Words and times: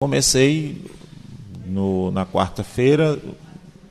comecei 0.00 0.80
no, 1.66 2.12
na 2.12 2.24
quarta-feira 2.24 3.20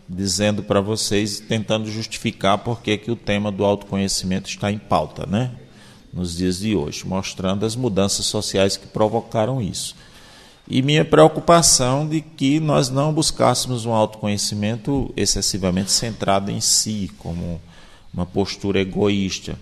dizendo 0.07 0.63
para 0.63 0.79
vocês, 0.79 1.41
tentando 1.41 1.91
justificar 1.91 2.59
por 2.59 2.81
que 2.81 3.11
o 3.11 3.15
tema 3.17 3.51
do 3.51 3.65
autoconhecimento 3.65 4.47
está 4.47 4.71
em 4.71 4.77
pauta, 4.77 5.25
né? 5.25 5.51
Nos 6.13 6.37
dias 6.37 6.59
de 6.59 6.73
hoje, 6.73 7.05
mostrando 7.05 7.65
as 7.65 7.75
mudanças 7.75 8.25
sociais 8.25 8.77
que 8.77 8.87
provocaram 8.87 9.61
isso. 9.61 9.97
E 10.65 10.81
minha 10.81 11.03
preocupação 11.03 12.07
de 12.07 12.21
que 12.21 12.57
nós 12.61 12.89
não 12.89 13.11
buscássemos 13.11 13.85
um 13.85 13.91
autoconhecimento 13.91 15.11
excessivamente 15.13 15.91
centrado 15.91 16.49
em 16.49 16.61
si, 16.61 17.11
como 17.17 17.59
uma 18.13 18.25
postura 18.25 18.79
egoísta, 18.79 19.59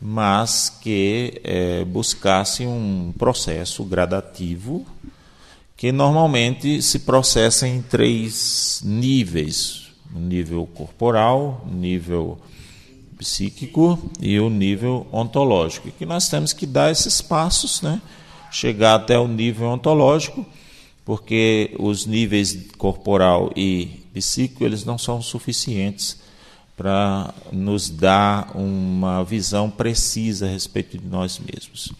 mas 0.00 0.68
que 0.80 1.40
é, 1.42 1.84
buscasse 1.84 2.64
um 2.64 3.12
processo 3.18 3.82
gradativo 3.82 4.86
que 5.84 5.92
normalmente 5.92 6.80
se 6.80 7.00
processa 7.00 7.68
em 7.68 7.82
três 7.82 8.80
níveis: 8.82 9.88
o 10.14 10.18
nível 10.18 10.66
corporal, 10.66 11.62
o 11.70 11.74
nível 11.74 12.38
psíquico 13.18 13.98
e 14.18 14.40
o 14.40 14.48
nível 14.48 15.06
ontológico. 15.12 15.88
E 15.88 15.92
que 15.92 16.06
nós 16.06 16.26
temos 16.26 16.54
que 16.54 16.64
dar 16.64 16.90
esses 16.90 17.20
passos, 17.20 17.82
né? 17.82 18.00
chegar 18.50 18.94
até 18.94 19.18
o 19.18 19.28
nível 19.28 19.68
ontológico, 19.68 20.46
porque 21.04 21.76
os 21.78 22.06
níveis 22.06 22.66
corporal 22.78 23.52
e 23.54 24.06
psíquico 24.14 24.64
eles 24.64 24.86
não 24.86 24.96
são 24.96 25.20
suficientes 25.20 26.18
para 26.74 27.34
nos 27.52 27.90
dar 27.90 28.56
uma 28.56 29.22
visão 29.22 29.70
precisa 29.70 30.46
a 30.46 30.48
respeito 30.48 30.96
de 30.96 31.06
nós 31.06 31.38
mesmos. 31.38 31.92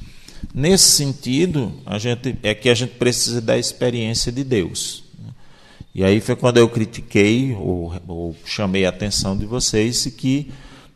Nesse 0.53 0.91
sentido, 0.97 1.73
a 1.87 1.99
gente, 1.99 2.37
é 2.43 2.55
que 2.55 2.69
a 2.69 2.75
gente 2.75 2.95
precisa 2.95 3.41
da 3.41 3.57
experiência 3.57 4.33
de 4.33 4.43
Deus. 4.43 5.05
E 5.95 6.03
aí 6.03 6.21
foi 6.21 6.35
quando 6.35 6.59
eu 6.59 6.69
critiquei, 6.69 7.55
ou, 7.55 7.95
ou 8.09 8.37
chamei 8.45 8.85
a 8.85 8.89
atenção 8.89 9.37
de 9.37 9.47
vocês, 9.47 10.05
que 10.07 10.51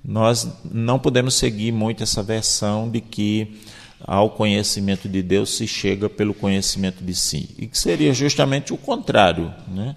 nós 0.05 0.49
não 0.65 0.99
podemos 0.99 1.35
seguir 1.35 1.71
muito 1.71 2.03
essa 2.03 2.23
versão 2.23 2.91
de 2.91 3.01
que 3.01 3.61
ao 4.01 4.31
conhecimento 4.31 5.09
de 5.09 5.23
Deus 5.23 5.57
se 5.57 5.67
chega 5.67 6.09
pelo 6.09 6.35
conhecimento 6.35 7.05
de 7.05 7.15
si. 7.15 7.51
E 7.59 7.67
que 7.67 7.79
seria 7.79 8.13
justamente 8.13 8.73
o 8.73 8.77
contrário. 8.77 9.53
Né? 9.69 9.95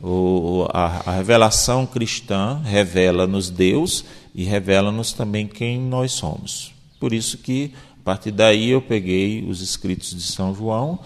O, 0.00 0.66
a, 0.72 1.10
a 1.10 1.16
revelação 1.16 1.84
cristã 1.86 2.60
revela-nos 2.64 3.50
Deus 3.50 4.04
e 4.34 4.44
revela-nos 4.44 5.12
também 5.12 5.46
quem 5.46 5.80
nós 5.80 6.12
somos. 6.12 6.72
Por 7.00 7.12
isso 7.12 7.38
que 7.38 7.72
partir 8.08 8.30
daí 8.30 8.70
eu 8.70 8.80
peguei 8.80 9.44
os 9.46 9.60
escritos 9.60 10.14
de 10.14 10.22
São 10.22 10.54
João 10.54 10.98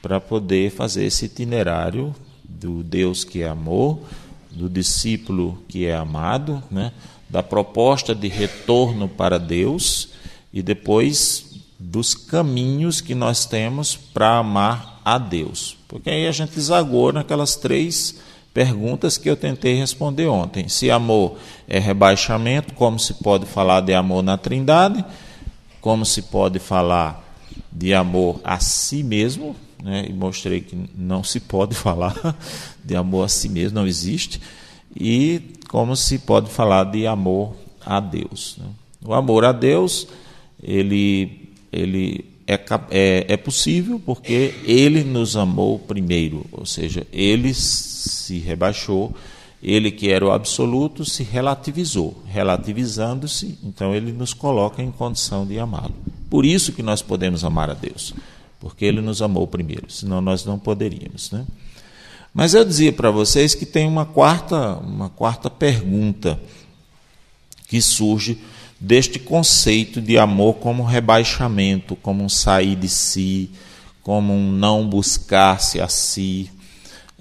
para 0.00 0.20
poder 0.20 0.70
fazer 0.70 1.04
esse 1.04 1.24
itinerário 1.24 2.14
do 2.44 2.84
Deus 2.84 3.24
que 3.24 3.42
é 3.42 3.48
amor, 3.48 3.98
do 4.52 4.68
discípulo 4.68 5.58
que 5.66 5.84
é 5.84 5.96
amado, 5.96 6.62
né? 6.70 6.92
da 7.28 7.42
proposta 7.42 8.14
de 8.14 8.28
retorno 8.28 9.08
para 9.08 9.36
Deus 9.36 10.10
e 10.52 10.62
depois 10.62 11.56
dos 11.76 12.14
caminhos 12.14 13.00
que 13.00 13.16
nós 13.16 13.46
temos 13.46 13.96
para 13.96 14.38
amar 14.38 15.00
a 15.04 15.18
Deus. 15.18 15.76
Porque 15.88 16.08
aí 16.08 16.28
a 16.28 16.32
gente 16.32 16.60
zagou 16.60 17.12
naquelas 17.12 17.56
três 17.56 18.14
perguntas 18.54 19.18
que 19.18 19.28
eu 19.28 19.34
tentei 19.34 19.74
responder 19.74 20.28
ontem. 20.28 20.68
Se 20.68 20.88
amor 20.88 21.36
é 21.66 21.80
rebaixamento, 21.80 22.74
como 22.74 22.96
se 22.96 23.14
pode 23.14 23.44
falar 23.44 23.80
de 23.80 23.92
amor 23.92 24.22
na 24.22 24.38
Trindade? 24.38 25.04
Como 25.84 26.02
se 26.06 26.22
pode 26.22 26.58
falar 26.58 27.22
de 27.70 27.92
amor 27.92 28.40
a 28.42 28.58
si 28.58 29.02
mesmo, 29.02 29.54
né? 29.82 30.06
e 30.08 30.14
mostrei 30.14 30.62
que 30.62 30.74
não 30.96 31.22
se 31.22 31.38
pode 31.38 31.74
falar 31.76 32.34
de 32.82 32.96
amor 32.96 33.26
a 33.26 33.28
si 33.28 33.50
mesmo, 33.50 33.74
não 33.74 33.86
existe, 33.86 34.40
e 34.98 35.42
como 35.68 35.94
se 35.94 36.20
pode 36.20 36.48
falar 36.48 36.84
de 36.84 37.06
amor 37.06 37.54
a 37.84 38.00
Deus. 38.00 38.56
Né? 38.58 38.64
O 39.04 39.12
amor 39.12 39.44
a 39.44 39.52
Deus, 39.52 40.08
ele, 40.62 41.50
ele 41.70 42.24
é, 42.46 42.58
é, 42.90 43.26
é 43.28 43.36
possível 43.36 44.00
porque 44.06 44.54
ele 44.64 45.04
nos 45.04 45.36
amou 45.36 45.78
primeiro, 45.78 46.46
ou 46.50 46.64
seja, 46.64 47.06
ele 47.12 47.52
se 47.52 48.38
rebaixou 48.38 49.14
ele 49.64 49.90
que 49.90 50.10
era 50.10 50.26
o 50.26 50.30
absoluto 50.30 51.06
se 51.06 51.22
relativizou. 51.22 52.22
Relativizando-se, 52.26 53.58
então 53.64 53.94
ele 53.94 54.12
nos 54.12 54.34
coloca 54.34 54.82
em 54.82 54.90
condição 54.90 55.46
de 55.46 55.58
amá-lo. 55.58 55.94
Por 56.28 56.44
isso 56.44 56.72
que 56.72 56.82
nós 56.82 57.00
podemos 57.00 57.44
amar 57.44 57.70
a 57.70 57.74
Deus, 57.74 58.12
porque 58.60 58.84
ele 58.84 59.00
nos 59.00 59.22
amou 59.22 59.46
primeiro, 59.46 59.90
senão 59.90 60.20
nós 60.20 60.44
não 60.44 60.58
poderíamos, 60.58 61.30
né? 61.30 61.46
Mas 62.34 62.52
eu 62.52 62.64
dizia 62.64 62.92
para 62.92 63.10
vocês 63.10 63.54
que 63.54 63.64
tem 63.64 63.86
uma 63.86 64.04
quarta, 64.04 64.74
uma 64.74 65.08
quarta 65.08 65.48
pergunta 65.48 66.38
que 67.68 67.80
surge 67.80 68.38
deste 68.78 69.18
conceito 69.18 70.00
de 70.00 70.18
amor 70.18 70.54
como 70.54 70.82
rebaixamento, 70.82 71.96
como 71.96 72.22
um 72.22 72.28
sair 72.28 72.74
de 72.74 72.88
si, 72.88 73.50
como 74.02 74.34
um 74.34 74.50
não 74.50 74.86
buscar-se 74.86 75.80
a 75.80 75.88
si, 75.88 76.50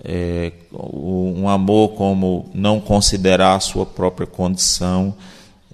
é, 0.01 0.51
um 0.71 1.47
amor 1.49 1.89
como 1.89 2.49
não 2.53 2.79
considerar 2.79 3.55
a 3.55 3.59
sua 3.59 3.85
própria 3.85 4.27
condição. 4.27 5.15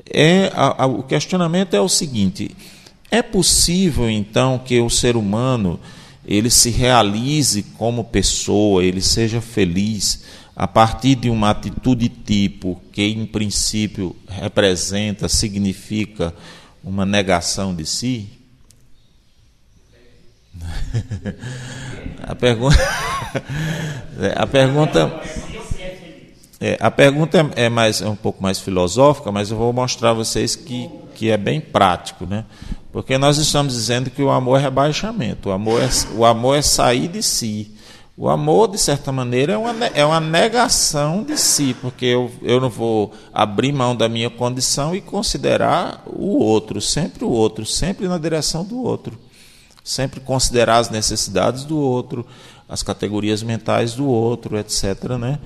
É, 0.10 0.52
a, 0.56 0.84
a, 0.84 0.86
o 0.88 1.04
questionamento 1.04 1.76
é 1.76 1.82
o 1.82 1.90
seguinte: 1.90 2.52
é 3.12 3.22
possível 3.22 4.10
então 4.10 4.60
que 4.60 4.80
o 4.80 4.90
ser 4.90 5.16
humano 5.16 5.80
ele 6.26 6.50
se 6.50 6.70
realize 6.70 7.64
como 7.78 8.04
pessoa, 8.04 8.84
ele 8.84 9.02
seja 9.02 9.42
feliz 9.42 10.24
a 10.56 10.68
partir 10.68 11.16
de 11.16 11.30
uma 11.30 11.52
atitude 11.52 12.10
tipo 12.10 12.82
que 12.92 13.02
em 13.04 13.26
princípio 13.26 14.16
representa, 14.28 15.30
significa 15.30 16.34
uma 16.84 17.06
negação 17.06 17.74
de 17.74 17.86
si? 17.86 18.39
A 22.24 22.36
pergunta, 22.36 22.78
a 24.36 24.48
pergunta, 24.48 25.22
é, 26.60 26.78
a 26.80 26.92
pergunta 26.92 27.50
é, 27.56 27.70
mais, 27.70 28.02
é 28.02 28.08
um 28.08 28.16
pouco 28.16 28.42
mais 28.42 28.60
filosófica, 28.60 29.32
mas 29.32 29.52
eu 29.52 29.58
vou 29.58 29.72
mostrar 29.72 30.12
a 30.12 30.14
vocês 30.14 30.56
que, 30.56 30.90
que 31.16 31.30
é 31.30 31.38
bem 31.38 31.62
prático, 31.62 32.26
né? 32.26 32.46
Porque 32.92 33.18
nós 33.18 33.38
estamos 33.38 33.74
dizendo 33.74 34.10
que 34.10 34.22
o 34.22 34.30
amor 34.30 34.60
é 34.60 34.64
rebaixamento, 34.64 35.50
o 35.50 35.52
amor 35.52 35.82
é, 35.82 35.90
o 36.16 36.26
amor 36.26 36.58
é 36.58 36.62
sair 36.62 37.08
de 37.08 37.22
si. 37.22 37.76
O 38.18 38.28
amor, 38.28 38.68
de 38.68 38.78
certa 38.78 39.14
maneira, 39.14 39.54
é 39.54 39.58
uma, 39.58 39.86
é 39.86 40.04
uma 40.04 40.20
negação 40.20 41.24
de 41.24 41.38
si, 41.38 41.74
porque 41.80 42.06
eu, 42.06 42.30
eu 42.42 42.60
não 42.60 42.70
vou 42.70 43.14
abrir 43.34 43.72
mão 43.72 43.96
da 43.96 44.10
minha 44.10 44.30
condição 44.30 44.94
e 44.94 45.00
considerar 45.00 46.04
o 46.06 46.38
outro, 46.38 46.82
sempre 46.82 47.24
o 47.24 47.30
outro, 47.30 47.66
sempre 47.66 48.10
na 48.10 48.18
direção 48.18 48.66
do 48.66 48.84
outro 48.84 49.18
sempre 49.90 50.20
considerar 50.20 50.78
as 50.78 50.90
necessidades 50.90 51.64
do 51.64 51.78
outro, 51.80 52.24
as 52.68 52.84
categorias 52.84 53.42
mentais 53.42 53.96
do 53.96 54.06
outro, 54.06 54.56
etc. 54.58 55.18
Né? 55.20 55.40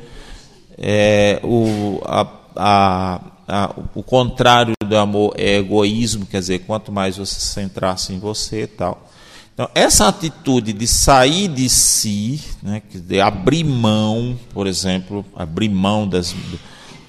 É, 0.77 1.39
o, 1.43 2.01
a, 2.03 2.27
a, 2.57 3.21
a, 3.47 3.75
o 3.95 4.03
contrário 4.03 4.73
do 4.85 4.97
amor 4.97 5.33
é 5.37 5.57
egoísmo, 5.57 6.25
quer 6.25 6.39
dizer, 6.39 6.59
quanto 6.59 6.91
mais 6.91 7.15
você 7.15 7.35
se 7.35 7.53
centrasse 7.53 8.11
em 8.11 8.19
você 8.19 8.63
e 8.63 8.67
tal. 8.67 9.09
Então, 9.53 9.69
essa 9.73 10.09
atitude 10.09 10.73
de 10.73 10.87
sair 10.87 11.47
de 11.47 11.69
si, 11.69 12.41
né, 12.61 12.81
de 12.93 13.21
abrir 13.21 13.63
mão, 13.63 14.37
por 14.53 14.67
exemplo, 14.67 15.23
abrir 15.35 15.69
mão 15.69 16.05
das, 16.05 16.35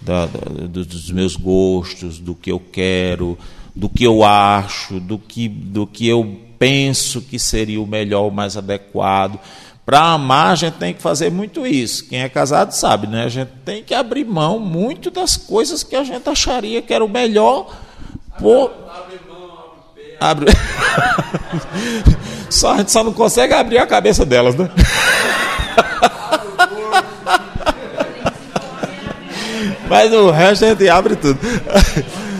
da, 0.01 0.27
da, 0.27 0.69
dos 0.69 1.11
meus 1.11 1.35
gostos, 1.35 2.21
do 2.21 2.35
que 2.35 2.53
eu 2.53 2.61
quero, 2.61 3.37
do 3.75 3.89
que 3.89 4.05
eu 4.05 4.23
acho, 4.23 5.01
do 5.01 5.19
que, 5.19 5.49
do 5.49 5.85
que 5.85 6.07
eu 6.07 6.45
penso 6.65 7.21
que 7.21 7.39
seria 7.39 7.79
o 7.79 7.87
melhor, 7.87 8.29
o 8.29 8.31
mais 8.31 8.57
adequado. 8.57 9.39
Para 9.85 10.01
amar, 10.15 10.53
a 10.53 10.55
gente 10.55 10.79
tem 10.79 10.95
que 10.95 11.03
fazer 11.03 11.31
muito 11.31 11.67
isso. 11.67 12.09
Quem 12.09 12.23
é 12.23 12.29
casado 12.31 12.73
sabe, 12.73 13.07
né? 13.07 13.25
A 13.25 13.29
gente 13.29 13.51
tem 13.67 13.83
que 13.83 13.93
abrir 13.93 14.25
mão 14.25 14.59
muito 14.59 15.11
das 15.11 15.37
coisas 15.37 15.83
que 15.83 15.95
a 15.95 16.03
gente 16.03 16.27
acharia 16.27 16.81
que 16.81 16.95
era 16.95 17.05
o 17.05 17.09
melhor. 17.09 17.71
Por... 18.39 18.71
Abre 18.89 19.21
mão, 19.29 19.59
abre 20.17 20.47
pé. 20.47 20.53
Abre... 22.25 22.47
só, 22.49 22.73
a 22.73 22.79
gente 22.79 22.91
só 22.93 23.05
não 23.05 23.13
consegue 23.13 23.53
abrir 23.53 23.77
a 23.77 23.87
cabeça 23.87 24.25
delas, 24.25 24.55
né? 24.55 24.71
Mas 29.87 30.11
o 30.15 30.31
resto 30.31 30.65
a 30.65 30.69
gente 30.69 30.89
abre 30.89 31.15
tudo. 31.15 31.39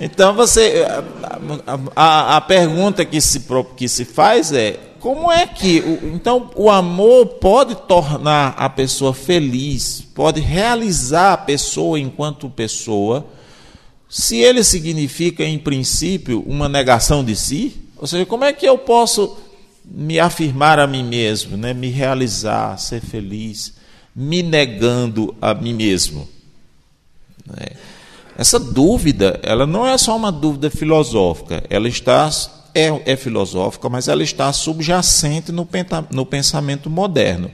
Então 0.00 0.34
você 0.34 0.84
a, 0.84 1.78
a, 1.94 2.36
a, 2.36 2.40
pergunta 2.40 3.04
que 3.04 3.20
se, 3.20 3.44
que 3.76 3.88
se 3.88 4.04
faz 4.04 4.52
é 4.52 4.78
como 4.98 5.30
é 5.30 5.46
que 5.46 5.78
então 6.02 6.50
o 6.56 6.70
amor 6.70 7.26
pode 7.26 7.74
tornar 7.74 8.54
a 8.56 8.68
pessoa 8.68 9.14
feliz, 9.14 10.00
pode 10.14 10.40
realizar 10.40 11.34
a 11.34 11.36
pessoa 11.36 12.00
enquanto 12.00 12.48
pessoa, 12.50 13.26
se 14.08 14.38
ele 14.38 14.64
significa 14.64 15.44
em 15.44 15.58
princípio 15.58 16.42
uma 16.46 16.68
negação 16.68 17.22
de 17.22 17.36
si? 17.36 17.76
Ou 17.96 18.06
seja, 18.06 18.26
como 18.26 18.44
é 18.44 18.52
que 18.52 18.66
eu 18.66 18.78
posso 18.78 19.36
me 19.84 20.18
afirmar 20.18 20.78
a 20.78 20.86
mim 20.86 21.04
mesmo, 21.04 21.56
né? 21.56 21.74
me 21.74 21.90
realizar, 21.90 22.78
ser 22.78 23.00
feliz, 23.00 23.74
me 24.14 24.42
negando 24.42 25.34
a 25.40 25.52
mim 25.52 25.74
mesmo. 25.74 26.28
Né? 27.46 27.76
Essa 28.36 28.58
dúvida, 28.58 29.38
ela 29.42 29.66
não 29.66 29.86
é 29.86 29.96
só 29.96 30.16
uma 30.16 30.32
dúvida 30.32 30.70
filosófica, 30.70 31.62
ela 31.70 31.88
está 31.88 32.30
é, 32.74 33.12
é 33.12 33.16
filosófica, 33.16 33.88
mas 33.88 34.08
ela 34.08 34.22
está 34.22 34.52
subjacente 34.52 35.52
no, 35.52 35.66
no 36.10 36.26
pensamento 36.26 36.90
moderno. 36.90 37.50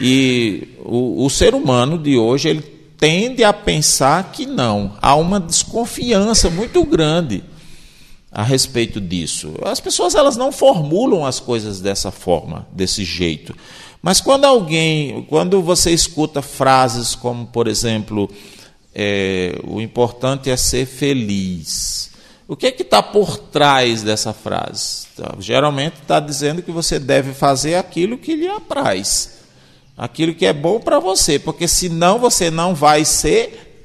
E 0.00 0.68
o, 0.84 1.24
o 1.24 1.30
ser 1.30 1.54
humano 1.54 1.98
de 1.98 2.16
hoje 2.16 2.48
ele 2.48 2.62
tende 2.96 3.42
a 3.42 3.52
pensar 3.52 4.30
que 4.32 4.46
não, 4.46 4.96
há 5.02 5.14
uma 5.16 5.40
desconfiança 5.40 6.48
muito 6.48 6.84
grande 6.84 7.42
a 8.30 8.42
respeito 8.42 9.00
disso. 9.00 9.54
As 9.64 9.80
pessoas 9.80 10.14
elas 10.14 10.36
não 10.36 10.52
formulam 10.52 11.24
as 11.24 11.40
coisas 11.40 11.80
dessa 11.80 12.10
forma, 12.10 12.66
desse 12.72 13.04
jeito. 13.04 13.56
Mas 14.02 14.20
quando 14.20 14.44
alguém, 14.44 15.26
quando 15.28 15.60
você 15.62 15.90
escuta 15.90 16.40
frases 16.40 17.14
como, 17.14 17.46
por 17.46 17.66
exemplo, 17.66 18.30
é, 18.98 19.60
o 19.62 19.78
importante 19.78 20.48
é 20.48 20.56
ser 20.56 20.86
feliz. 20.86 22.10
O 22.48 22.56
que 22.56 22.66
é 22.66 22.70
que 22.70 22.80
está 22.80 23.02
por 23.02 23.36
trás 23.36 24.02
dessa 24.02 24.32
frase? 24.32 25.08
Tá, 25.14 25.34
geralmente 25.38 25.96
está 26.00 26.18
dizendo 26.18 26.62
que 26.62 26.72
você 26.72 26.98
deve 26.98 27.34
fazer 27.34 27.74
aquilo 27.74 28.16
que 28.16 28.34
lhe 28.34 28.48
apraz, 28.48 29.40
aquilo 29.98 30.34
que 30.34 30.46
é 30.46 30.52
bom 30.52 30.80
para 30.80 30.98
você, 30.98 31.38
porque 31.38 31.68
senão 31.68 32.18
você 32.18 32.50
não 32.50 32.74
vai 32.74 33.04
ser 33.04 33.84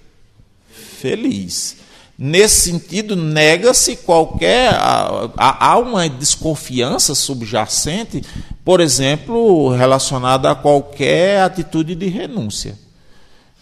feliz. 1.02 1.76
Nesse 2.18 2.70
sentido, 2.70 3.16
nega-se 3.16 3.98
qualquer. 3.98 4.72
Há 4.78 5.78
uma 5.78 6.08
desconfiança 6.08 7.16
subjacente, 7.16 8.24
por 8.64 8.80
exemplo, 8.80 9.76
relacionada 9.76 10.52
a 10.52 10.56
qualquer 10.56 11.42
atitude 11.42 11.96
de 11.96 12.08
renúncia. 12.08 12.78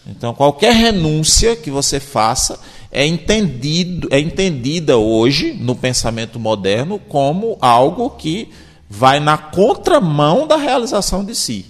Então, 0.06 0.34
qualquer 0.34 0.74
renúncia 0.74 1.54
que 1.54 1.70
você 1.70 2.00
faça 2.00 2.58
é, 2.90 3.06
entendido, 3.06 4.08
é 4.10 4.18
entendida 4.18 4.96
hoje, 4.96 5.52
no 5.52 5.76
pensamento 5.76 6.38
moderno, 6.40 6.98
como 6.98 7.58
algo 7.60 8.10
que 8.10 8.50
vai 8.88 9.20
na 9.20 9.38
contramão 9.38 10.46
da 10.46 10.56
realização 10.56 11.24
de 11.24 11.34
si, 11.34 11.66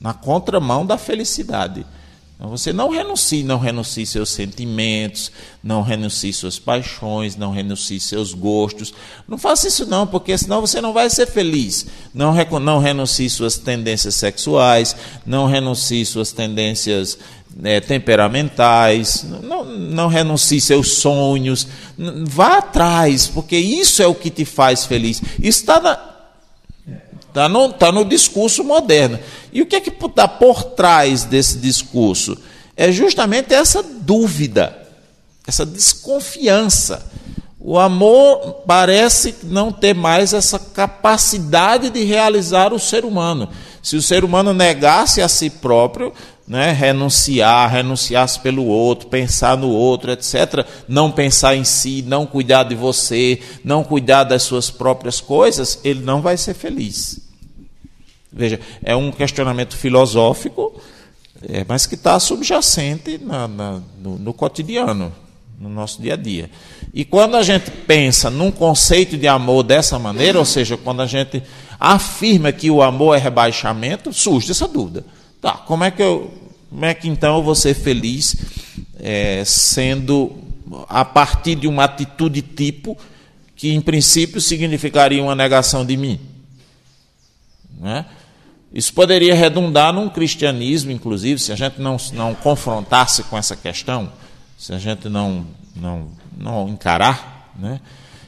na 0.00 0.14
contramão 0.14 0.86
da 0.86 0.96
felicidade. 0.96 1.84
Então, 2.38 2.50
você 2.50 2.72
não 2.72 2.88
renuncie, 2.88 3.42
não 3.42 3.58
renuncie 3.58 4.06
seus 4.06 4.30
sentimentos, 4.30 5.32
não 5.60 5.82
renuncie 5.82 6.32
suas 6.32 6.56
paixões, 6.56 7.34
não 7.34 7.50
renuncie 7.50 7.98
seus 7.98 8.32
gostos. 8.32 8.94
Não 9.26 9.36
faça 9.36 9.66
isso 9.66 9.84
não, 9.86 10.06
porque 10.06 10.38
senão 10.38 10.60
você 10.60 10.80
não 10.80 10.92
vai 10.92 11.10
ser 11.10 11.26
feliz. 11.26 11.88
Não, 12.14 12.32
não 12.60 12.78
renuncie 12.78 13.28
suas 13.28 13.58
tendências 13.58 14.14
sexuais, 14.14 14.94
não 15.26 15.46
renuncie 15.46 16.06
suas 16.06 16.30
tendências 16.30 17.18
é, 17.62 17.80
temperamentais, 17.80 19.24
não, 19.42 19.64
não 19.64 20.08
renuncie 20.08 20.60
seus 20.60 20.94
sonhos. 20.94 21.66
Vá 22.24 22.58
atrás, 22.58 23.26
porque 23.26 23.56
isso 23.56 24.02
é 24.02 24.06
o 24.06 24.14
que 24.14 24.30
te 24.30 24.44
faz 24.44 24.84
feliz. 24.84 25.20
Isso 25.40 25.60
está 25.60 25.80
na, 25.80 26.08
Está 27.28 27.48
no, 27.48 27.72
tá 27.72 27.92
no 27.92 28.04
discurso 28.04 28.64
moderno. 28.64 29.18
E 29.52 29.62
o 29.62 29.66
que 29.66 29.76
é 29.76 29.80
que 29.80 29.90
está 29.90 30.26
por 30.26 30.64
trás 30.64 31.24
desse 31.24 31.58
discurso? 31.58 32.36
É 32.76 32.90
justamente 32.90 33.54
essa 33.54 33.82
dúvida, 33.82 34.76
essa 35.46 35.64
desconfiança. 35.64 37.06
O 37.60 37.78
amor 37.78 38.62
parece 38.66 39.36
não 39.44 39.70
ter 39.70 39.94
mais 39.94 40.32
essa 40.32 40.58
capacidade 40.58 41.90
de 41.90 42.02
realizar 42.02 42.72
o 42.72 42.78
ser 42.78 43.04
humano. 43.04 43.48
Se 43.82 43.94
o 43.94 44.02
ser 44.02 44.24
humano 44.24 44.54
negasse 44.54 45.20
a 45.20 45.28
si 45.28 45.50
próprio, 45.50 46.12
né, 46.48 46.72
renunciar, 46.72 47.70
renunciasse 47.70 48.40
pelo 48.40 48.64
outro, 48.64 49.08
pensar 49.08 49.54
no 49.58 49.68
outro, 49.68 50.10
etc., 50.10 50.66
não 50.88 51.12
pensar 51.12 51.54
em 51.54 51.62
si, 51.62 52.02
não 52.06 52.24
cuidar 52.24 52.62
de 52.62 52.74
você, 52.74 53.38
não 53.62 53.84
cuidar 53.84 54.24
das 54.24 54.44
suas 54.44 54.70
próprias 54.70 55.20
coisas, 55.20 55.78
ele 55.84 56.00
não 56.00 56.22
vai 56.22 56.38
ser 56.38 56.54
feliz. 56.54 57.20
Veja, 58.32 58.58
é 58.82 58.96
um 58.96 59.12
questionamento 59.12 59.76
filosófico, 59.76 60.80
é, 61.46 61.66
mas 61.68 61.84
que 61.84 61.94
está 61.94 62.18
subjacente 62.18 63.18
na, 63.18 63.46
na, 63.46 63.82
no, 64.02 64.18
no 64.18 64.32
cotidiano, 64.32 65.12
no 65.60 65.68
nosso 65.68 66.00
dia 66.00 66.14
a 66.14 66.16
dia. 66.16 66.50
E 66.94 67.04
quando 67.04 67.36
a 67.36 67.42
gente 67.42 67.70
pensa 67.70 68.30
num 68.30 68.50
conceito 68.50 69.18
de 69.18 69.28
amor 69.28 69.64
dessa 69.64 69.98
maneira, 69.98 70.38
ou 70.38 70.46
seja, 70.46 70.78
quando 70.78 71.02
a 71.02 71.06
gente 71.06 71.42
afirma 71.78 72.52
que 72.52 72.70
o 72.70 72.82
amor 72.82 73.16
é 73.16 73.18
rebaixamento, 73.18 74.14
surge 74.14 74.50
essa 74.50 74.66
dúvida. 74.66 75.04
Tá, 75.40 75.52
como 75.52 75.84
é 75.84 75.90
que 75.90 76.02
eu, 76.02 76.32
como 76.68 76.84
é 76.84 76.92
que 76.92 77.08
então 77.08 77.36
eu 77.36 77.42
vou 77.42 77.54
ser 77.54 77.74
feliz 77.74 78.36
é, 78.98 79.42
sendo 79.44 80.36
a 80.88 81.04
partir 81.04 81.54
de 81.54 81.66
uma 81.66 81.84
atitude 81.84 82.42
tipo 82.42 82.96
que 83.54 83.72
em 83.72 83.80
princípio 83.80 84.40
significaria 84.40 85.22
uma 85.22 85.34
negação 85.34 85.86
de 85.86 85.96
mim? 85.96 86.20
Né? 87.80 88.04
Isso 88.72 88.92
poderia 88.92 89.34
redundar 89.34 89.92
num 89.92 90.08
cristianismo, 90.08 90.90
inclusive, 90.90 91.40
se 91.40 91.52
a 91.52 91.56
gente 91.56 91.80
não, 91.80 91.96
não 92.12 92.34
confrontasse 92.34 93.22
com 93.24 93.38
essa 93.38 93.56
questão, 93.56 94.12
se 94.58 94.74
a 94.74 94.78
gente 94.78 95.08
não, 95.08 95.46
não, 95.74 96.08
não 96.36 96.68
encarar, 96.68 97.52
né? 97.58 97.80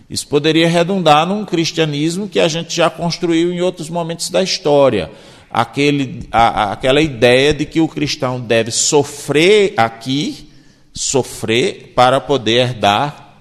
isso 0.09 0.27
poderia 0.27 0.69
redundar 0.69 1.27
num 1.27 1.45
cristianismo 1.45 2.29
que 2.29 2.41
a 2.41 2.49
gente 2.49 2.75
já 2.75 2.89
construiu 2.89 3.53
em 3.53 3.61
outros 3.61 3.91
momentos 3.91 4.31
da 4.31 4.43
história 4.43 5.11
aquele, 5.51 6.29
a, 6.31 6.73
aquela 6.73 7.01
ideia 7.01 7.53
de 7.53 7.65
que 7.65 7.81
o 7.81 7.89
cristão 7.89 8.41
deve 8.41 8.71
sofrer 8.71 9.75
aqui, 9.77 10.51
sofrer 10.93 11.93
para 11.95 12.21
poder 12.21 12.69
herdar 12.69 13.35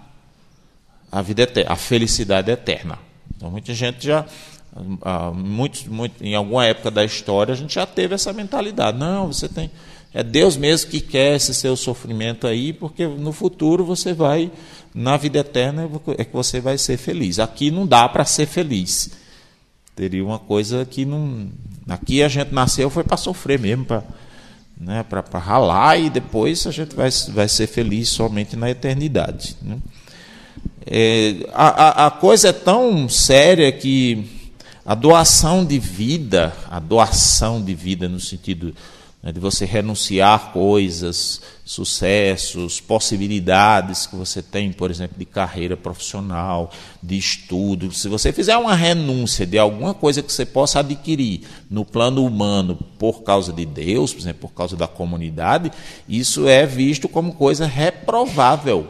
a 1.12 1.22
vida 1.22 1.44
eterna, 1.44 1.72
a 1.72 1.76
felicidade 1.76 2.52
eterna. 2.52 3.00
Então 3.36 3.52
muita 3.52 3.74
gente 3.74 4.06
já 4.06 4.26
muito, 5.34 5.92
muito, 5.92 6.24
em 6.24 6.36
alguma 6.36 6.66
época 6.66 6.92
da 6.92 7.04
história 7.04 7.54
a 7.54 7.58
gente 7.58 7.74
já 7.74 7.86
teve 7.86 8.16
essa 8.16 8.32
mentalidade. 8.32 8.98
Não, 8.98 9.28
você 9.28 9.48
tem 9.48 9.70
é 10.12 10.24
Deus 10.24 10.58
mesmo 10.58 10.90
que 10.90 11.00
quer 11.00 11.36
esse 11.36 11.54
seu 11.54 11.76
sofrimento 11.76 12.48
aí, 12.48 12.74
porque 12.74 13.06
no 13.06 13.32
futuro 13.32 13.86
você 13.86 14.12
vai 14.12 14.52
na 14.94 15.18
vida 15.18 15.40
eterna 15.40 15.88
é 16.18 16.26
que 16.26 16.34
você 16.34 16.60
vai 16.60 16.80
ser 16.80 16.98
feliz. 16.98 17.38
Aqui 17.38 17.70
não 17.70 17.86
dá 17.86 18.10
para 18.10 18.26
ser 18.26 18.48
feliz. 18.48 19.12
Teria 20.00 20.24
uma 20.24 20.40
coisa 20.40 20.86
que 20.86 21.04
não 21.04 21.50
Aqui 21.90 22.24
a 22.24 22.30
gente 22.30 22.54
nasceu 22.54 22.90
foi 22.90 23.04
para 23.04 23.18
sofrer 23.18 23.60
mesmo, 23.60 23.84
para 23.84 24.04
né, 24.80 25.04
ralar 25.34 25.98
e 25.98 26.10
depois 26.10 26.66
a 26.68 26.72
gente 26.72 26.96
vai, 26.96 27.10
vai 27.30 27.50
ser 27.50 27.68
feliz 27.68 28.08
somente 28.10 28.56
na 28.56 28.70
eternidade. 28.70 29.58
Né? 29.62 29.78
É, 30.86 31.36
a, 31.52 32.06
a 32.06 32.12
coisa 32.12 32.50
é 32.50 32.54
tão 32.54 33.10
séria 33.10 33.72
que 33.72 34.24
a 34.86 34.94
doação 34.94 35.66
de 35.66 35.80
vida, 35.80 36.54
a 36.70 36.80
doação 36.80 37.62
de 37.62 37.74
vida 37.74 38.08
no 38.08 38.20
sentido 38.20 38.74
né, 39.22 39.32
de 39.32 39.40
você 39.40 39.66
renunciar 39.66 40.52
coisas, 40.54 41.42
sucessos, 41.66 42.80
possibilidades 42.80 44.08
que 44.08 44.16
você 44.16 44.42
tem, 44.42 44.72
por 44.72 44.90
exemplo, 44.90 45.18
de 45.18 45.26
carreira 45.26 45.76
profissional, 45.76 46.72
de 47.04 47.18
estudo. 47.18 47.92
Se 47.92 48.08
você 48.08 48.32
fizer 48.32 48.58
uma 48.58 48.74
renúncia 48.74 49.46
de 49.46 49.58
alguma 49.58 49.94
coisa 49.94 50.24
que 50.24 50.32
você 50.32 50.46
possa 50.46 50.80
adquirir 50.80 51.42
no 51.70 51.84
plano 51.84 52.26
humano 52.26 52.78
por 52.98 53.24
causa 53.24 53.52
de 53.52 53.66
Deus, 53.66 54.14
por 54.14 54.22
exemplo, 54.22 54.42
por 54.48 54.54
causa 54.56 54.78
da 54.78 54.88
comunidade, 54.88 55.72
isso 56.08 56.48
é 56.48 56.66
visto 56.66 57.10
como 57.10 57.34
coisa 57.34 57.66
reprovável. 57.66 58.88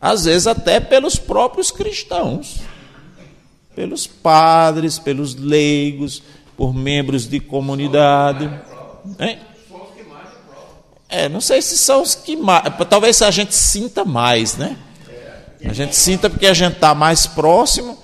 Às 0.00 0.24
vezes 0.24 0.46
até 0.46 0.80
pelos 0.80 1.16
próprios 1.16 1.70
cristãos, 1.70 2.60
pelos 3.74 4.06
padres, 4.06 4.98
pelos 4.98 5.34
leigos, 5.34 6.22
por 6.56 6.74
membros 6.74 7.26
de 7.26 7.38
comunidade. 7.40 8.50
Hein? 9.18 9.38
É, 11.08 11.28
não 11.28 11.40
sei 11.40 11.60
se 11.60 11.76
são 11.76 12.02
os 12.02 12.14
que 12.14 12.36
mais. 12.36 12.62
Talvez 12.88 13.20
a 13.20 13.30
gente 13.30 13.54
sinta 13.54 14.04
mais, 14.04 14.56
né? 14.56 14.76
A 15.64 15.72
gente 15.72 15.94
sinta 15.94 16.30
porque 16.30 16.46
a 16.46 16.54
gente 16.54 16.74
está 16.74 16.94
mais 16.94 17.26
próximo. 17.26 17.98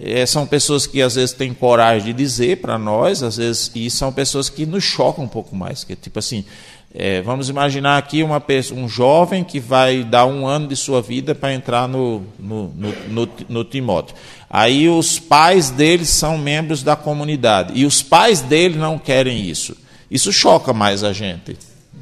É, 0.00 0.24
são 0.26 0.46
pessoas 0.46 0.86
que 0.86 1.00
às 1.02 1.14
vezes 1.14 1.32
têm 1.32 1.52
coragem 1.54 2.06
de 2.06 2.12
dizer 2.12 2.60
para 2.60 2.76
nós, 2.78 3.22
às 3.22 3.36
vezes, 3.36 3.70
e 3.74 3.88
são 3.90 4.12
pessoas 4.12 4.48
que 4.48 4.66
nos 4.66 4.82
chocam 4.82 5.24
um 5.24 5.28
pouco 5.28 5.54
mais. 5.54 5.84
Que 5.84 5.94
tipo 5.94 6.18
assim, 6.18 6.44
é, 6.92 7.20
vamos 7.22 7.48
imaginar 7.48 7.98
aqui 7.98 8.22
uma 8.22 8.40
pessoa, 8.40 8.80
um 8.80 8.88
jovem 8.88 9.44
que 9.44 9.60
vai 9.60 10.02
dar 10.04 10.26
um 10.26 10.46
ano 10.46 10.68
de 10.68 10.76
sua 10.76 11.02
vida 11.02 11.34
para 11.34 11.52
entrar 11.52 11.88
no, 11.88 12.22
no, 12.38 12.68
no, 12.68 12.94
no, 13.08 13.28
no 13.48 13.64
Timóteo. 13.64 14.16
Aí 14.48 14.88
os 14.88 15.18
pais 15.18 15.70
dele 15.70 16.04
são 16.04 16.38
membros 16.38 16.82
da 16.82 16.94
comunidade 16.96 17.72
e 17.74 17.84
os 17.84 18.02
pais 18.02 18.40
dele 18.40 18.78
não 18.78 18.98
querem 18.98 19.42
isso. 19.42 19.76
Isso 20.10 20.32
choca 20.32 20.72
mais 20.72 21.02
a 21.02 21.12
gente. 21.12 21.56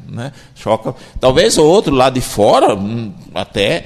Né? 0.08 0.32
Choca. 0.54 0.94
Talvez 1.20 1.56
o 1.58 1.64
outro 1.64 1.94
lá 1.94 2.10
de 2.10 2.20
fora, 2.20 2.74
hum, 2.74 3.12
até 3.34 3.84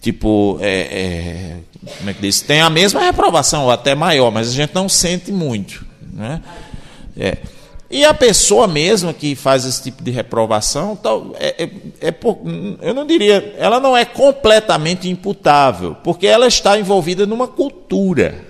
tipo, 0.00 0.58
é, 0.60 0.70
é, 0.70 1.56
como 1.98 2.10
é 2.10 2.14
que 2.14 2.20
diz? 2.20 2.40
Tem 2.40 2.60
a 2.60 2.70
mesma 2.70 3.00
reprovação, 3.00 3.64
ou 3.64 3.70
até 3.70 3.94
maior, 3.94 4.30
mas 4.30 4.48
a 4.48 4.52
gente 4.52 4.74
não 4.74 4.88
sente 4.88 5.32
muito. 5.32 5.84
Né? 6.12 6.40
É. 7.16 7.38
E 7.90 8.04
a 8.04 8.12
pessoa 8.12 8.66
mesma 8.66 9.12
que 9.12 9.34
faz 9.34 9.64
esse 9.64 9.82
tipo 9.82 10.02
de 10.02 10.10
reprovação, 10.10 10.98
é, 11.38 11.64
é, 11.64 11.70
é 12.08 12.10
por, 12.10 12.38
eu 12.82 12.92
não 12.92 13.06
diria, 13.06 13.54
ela 13.58 13.78
não 13.78 13.96
é 13.96 14.04
completamente 14.04 15.08
imputável, 15.08 15.96
porque 16.02 16.26
ela 16.26 16.46
está 16.46 16.78
envolvida 16.78 17.26
numa 17.26 17.46
cultura. 17.46 18.44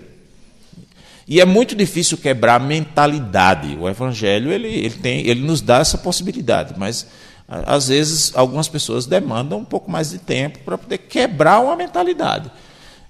E 1.29 1.41
é 1.41 1.45
muito 1.45 1.75
difícil 1.75 2.17
quebrar 2.17 2.57
a 2.57 2.65
mentalidade. 2.65 3.77
O 3.81 3.89
Evangelho 3.89 4.53
ele, 4.53 4.69
ele, 4.69 4.95
tem, 4.95 5.27
ele 5.27 5.41
nos 5.41 5.61
dá 5.61 5.79
essa 5.79 5.99
possibilidade, 5.99 6.75
mas 6.77 7.07
às 7.49 7.89
vezes 7.89 8.33
algumas 8.35 8.69
pessoas 8.69 9.07
demandam 9.07 9.59
um 9.59 9.65
pouco 9.65 9.91
mais 9.91 10.11
de 10.11 10.19
tempo 10.19 10.59
para 10.65 10.79
poder 10.79 10.99
quebrar 10.99 11.61
uma 11.61 11.77
mentalidade. 11.77 12.51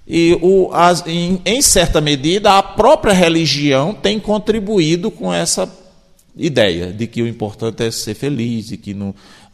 E 0.07 0.37
o, 0.41 0.69
as, 0.71 1.05
em, 1.05 1.41
em 1.45 1.61
certa 1.61 1.99
medida, 1.99 2.57
a 2.57 2.63
própria 2.63 3.13
religião 3.13 3.93
tem 3.93 4.19
contribuído 4.19 5.11
com 5.11 5.33
essa 5.33 5.69
ideia 6.35 6.93
de 6.93 7.07
que 7.07 7.21
o 7.21 7.27
importante 7.27 7.83
é 7.83 7.91
ser 7.91 8.13
feliz, 8.13 8.71
e 8.71 8.77
que 8.77 8.95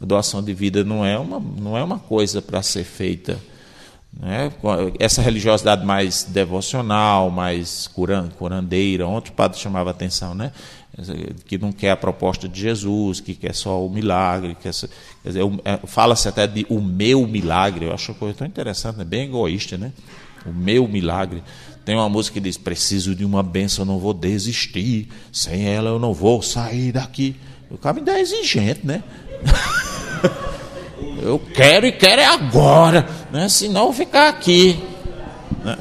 a 0.00 0.04
doação 0.04 0.42
de 0.42 0.54
vida 0.54 0.84
não 0.84 1.04
é 1.04 1.18
uma, 1.18 1.40
não 1.40 1.76
é 1.76 1.82
uma 1.82 1.98
coisa 1.98 2.40
para 2.40 2.62
ser 2.62 2.84
feita. 2.84 3.38
Né? 4.20 4.52
Essa 4.98 5.22
religiosidade 5.22 5.84
mais 5.84 6.24
devocional, 6.24 7.30
mais 7.30 7.90
curandeira, 8.38 9.06
ontem 9.06 9.30
o 9.30 9.34
padre 9.34 9.58
chamava 9.58 9.90
atenção, 9.90 10.34
né? 10.34 10.52
que 11.46 11.58
não 11.58 11.72
quer 11.72 11.90
a 11.90 11.96
proposta 11.96 12.48
de 12.48 12.60
Jesus, 12.60 13.20
que 13.20 13.34
quer 13.34 13.54
só 13.54 13.84
o 13.84 13.90
milagre. 13.90 14.56
Quer, 14.62 14.72
quer 14.72 15.28
dizer, 15.28 15.42
é, 15.64 15.78
fala-se 15.86 16.28
até 16.28 16.46
de 16.46 16.64
o 16.68 16.80
meu 16.80 17.26
milagre, 17.26 17.86
eu 17.86 17.92
acho 17.92 18.12
uma 18.12 18.18
coisa 18.18 18.38
tão 18.38 18.46
interessante, 18.46 18.98
né? 18.98 19.04
bem 19.04 19.24
egoísta, 19.24 19.76
né? 19.76 19.92
O 20.46 20.52
meu 20.52 20.86
milagre. 20.86 21.42
Tem 21.84 21.94
uma 21.94 22.08
música 22.08 22.34
que 22.34 22.40
diz: 22.40 22.56
Preciso 22.56 23.14
de 23.14 23.24
uma 23.24 23.42
benção, 23.42 23.84
não 23.84 23.98
vou 23.98 24.14
desistir. 24.14 25.08
Sem 25.32 25.66
ela 25.66 25.90
eu 25.90 25.98
não 25.98 26.14
vou 26.14 26.42
sair 26.42 26.92
daqui. 26.92 27.34
O 27.70 27.78
cara 27.78 27.94
me 27.94 28.02
dá 28.02 28.20
exigente, 28.20 28.86
né? 28.86 29.02
eu 31.22 31.38
quero 31.38 31.86
e 31.86 31.92
quero 31.92 32.20
é 32.20 32.26
agora, 32.26 33.08
né? 33.32 33.48
senão 33.48 33.84
vou 33.84 33.92
ficar 33.92 34.28
aqui. 34.28 34.78
Né? 35.64 35.76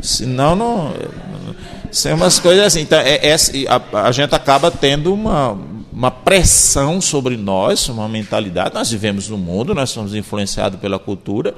Senão 0.00 0.54
não. 0.54 0.94
São 1.90 2.14
umas 2.14 2.38
coisas 2.38 2.66
assim. 2.66 2.80
Então, 2.80 2.98
é, 2.98 3.16
é, 3.28 3.36
a, 3.68 4.02
a 4.06 4.12
gente 4.12 4.34
acaba 4.34 4.70
tendo 4.70 5.12
uma, 5.12 5.58
uma 5.92 6.10
pressão 6.10 7.00
sobre 7.00 7.36
nós, 7.36 7.88
uma 7.88 8.08
mentalidade. 8.08 8.74
Nós 8.74 8.90
vivemos 8.90 9.28
no 9.28 9.38
mundo, 9.38 9.74
nós 9.74 9.90
somos 9.90 10.14
influenciados 10.14 10.78
pela 10.78 10.98
cultura. 10.98 11.54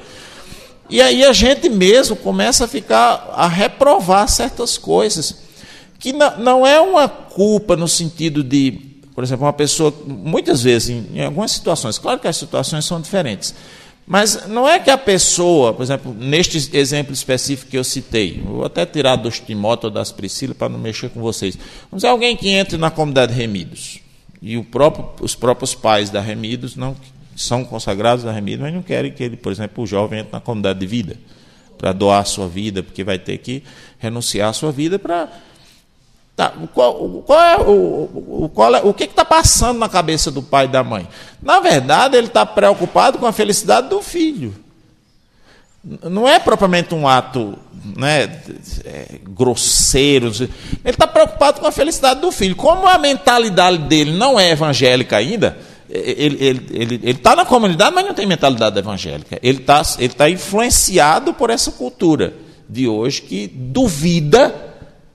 E 0.89 1.01
aí 1.01 1.25
a 1.25 1.33
gente 1.33 1.69
mesmo 1.69 2.17
começa 2.17 2.65
a 2.65 2.69
ficar 2.69 3.33
a 3.35 3.47
reprovar 3.47 4.29
certas 4.29 4.77
coisas, 4.77 5.37
que 5.99 6.13
não 6.13 6.67
é 6.67 6.81
uma 6.81 7.09
culpa 7.09 7.77
no 7.77 7.87
sentido 7.87 8.43
de, 8.43 8.90
por 9.15 9.25
exemplo, 9.25 9.47
uma 9.47 9.53
pessoa, 9.53 9.93
muitas 10.07 10.63
vezes, 10.63 10.91
em, 10.91 11.25
algumas 11.25 11.53
situações, 11.53 11.99
claro 11.99 12.19
que 12.19 12.29
as 12.29 12.37
situações 12.37 12.85
são 12.85 13.01
diferentes, 13.01 13.55
mas 14.07 14.49
não 14.49 14.69
é 14.69 14.79
que 14.79 14.91
a 14.91 14.99
pessoa, 14.99 15.73
por 15.73 15.83
exemplo, 15.83 16.13
neste 16.13 16.77
exemplo 16.77 17.13
específico 17.13 17.71
que 17.71 17.79
eu 17.79 17.85
citei, 17.85 18.43
vou 18.45 18.65
até 18.65 18.85
tirar 18.85 19.17
dos 19.17 19.39
Timóteo 19.39 19.87
ou 19.87 19.93
das 19.93 20.11
Priscila 20.11 20.55
para 20.55 20.69
não 20.69 20.79
mexer 20.79 21.11
com 21.11 21.21
vocês. 21.21 21.57
Vamos 21.91 22.03
dizer, 22.03 22.09
alguém 22.09 22.37
que 22.37 22.49
entre 22.49 22.77
na 22.77 22.91
comunidade 22.91 23.33
Remidos, 23.33 24.01
e 24.43 24.61
próprio, 24.63 25.07
os 25.21 25.35
próprios 25.35 25.75
pais 25.75 26.11
da 26.11 26.21
Remidos 26.21 26.75
não 26.75 26.97
são 27.37 27.65
consagrados 27.65 28.27
a 28.27 28.33
remida, 28.33 28.63
mas 28.63 28.75
não 28.75 28.83
querem 28.83 29.13
que 29.13 29.23
ele, 29.23 29.37
por 29.37 29.53
exemplo, 29.53 29.85
o 29.85 29.87
jovem 29.87 30.21
entre 30.21 30.33
na 30.33 30.41
comunidade 30.41 30.79
de 30.79 30.87
vida 30.87 31.17
para 31.79 31.93
doar 31.93 32.21
a 32.21 32.25
sua 32.25 32.47
vida, 32.47 32.83
porque 32.83 33.03
vai 33.03 33.19
ter 33.19 33.39
que 33.39 33.63
renunciar 33.99 34.51
à 34.51 34.53
sua 34.53 34.71
vida 34.71 34.99
para. 34.99 35.31
Tá, 36.41 36.55
qual, 36.73 36.95
qual, 37.27 37.39
é 37.39 37.57
o, 37.59 38.51
qual 38.55 38.75
é, 38.75 38.81
o 38.83 38.95
que 38.95 39.05
está 39.05 39.27
passando 39.27 39.79
na 39.79 39.91
cabeça 39.91 40.31
do 40.31 40.41
pai 40.41 40.65
e 40.65 40.69
da 40.69 40.83
mãe? 40.83 41.07
Na 41.43 41.61
verdade, 41.61 42.17
ele 42.17 42.29
está 42.29 42.47
preocupado 42.47 43.19
com 43.19 43.27
a 43.27 43.33
felicidade 43.33 43.91
do 43.91 44.01
filho. 44.01 44.55
Não 45.85 46.27
é 46.27 46.39
propriamente 46.39 46.95
um 46.95 47.07
ato 47.07 47.59
né, 47.95 48.41
é, 48.87 49.21
grosseiro. 49.29 50.29
Ele 50.29 50.49
está 50.87 51.07
preocupado 51.07 51.61
com 51.61 51.67
a 51.67 51.71
felicidade 51.73 52.23
do 52.23 52.33
filho. 52.33 52.57
Como 52.57 52.87
a 52.87 52.97
mentalidade 52.97 53.77
dele 53.77 54.13
não 54.13 54.41
é 54.41 54.53
evangélica 54.53 55.19
ainda, 55.19 55.59
ele 55.91 56.37
está 56.37 56.45
ele, 56.47 56.67
ele, 56.71 57.01
ele 57.03 57.19
tá 57.19 57.37
na 57.37 57.45
comunidade, 57.45 57.95
mas 57.95 58.07
não 58.07 58.15
tem 58.15 58.25
mentalidade 58.25 58.79
evangélica. 58.79 59.39
Ele 59.43 59.59
está 59.59 59.83
ele 59.99 60.15
tá 60.15 60.31
influenciado 60.31 61.35
por 61.35 61.51
essa 61.51 61.71
cultura 61.71 62.33
de 62.67 62.89
hoje 62.89 63.21
que 63.21 63.47
duvida 63.47 64.70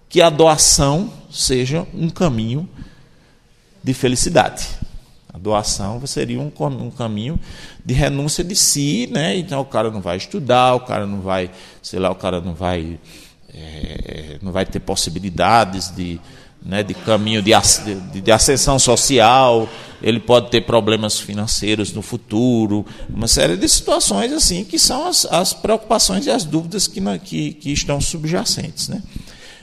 que 0.10 0.22
a 0.22 0.30
doação 0.30 1.12
seja 1.32 1.86
um 1.94 2.10
caminho 2.10 2.68
de 3.84 3.94
felicidade. 3.94 4.68
A 5.34 5.38
doação 5.38 6.06
seria 6.08 6.40
um, 6.40 6.52
um 6.82 6.90
caminho 6.90 7.40
de 7.84 7.94
renúncia 7.94 8.44
de 8.44 8.56
si, 8.56 9.08
né? 9.12 9.38
Então 9.38 9.60
o 9.60 9.66
cara 9.66 9.92
não 9.92 10.02
vai 10.02 10.18
estudar, 10.18 10.76
o 10.76 10.80
cara 10.80 11.06
não 11.06 11.20
vai, 11.20 11.52
sei 11.82 12.00
lá, 12.00 12.10
o 12.10 12.16
cara 12.16 12.40
não 12.40 12.54
vai, 12.54 12.98
é, 13.54 14.40
não 14.42 14.52
vai 14.52 14.66
ter 14.66 14.80
possibilidades 14.80 15.94
de, 15.94 16.22
né, 16.66 16.82
de 16.82 16.94
caminho 16.94 17.42
de, 17.42 17.52
de, 18.12 18.22
de 18.22 18.32
ascensão 18.32 18.80
social, 18.80 19.70
ele 20.02 20.20
pode 20.20 20.50
ter 20.50 20.62
problemas 20.62 21.20
financeiros 21.20 21.94
no 21.94 22.02
futuro, 22.02 22.86
uma 23.10 23.28
série 23.28 23.56
de 23.56 23.68
situações 23.68 24.34
assim 24.34 24.64
que 24.64 24.80
são 24.80 25.08
as, 25.08 25.26
as 25.26 25.54
preocupações 25.54 26.26
e 26.26 26.32
as 26.32 26.44
dúvidas 26.44 26.88
que, 26.88 27.02
que, 27.20 27.54
que 27.54 27.72
estão 27.72 28.02
subjacentes. 28.02 28.88
Né? 28.88 29.02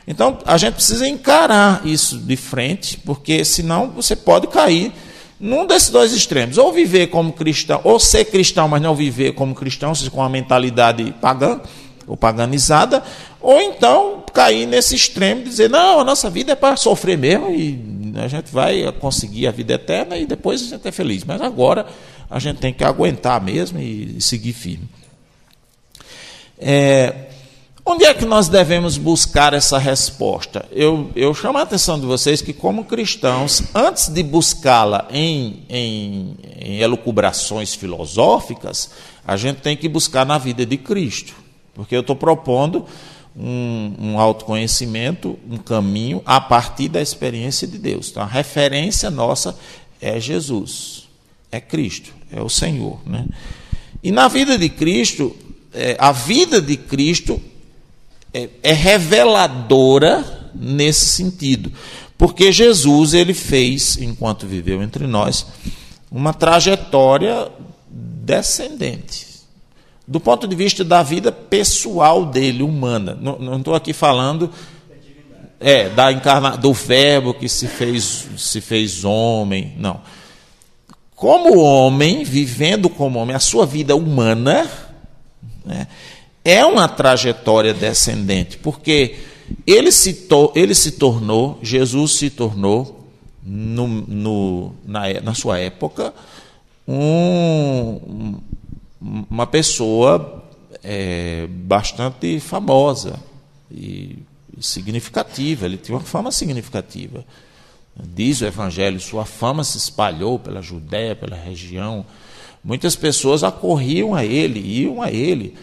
Então 0.06 0.38
a 0.44 0.56
gente 0.56 0.74
precisa 0.74 1.06
encarar 1.06 1.86
isso 1.86 2.18
de 2.18 2.36
frente, 2.36 2.96
porque 2.98 3.44
senão 3.44 3.90
você 3.90 4.16
pode 4.16 4.46
cair 4.48 4.92
num 5.38 5.66
desses 5.66 5.90
dois 5.90 6.12
extremos, 6.12 6.56
ou 6.56 6.72
viver 6.72 7.08
como 7.08 7.32
cristão, 7.32 7.80
ou 7.82 7.98
ser 7.98 8.26
cristão, 8.26 8.68
mas 8.68 8.80
não 8.80 8.94
viver 8.94 9.32
como 9.32 9.54
cristão, 9.54 9.92
com 10.12 10.18
uma 10.20 10.28
mentalidade 10.28 11.12
pagã 11.20 11.60
ou 12.06 12.16
paganizada, 12.16 13.02
ou 13.40 13.60
então 13.60 14.22
cair 14.32 14.66
nesse 14.66 14.94
extremo 14.94 15.40
e 15.40 15.44
dizer, 15.44 15.68
não, 15.68 16.00
a 16.00 16.04
nossa 16.04 16.30
vida 16.30 16.52
é 16.52 16.54
para 16.54 16.76
sofrer 16.76 17.18
mesmo 17.18 17.50
e 17.50 18.12
a 18.16 18.28
gente 18.28 18.52
vai 18.52 18.90
conseguir 18.92 19.46
a 19.46 19.50
vida 19.50 19.74
eterna 19.74 20.16
e 20.16 20.26
depois 20.26 20.62
a 20.62 20.66
gente 20.66 20.86
é 20.86 20.92
feliz. 20.92 21.24
Mas 21.24 21.40
agora 21.40 21.86
a 22.30 22.38
gente 22.38 22.58
tem 22.58 22.72
que 22.72 22.84
aguentar 22.84 23.42
mesmo 23.42 23.80
e 23.80 24.20
seguir 24.20 24.52
firme. 24.52 24.88
É, 26.58 27.31
onde 27.92 28.06
é 28.06 28.14
que 28.14 28.24
nós 28.24 28.48
devemos 28.48 28.96
buscar 28.96 29.52
essa 29.52 29.76
resposta? 29.76 30.66
Eu, 30.72 31.10
eu 31.14 31.34
chamo 31.34 31.58
a 31.58 31.62
atenção 31.62 32.00
de 32.00 32.06
vocês 32.06 32.40
que, 32.40 32.54
como 32.54 32.86
cristãos, 32.86 33.62
antes 33.74 34.08
de 34.08 34.22
buscá-la 34.22 35.06
em, 35.10 35.62
em, 35.68 36.36
em 36.58 36.80
elucubrações 36.80 37.74
filosóficas, 37.74 38.90
a 39.26 39.36
gente 39.36 39.60
tem 39.60 39.76
que 39.76 39.90
buscar 39.90 40.24
na 40.24 40.38
vida 40.38 40.64
de 40.64 40.78
Cristo. 40.78 41.34
Porque 41.74 41.94
eu 41.94 42.00
estou 42.00 42.16
propondo 42.16 42.86
um, 43.36 43.94
um, 43.98 44.18
autoconhecimento, 44.18 45.38
um 45.48 45.58
caminho 45.58 46.22
a 46.24 46.40
partir 46.40 46.88
da 46.88 47.00
experiência 47.00 47.68
de 47.68 47.76
Deus. 47.76 48.08
Então, 48.10 48.22
a 48.22 48.26
referência 48.26 49.10
nossa 49.10 49.54
é 50.00 50.18
Jesus, 50.18 51.08
é 51.50 51.60
Cristo, 51.60 52.10
é 52.30 52.40
o 52.40 52.48
Senhor. 52.48 52.98
Né? 53.04 53.26
E 54.02 54.10
na 54.10 54.28
vida 54.28 54.56
de 54.56 54.70
Cristo, 54.70 55.36
é, 55.74 55.94
a 55.98 56.10
vida 56.10 56.60
de 56.60 56.78
Cristo 56.78 57.40
é, 58.32 58.48
é 58.62 58.72
reveladora 58.72 60.50
nesse 60.54 61.06
sentido. 61.06 61.72
Porque 62.16 62.52
Jesus 62.52 63.14
ele 63.14 63.34
fez, 63.34 63.96
enquanto 63.96 64.46
viveu 64.46 64.82
entre 64.82 65.06
nós, 65.06 65.46
uma 66.10 66.32
trajetória 66.32 67.48
descendente 67.88 69.32
do 70.06 70.20
ponto 70.20 70.46
de 70.46 70.54
vista 70.54 70.84
da 70.84 71.02
vida 71.02 71.30
pessoal 71.30 72.26
dele, 72.26 72.62
humana. 72.62 73.16
Não 73.20 73.58
estou 73.58 73.74
aqui 73.74 73.92
falando 73.92 74.50
é, 75.60 75.88
da 75.88 76.12
encarna, 76.12 76.56
do 76.56 76.72
verbo 76.72 77.32
que 77.32 77.48
se 77.48 77.66
fez, 77.66 78.26
se 78.36 78.60
fez 78.60 79.04
homem, 79.04 79.74
não. 79.78 80.00
Como 81.14 81.60
homem, 81.60 82.24
vivendo 82.24 82.90
como 82.90 83.18
homem, 83.18 83.34
a 83.34 83.40
sua 83.40 83.64
vida 83.64 83.94
humana 83.94 84.68
né, 85.64 85.86
é 86.44 86.64
uma 86.64 86.88
trajetória 86.88 87.72
descendente, 87.72 88.58
porque 88.58 89.16
ele 89.66 89.92
se, 89.92 90.26
ele 90.54 90.74
se 90.74 90.92
tornou, 90.92 91.58
Jesus 91.62 92.12
se 92.12 92.30
tornou, 92.30 93.00
no, 93.44 93.88
no, 93.88 94.74
na, 94.84 95.20
na 95.20 95.34
sua 95.34 95.58
época, 95.58 96.14
um, 96.86 98.38
uma 99.00 99.46
pessoa 99.46 100.44
é, 100.82 101.46
bastante 101.48 102.38
famosa 102.38 103.18
e 103.70 104.18
significativa, 104.60 105.66
ele 105.66 105.76
tinha 105.76 105.96
uma 105.96 106.04
fama 106.04 106.30
significativa. 106.30 107.24
Diz 107.96 108.40
o 108.40 108.46
Evangelho, 108.46 109.00
sua 109.00 109.24
fama 109.24 109.64
se 109.64 109.76
espalhou 109.76 110.38
pela 110.38 110.62
Judéia, 110.62 111.16
pela 111.16 111.36
região, 111.36 112.06
Muitas 112.64 112.94
pessoas 112.94 113.42
acorriam 113.42 114.14
a 114.14 114.24
ele, 114.24 114.60
iam 114.60 115.02
a 115.02 115.10
ele. 115.10 115.54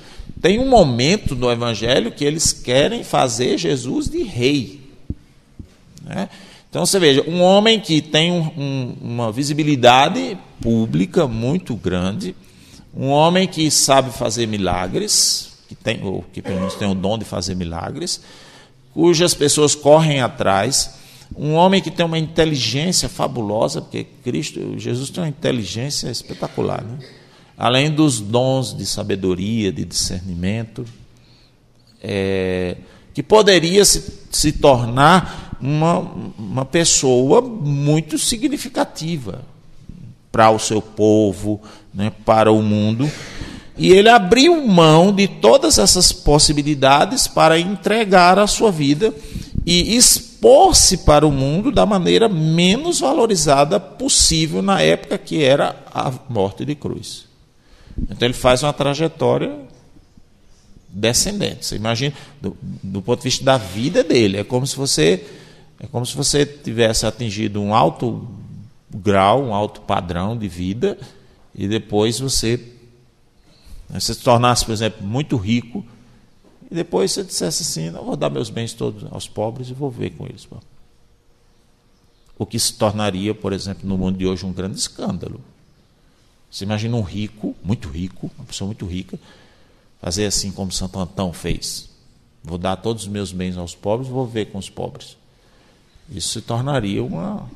Tem 0.41 0.59
um 0.59 0.67
momento 0.67 1.35
no 1.35 1.51
Evangelho 1.51 2.11
que 2.11 2.23
eles 2.23 2.53
querem 2.53 3.03
fazer 3.03 3.57
Jesus 3.57 4.09
de 4.09 4.23
rei. 4.23 4.81
Né? 6.03 6.29
Então 6.69 6.85
você 6.85 6.99
veja, 6.99 7.23
um 7.27 7.41
homem 7.41 7.79
que 7.79 8.01
tem 8.01 8.31
um, 8.31 8.51
um, 8.57 8.97
uma 9.01 9.31
visibilidade 9.31 10.37
pública 10.61 11.27
muito 11.27 11.75
grande, 11.75 12.35
um 12.95 13.09
homem 13.09 13.47
que 13.47 13.69
sabe 13.71 14.11
fazer 14.11 14.47
milagres, 14.47 15.53
que 15.67 15.75
tem, 15.75 16.03
ou 16.03 16.23
que 16.33 16.41
pelo 16.41 16.57
menos 16.57 16.75
tem 16.75 16.89
o 16.89 16.95
dom 16.95 17.17
de 17.17 17.25
fazer 17.25 17.55
milagres, 17.55 18.21
cujas 18.93 19.33
pessoas 19.33 19.75
correm 19.75 20.21
atrás, 20.21 20.95
um 21.35 21.53
homem 21.53 21.81
que 21.81 21.91
tem 21.91 22.05
uma 22.05 22.17
inteligência 22.17 23.07
fabulosa, 23.07 23.81
porque 23.81 24.03
Cristo, 24.23 24.77
Jesus 24.77 25.09
tem 25.09 25.23
uma 25.23 25.29
inteligência 25.29 26.09
espetacular, 26.09 26.83
né? 26.83 26.97
Além 27.59 27.91
dos 27.91 28.21
dons 28.21 28.73
de 28.73 28.85
sabedoria, 28.85 29.69
de 29.69 29.83
discernimento, 29.83 30.85
é, 32.01 32.77
que 33.13 33.21
poderia 33.21 33.83
se, 33.83 34.21
se 34.31 34.53
tornar 34.53 35.57
uma, 35.59 35.99
uma 36.37 36.63
pessoa 36.63 37.41
muito 37.41 38.17
significativa 38.17 39.41
para 40.31 40.49
o 40.51 40.57
seu 40.57 40.81
povo, 40.81 41.59
né, 41.93 42.13
para 42.25 42.49
o 42.49 42.61
mundo. 42.61 43.11
E 43.77 43.91
ele 43.91 44.07
abriu 44.07 44.65
mão 44.65 45.13
de 45.13 45.27
todas 45.27 45.77
essas 45.77 46.13
possibilidades 46.13 47.27
para 47.27 47.59
entregar 47.59 48.39
a 48.39 48.47
sua 48.47 48.71
vida 48.71 49.13
e 49.65 49.97
expor-se 49.97 50.99
para 50.99 51.27
o 51.27 51.31
mundo 51.31 51.73
da 51.73 51.85
maneira 51.85 52.29
menos 52.29 53.01
valorizada 53.01 53.81
possível 53.81 54.61
na 54.61 54.81
época 54.81 55.17
que 55.17 55.43
era 55.43 55.75
a 55.93 56.09
morte 56.29 56.63
de 56.63 56.73
cruz. 56.73 57.28
Então 58.03 58.27
ele 58.27 58.33
faz 58.33 58.63
uma 58.63 58.73
trajetória 58.73 59.57
descendente. 60.89 61.65
Você 61.65 61.75
imagina, 61.75 62.15
do, 62.41 62.57
do, 62.61 63.01
ponto 63.01 63.19
de 63.19 63.25
vista 63.25 63.43
da 63.43 63.57
vida 63.57 64.03
dele, 64.03 64.37
é 64.37 64.43
como 64.43 64.65
se 64.65 64.75
você 64.75 65.25
é 65.79 65.87
como 65.87 66.05
se 66.05 66.15
você 66.15 66.45
tivesse 66.45 67.05
atingido 67.05 67.61
um 67.61 67.73
alto 67.73 68.27
grau, 68.93 69.43
um 69.45 69.53
alto 69.53 69.81
padrão 69.81 70.37
de 70.37 70.47
vida 70.47 70.97
e 71.55 71.67
depois 71.67 72.19
você 72.19 72.57
né, 73.89 73.99
você 73.99 74.13
se 74.13 74.21
tornasse, 74.21 74.65
por 74.65 74.73
exemplo, 74.73 75.05
muito 75.05 75.37
rico 75.37 75.85
e 76.69 76.75
depois 76.75 77.11
você 77.11 77.23
dissesse 77.23 77.63
assim, 77.63 77.89
não 77.89 78.03
vou 78.03 78.15
dar 78.15 78.29
meus 78.29 78.49
bens 78.49 78.73
todos 78.73 79.11
aos 79.11 79.27
pobres 79.27 79.69
e 79.69 79.73
vou 79.73 79.89
ver 79.89 80.11
com 80.11 80.25
eles. 80.25 80.47
O 82.37 82.45
que 82.45 82.59
se 82.59 82.73
tornaria, 82.73 83.33
por 83.33 83.53
exemplo, 83.53 83.87
no 83.87 83.97
mundo 83.97 84.17
de 84.17 84.25
hoje 84.25 84.45
um 84.45 84.53
grande 84.53 84.77
escândalo. 84.77 85.41
Você 86.49 86.63
imagina 86.63 86.95
um 86.95 87.01
rico, 87.01 87.55
muito 87.63 87.89
rico, 87.89 88.31
uma 88.37 88.45
pessoa 88.45 88.67
muito 88.67 88.85
rica, 88.85 89.19
fazer 90.01 90.25
assim 90.25 90.51
como 90.51 90.71
Santo 90.71 90.99
Antão 90.99 91.31
fez. 91.31 91.89
Vou 92.43 92.57
dar 92.57 92.77
todos 92.77 93.03
os 93.03 93.09
meus 93.09 93.31
bens 93.31 93.57
aos 93.57 93.75
pobres, 93.75 94.09
vou 94.09 94.25
ver 94.25 94.45
com 94.45 94.57
os 94.57 94.69
pobres. 94.69 95.17
Isso 96.09 96.29
se 96.29 96.41
tornaria 96.41 97.03
uma, 97.03 97.47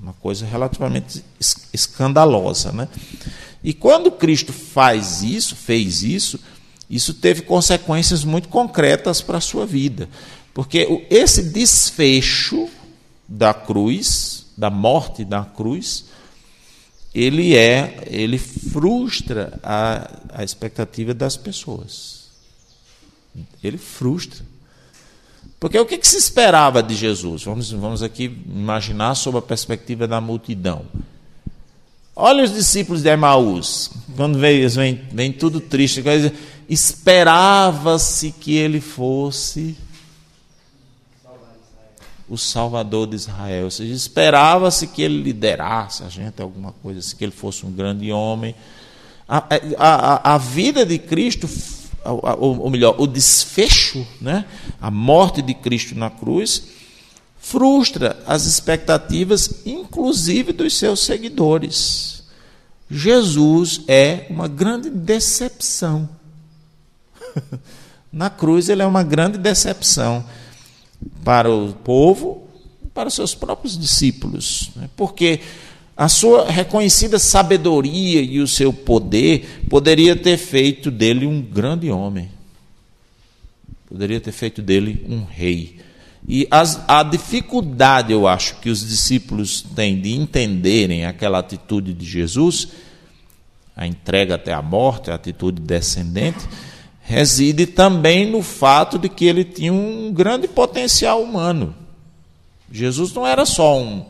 uma 0.00 0.12
coisa 0.14 0.46
relativamente 0.46 1.22
escandalosa. 1.72 2.72
Né? 2.72 2.88
E 3.62 3.74
quando 3.74 4.10
Cristo 4.10 4.52
faz 4.52 5.22
isso, 5.22 5.54
fez 5.54 6.02
isso, 6.02 6.40
isso 6.88 7.12
teve 7.12 7.42
consequências 7.42 8.24
muito 8.24 8.48
concretas 8.48 9.20
para 9.20 9.38
a 9.38 9.40
sua 9.40 9.66
vida. 9.66 10.08
Porque 10.54 11.06
esse 11.10 11.42
desfecho 11.42 12.68
da 13.28 13.52
cruz, 13.52 14.46
da 14.56 14.70
morte 14.70 15.24
da 15.24 15.44
cruz, 15.44 16.06
ele 17.14 17.56
é, 17.56 18.04
ele 18.06 18.38
frustra 18.38 19.58
a, 19.62 20.10
a 20.32 20.44
expectativa 20.44 21.12
das 21.12 21.36
pessoas. 21.36 22.30
Ele 23.62 23.78
frustra. 23.78 24.44
Porque 25.58 25.78
o 25.78 25.84
que, 25.84 25.98
que, 25.98 26.06
se 26.06 26.16
esperava 26.16 26.82
de 26.82 26.94
Jesus? 26.94 27.44
Vamos, 27.44 27.70
vamos 27.70 28.02
aqui 28.02 28.24
imaginar 28.46 29.14
sob 29.14 29.38
a 29.38 29.42
perspectiva 29.42 30.06
da 30.06 30.20
multidão. 30.20 30.86
Olha 32.14 32.44
os 32.44 32.52
discípulos 32.52 33.02
de 33.02 33.08
Emaús, 33.08 33.90
quando 34.16 34.38
vem, 34.38 34.66
vem, 34.66 35.00
vem 35.12 35.32
tudo 35.32 35.60
triste, 35.60 36.02
esperava-se 36.68 38.32
que 38.32 38.54
ele 38.54 38.80
fosse 38.80 39.76
o 42.30 42.38
Salvador 42.38 43.08
de 43.08 43.16
Israel. 43.16 43.64
Ou 43.64 43.70
seja, 43.70 43.92
esperava-se 43.92 44.86
que 44.86 45.02
ele 45.02 45.20
liderasse 45.20 46.04
a 46.04 46.08
gente, 46.08 46.40
alguma 46.40 46.72
coisa 46.72 47.00
assim, 47.00 47.16
que 47.16 47.24
ele 47.24 47.32
fosse 47.32 47.66
um 47.66 47.72
grande 47.72 48.10
homem. 48.12 48.54
A, 49.28 49.44
a, 49.76 50.34
a 50.34 50.38
vida 50.38 50.86
de 50.86 50.96
Cristo, 50.96 51.50
ou 52.38 52.70
melhor, 52.70 52.94
o 52.98 53.06
desfecho, 53.06 54.06
né? 54.20 54.46
a 54.80 54.90
morte 54.90 55.42
de 55.42 55.52
Cristo 55.54 55.96
na 55.96 56.08
cruz, 56.08 56.62
frustra 57.36 58.22
as 58.24 58.46
expectativas, 58.46 59.66
inclusive 59.66 60.52
dos 60.52 60.78
seus 60.78 61.00
seguidores. 61.00 62.22
Jesus 62.88 63.82
é 63.88 64.26
uma 64.30 64.46
grande 64.46 64.88
decepção. 64.88 66.08
na 68.12 68.30
cruz, 68.30 68.68
ele 68.68 68.82
é 68.82 68.86
uma 68.86 69.02
grande 69.02 69.36
decepção 69.36 70.24
para 71.24 71.50
o 71.50 71.72
povo, 71.72 72.48
para 72.92 73.08
os 73.08 73.14
seus 73.14 73.34
próprios 73.34 73.78
discípulos, 73.78 74.70
né? 74.76 74.88
porque 74.96 75.40
a 75.96 76.08
sua 76.08 76.50
reconhecida 76.50 77.18
sabedoria 77.18 78.22
e 78.22 78.40
o 78.40 78.48
seu 78.48 78.72
poder 78.72 79.64
poderia 79.68 80.16
ter 80.16 80.38
feito 80.38 80.90
dele 80.90 81.26
um 81.26 81.42
grande 81.42 81.90
homem, 81.90 82.30
poderia 83.86 84.20
ter 84.20 84.32
feito 84.32 84.62
dele 84.62 85.04
um 85.08 85.24
rei. 85.24 85.78
E 86.26 86.46
as, 86.50 86.82
a 86.88 87.02
dificuldade, 87.02 88.12
eu 88.12 88.26
acho, 88.26 88.56
que 88.60 88.70
os 88.70 88.86
discípulos 88.86 89.62
têm 89.74 90.00
de 90.00 90.14
entenderem 90.14 91.04
aquela 91.04 91.38
atitude 91.38 91.92
de 91.92 92.06
Jesus, 92.06 92.68
a 93.76 93.86
entrega 93.86 94.34
até 94.34 94.52
a 94.52 94.62
morte, 94.62 95.10
a 95.10 95.14
atitude 95.14 95.60
descendente, 95.60 96.46
reside 97.10 97.66
também 97.66 98.30
no 98.30 98.40
fato 98.40 98.96
de 98.96 99.08
que 99.08 99.24
ele 99.24 99.42
tinha 99.42 99.72
um 99.72 100.12
grande 100.12 100.46
potencial 100.46 101.20
humano. 101.20 101.74
Jesus 102.70 103.12
não 103.12 103.26
era 103.26 103.44
só 103.44 103.76
um 103.80 104.06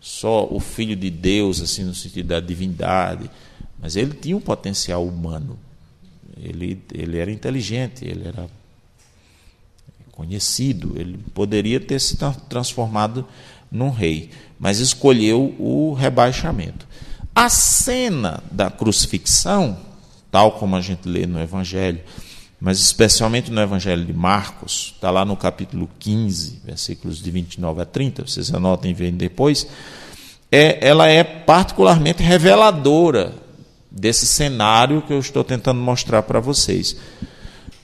só 0.00 0.46
o 0.48 0.60
filho 0.60 0.94
de 0.94 1.10
Deus 1.10 1.60
assim 1.60 1.82
no 1.82 1.92
sentido 1.92 2.28
da 2.28 2.38
divindade, 2.38 3.28
mas 3.80 3.96
ele 3.96 4.14
tinha 4.14 4.36
um 4.36 4.40
potencial 4.40 5.04
humano. 5.04 5.58
Ele 6.40 6.80
ele 6.94 7.18
era 7.18 7.32
inteligente, 7.32 8.04
ele 8.04 8.28
era 8.28 8.48
conhecido, 10.12 10.92
ele 10.96 11.18
poderia 11.34 11.80
ter 11.80 12.00
se 12.00 12.16
transformado 12.48 13.26
num 13.68 13.90
rei, 13.90 14.30
mas 14.60 14.78
escolheu 14.78 15.56
o 15.58 15.92
rebaixamento. 15.92 16.86
A 17.34 17.48
cena 17.48 18.44
da 18.48 18.70
crucifixão, 18.70 19.76
tal 20.30 20.52
como 20.52 20.76
a 20.76 20.80
gente 20.80 21.08
lê 21.08 21.26
no 21.26 21.40
evangelho, 21.40 22.00
mas 22.60 22.78
especialmente 22.80 23.50
no 23.50 23.60
Evangelho 23.60 24.04
de 24.04 24.12
Marcos, 24.12 24.92
está 24.94 25.10
lá 25.10 25.24
no 25.24 25.36
capítulo 25.36 25.88
15, 25.98 26.60
versículos 26.64 27.22
de 27.22 27.30
29 27.30 27.82
a 27.82 27.84
30, 27.84 28.26
vocês 28.26 28.52
anotem 28.52 28.90
e 28.90 28.94
veem 28.94 29.14
depois, 29.14 29.66
é, 30.50 30.86
ela 30.86 31.06
é 31.06 31.22
particularmente 31.22 32.22
reveladora 32.22 33.34
desse 33.90 34.26
cenário 34.26 35.02
que 35.02 35.12
eu 35.12 35.20
estou 35.20 35.44
tentando 35.44 35.80
mostrar 35.80 36.22
para 36.22 36.40
vocês. 36.40 36.96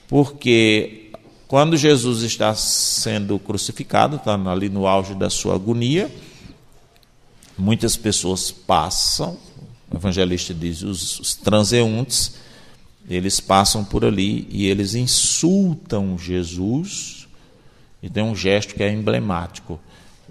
Porque 0.07 1.11
quando 1.47 1.77
Jesus 1.77 2.23
está 2.23 2.53
sendo 2.53 3.39
crucificado, 3.39 4.17
está 4.17 4.33
ali 4.51 4.67
no 4.67 4.87
auge 4.87 5.15
da 5.15 5.29
sua 5.29 5.55
agonia, 5.55 6.11
muitas 7.57 7.95
pessoas 7.95 8.51
passam, 8.51 9.37
o 9.89 9.95
evangelista 9.95 10.53
diz, 10.53 10.81
os, 10.81 11.19
os 11.19 11.35
transeuntes, 11.35 12.44
eles 13.09 13.39
passam 13.39 13.83
por 13.83 14.03
ali 14.03 14.47
e 14.49 14.65
eles 14.65 14.95
insultam 14.95 16.17
Jesus, 16.17 17.27
e 18.01 18.09
tem 18.09 18.23
um 18.23 18.35
gesto 18.35 18.75
que 18.75 18.83
é 18.83 18.91
emblemático. 18.91 19.79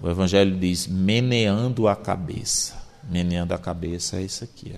O 0.01 0.09
Evangelho 0.09 0.57
diz 0.57 0.87
meneando 0.87 1.87
a 1.87 1.95
cabeça. 1.95 2.81
Meneando 3.09 3.53
a 3.53 3.57
cabeça 3.57 4.17
é 4.17 4.23
isso 4.23 4.43
aqui. 4.43 4.75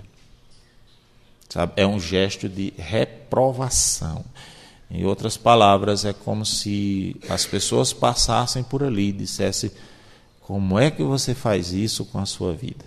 Sabe? 1.48 1.72
É 1.76 1.86
um 1.86 1.98
gesto 1.98 2.48
de 2.48 2.72
reprovação. 2.76 4.24
Em 4.90 5.04
outras 5.04 5.36
palavras, 5.36 6.04
é 6.04 6.12
como 6.12 6.46
se 6.46 7.16
as 7.28 7.44
pessoas 7.44 7.92
passassem 7.92 8.62
por 8.62 8.82
ali 8.82 9.08
e 9.08 9.12
dissessem: 9.12 9.70
Como 10.40 10.78
é 10.78 10.90
que 10.90 11.02
você 11.02 11.34
faz 11.34 11.72
isso 11.72 12.04
com 12.04 12.18
a 12.18 12.26
sua 12.26 12.54
vida? 12.54 12.84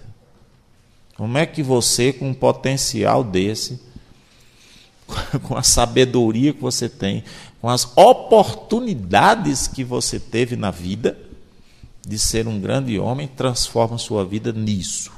Como 1.16 1.38
é 1.38 1.46
que 1.46 1.62
você, 1.62 2.12
com 2.12 2.30
um 2.30 2.34
potencial 2.34 3.24
desse, 3.24 3.80
com 5.44 5.58
a 5.58 5.64
sabedoria 5.64 6.54
que 6.54 6.62
você 6.62 6.88
tem, 6.90 7.24
com 7.62 7.70
as 7.70 7.86
oportunidades 7.96 9.68
que 9.68 9.84
você 9.84 10.20
teve 10.20 10.56
na 10.56 10.72
vida 10.72 11.18
de 12.06 12.18
ser 12.18 12.48
um 12.48 12.60
grande 12.60 12.98
homem, 13.00 13.28
transforma 13.28 13.98
sua 13.98 14.26
vida 14.26 14.52
nisso. 14.52 15.12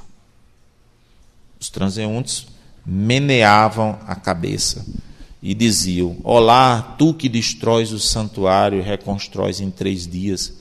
Os 1.58 1.70
transeuntes 1.70 2.46
meneavam 2.84 3.98
a 4.06 4.14
cabeça 4.14 4.84
e 5.42 5.54
diziam: 5.54 6.16
Olá, 6.22 6.94
tu 6.98 7.14
que 7.14 7.28
destróis 7.28 7.92
o 7.92 7.98
santuário 7.98 8.78
e 8.78 8.82
reconstróis 8.82 9.60
em 9.60 9.70
três 9.70 10.06
dias, 10.06 10.54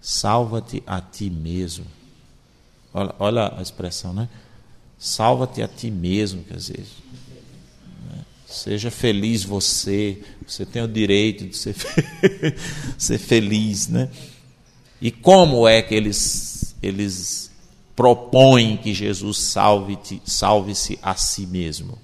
salva-te 0.00 0.82
a 0.86 1.00
ti 1.00 1.28
mesmo. 1.28 1.84
Olha, 2.94 3.14
olha 3.18 3.54
a 3.56 3.62
expressão, 3.62 4.12
né? 4.12 4.28
Salva-te 4.98 5.62
a 5.62 5.68
ti 5.68 5.90
mesmo, 5.90 6.44
quer 6.44 6.56
dizer? 6.56 6.86
Seja 8.52 8.90
feliz 8.90 9.42
você, 9.44 10.22
você 10.46 10.64
tem 10.64 10.82
o 10.82 10.88
direito 10.88 11.46
de 11.46 11.56
ser, 11.56 11.74
ser 12.98 13.18
feliz, 13.18 13.88
né? 13.88 14.10
E 15.00 15.10
como 15.10 15.66
é 15.66 15.82
que 15.82 15.94
eles, 15.94 16.76
eles 16.82 17.50
propõem 17.96 18.76
que 18.76 18.94
Jesus 18.94 19.38
salve-se 19.38 20.22
salve 20.24 20.72
a 21.02 21.14
si 21.16 21.46
mesmo? 21.46 21.98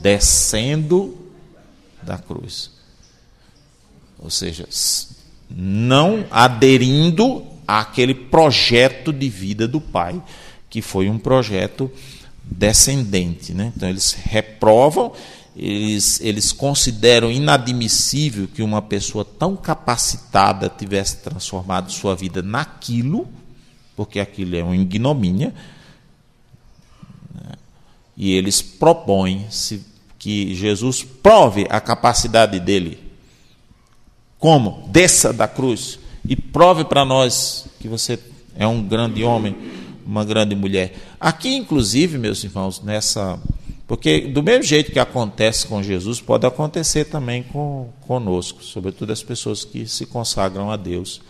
Descendo 0.00 1.16
da 2.02 2.18
cruz. 2.18 2.70
Ou 4.18 4.30
seja, 4.30 4.66
não 5.48 6.26
aderindo 6.30 7.46
àquele 7.66 8.14
projeto 8.14 9.12
de 9.12 9.28
vida 9.28 9.68
do 9.68 9.80
Pai, 9.80 10.20
que 10.68 10.82
foi 10.82 11.08
um 11.08 11.18
projeto 11.18 11.90
descendente. 12.50 13.52
Né? 13.52 13.72
Então, 13.76 13.88
eles 13.88 14.12
reprovam, 14.12 15.12
eles, 15.56 16.20
eles 16.20 16.52
consideram 16.52 17.30
inadmissível 17.30 18.46
que 18.48 18.62
uma 18.62 18.80
pessoa 18.80 19.24
tão 19.24 19.56
capacitada 19.56 20.68
tivesse 20.68 21.18
transformado 21.18 21.90
sua 21.90 22.14
vida 22.14 22.42
naquilo, 22.42 23.26
porque 23.96 24.20
aquilo 24.20 24.56
é 24.56 24.62
uma 24.62 24.76
ignomínia, 24.76 25.54
né? 27.34 27.52
e 28.16 28.32
eles 28.32 28.62
propõem 28.62 29.46
que 30.18 30.54
Jesus 30.54 31.02
prove 31.02 31.66
a 31.70 31.80
capacidade 31.80 32.60
dele. 32.60 33.06
Como? 34.38 34.88
Desça 34.88 35.32
da 35.32 35.48
cruz 35.48 35.98
e 36.28 36.36
prove 36.36 36.84
para 36.84 37.04
nós 37.04 37.66
que 37.80 37.88
você 37.88 38.18
é 38.56 38.66
um 38.66 38.82
grande 38.82 39.22
homem, 39.22 39.56
uma 40.06 40.24
grande 40.24 40.54
mulher. 40.54 40.94
Aqui, 41.20 41.54
inclusive, 41.54 42.16
meus 42.18 42.42
irmãos, 42.44 42.80
nessa. 42.82 43.38
Porque 43.86 44.20
do 44.20 44.42
mesmo 44.42 44.62
jeito 44.62 44.90
que 44.90 44.98
acontece 44.98 45.66
com 45.66 45.82
Jesus, 45.82 46.20
pode 46.20 46.46
acontecer 46.46 47.04
também 47.04 47.42
com, 47.42 47.88
conosco, 48.06 48.62
sobretudo 48.62 49.12
as 49.12 49.22
pessoas 49.22 49.64
que 49.64 49.86
se 49.86 50.06
consagram 50.06 50.70
a 50.70 50.76
Deus. 50.76 51.20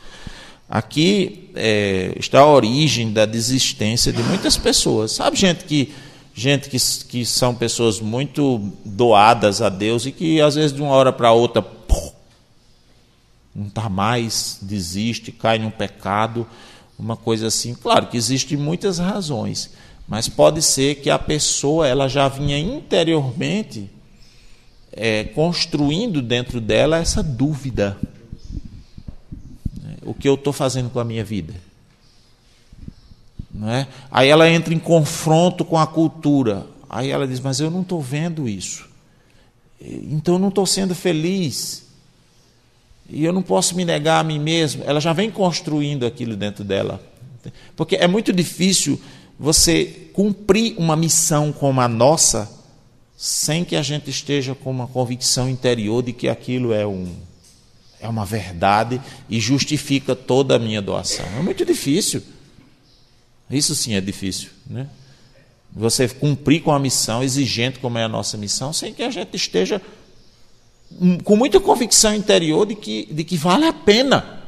Aqui 0.69 1.51
é, 1.55 2.15
está 2.19 2.41
a 2.41 2.47
origem 2.47 3.13
da 3.13 3.25
desistência 3.25 4.13
de 4.13 4.23
muitas 4.23 4.57
pessoas. 4.57 5.13
Sabe, 5.13 5.37
gente 5.37 5.65
que 5.65 5.93
gente 6.35 6.69
que, 6.69 6.77
que 7.09 7.25
são 7.25 7.55
pessoas 7.55 7.99
muito 7.99 8.59
doadas 8.85 9.63
a 9.63 9.71
Deus 9.71 10.05
e 10.05 10.13
que 10.13 10.39
às 10.41 10.55
vezes 10.55 10.73
de 10.75 10.83
uma 10.83 10.91
hora 10.91 11.11
para 11.11 11.33
outra 11.33 11.63
pô, 11.63 12.13
não 13.55 13.69
está 13.69 13.89
mais, 13.89 14.59
desiste, 14.61 15.33
cai 15.33 15.59
num 15.59 15.71
pecado 15.71 16.47
uma 16.99 17.17
coisa 17.17 17.49
assim. 17.49 17.75
Claro 17.75 18.07
que 18.07 18.17
existem 18.17 18.57
muitas 18.57 18.99
razões, 18.99 19.71
mas 20.09 20.29
pode 20.29 20.63
ser 20.63 20.97
que 20.97 21.11
a 21.11 21.19
pessoa 21.19 21.87
ela 21.87 22.09
já 22.09 22.29
vinha 22.29 22.59
interiormente 22.59 23.91
é, 24.93 25.25
construindo 25.25 26.23
dentro 26.23 26.61
dela 26.61 26.99
essa 26.99 27.23
dúvida. 27.23 27.97
O 30.03 30.15
que 30.15 30.29
eu 30.29 30.35
estou 30.35 30.53
fazendo 30.53 30.89
com 30.89 31.01
a 31.01 31.05
minha 31.05 31.25
vida? 31.25 31.55
Não 33.53 33.71
é? 33.71 33.89
Aí 34.11 34.29
ela 34.29 34.49
entra 34.49 34.73
em 34.73 34.79
confronto 34.79 35.65
com 35.65 35.79
a 35.79 35.87
cultura. 35.87 36.67
Aí 36.89 37.11
ela 37.11 37.27
diz: 37.27 37.41
Mas 37.41 37.59
eu 37.59 37.71
não 37.71 37.83
estou 37.83 38.01
vendo 38.01 38.49
isso. 38.49 38.89
Então 39.81 40.35
eu 40.35 40.39
não 40.39 40.49
estou 40.49 40.65
sendo 40.65 40.95
feliz 40.95 41.86
e 43.09 43.25
eu 43.25 43.33
não 43.33 43.43
posso 43.43 43.75
me 43.77 43.85
negar 43.85 44.21
a 44.21 44.25
mim 44.25 44.39
mesmo. 44.39 44.83
Ela 44.85 45.01
já 45.01 45.13
vem 45.13 45.31
construindo 45.31 46.05
aquilo 46.05 46.37
dentro 46.37 46.65
dela. 46.65 47.01
Porque 47.77 47.97
é 47.97 48.07
muito 48.07 48.33
difícil 48.33 49.01
você 49.39 50.11
cumprir 50.13 50.75
uma 50.77 50.97
missão 50.97 51.53
como 51.53 51.81
a 51.81 51.89
nossa 51.89 52.51
sem 53.17 53.65
que 53.65 53.77
a 53.77 53.83
gente 53.83 54.11
esteja 54.11 54.55
com 54.55 54.71
uma 54.71 54.87
convicção 54.87 55.49
interior 55.49 56.03
de 56.03 56.13
que 56.13 56.29
aquilo 56.29 56.73
é 56.73 56.87
um 56.87 57.15
é 57.99 58.07
uma 58.07 58.27
verdade 58.27 59.01
e 59.29 59.41
justifica 59.41 60.15
toda 60.15 60.57
a 60.57 60.59
minha 60.59 60.83
doação. 60.83 61.25
É 61.39 61.43
muito 61.43 61.65
difícil. 61.65 62.23
Isso 63.51 63.75
sim 63.75 63.95
é 63.95 64.01
difícil, 64.03 64.51
né? 64.67 64.87
Você 65.73 66.07
cumprir 66.09 66.63
com 66.63 66.73
a 66.73 66.79
missão 66.79 67.23
exigente 67.23 67.79
como 67.79 67.97
é 67.97 68.05
a 68.05 68.09
nossa 68.09 68.37
missão, 68.37 68.73
sem 68.73 68.93
que 68.93 69.03
a 69.03 69.11
gente 69.11 69.35
esteja 69.35 69.81
com 71.25 71.37
muita 71.37 71.61
convicção 71.61 72.15
interior 72.15 72.67
de 72.67 72.75
que, 72.75 73.07
de 73.13 73.25
que 73.25 73.37
vale 73.37 73.67
a 73.67 73.73
pena 73.73 74.43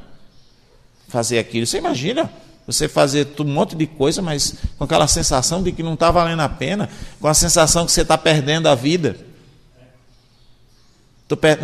fazer 1.08 1.38
aquilo. 1.38 1.66
Você 1.66 1.78
imagina 1.78 2.30
você 2.66 2.86
fazer 2.86 3.26
um 3.40 3.44
monte 3.44 3.74
de 3.74 3.86
coisa, 3.86 4.20
mas 4.20 4.54
com 4.76 4.84
aquela 4.84 5.08
sensação 5.08 5.62
de 5.62 5.72
que 5.72 5.82
não 5.82 5.94
está 5.94 6.10
valendo 6.10 6.40
a 6.40 6.48
pena, 6.50 6.90
com 7.18 7.26
a 7.26 7.32
sensação 7.32 7.86
que 7.86 7.92
você 7.92 8.02
está 8.02 8.18
perdendo 8.18 8.68
a 8.68 8.74
vida. 8.74 9.16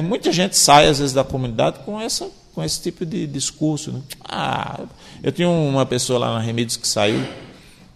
Muita 0.03 0.33
gente 0.33 0.57
sai, 0.57 0.89
às 0.89 0.99
vezes, 0.99 1.13
da 1.13 1.23
comunidade 1.23 1.81
com, 1.81 2.01
essa, 2.01 2.31
com 2.55 2.65
esse 2.65 2.81
tipo 2.81 3.05
de 3.05 3.27
discurso. 3.27 3.93
Né? 3.93 4.01
Ah, 4.25 4.81
eu 5.23 5.31
tinha 5.31 5.49
uma 5.49 5.85
pessoa 5.85 6.19
lá 6.19 6.35
na 6.35 6.41
Remídios 6.41 6.79
que 6.79 6.89
saiu, 6.89 7.23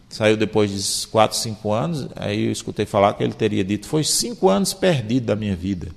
saiu 0.08 0.36
depois 0.36 0.70
de 0.70 1.06
4, 1.08 1.36
5 1.36 1.72
anos, 1.72 2.08
aí 2.16 2.46
eu 2.46 2.52
escutei 2.52 2.86
falar 2.86 3.14
que 3.14 3.22
ele 3.22 3.34
teria 3.34 3.62
dito, 3.62 3.86
foi 3.86 4.02
cinco 4.02 4.48
anos 4.48 4.72
perdido 4.72 5.26
da 5.26 5.36
minha 5.36 5.54
vida. 5.54 5.88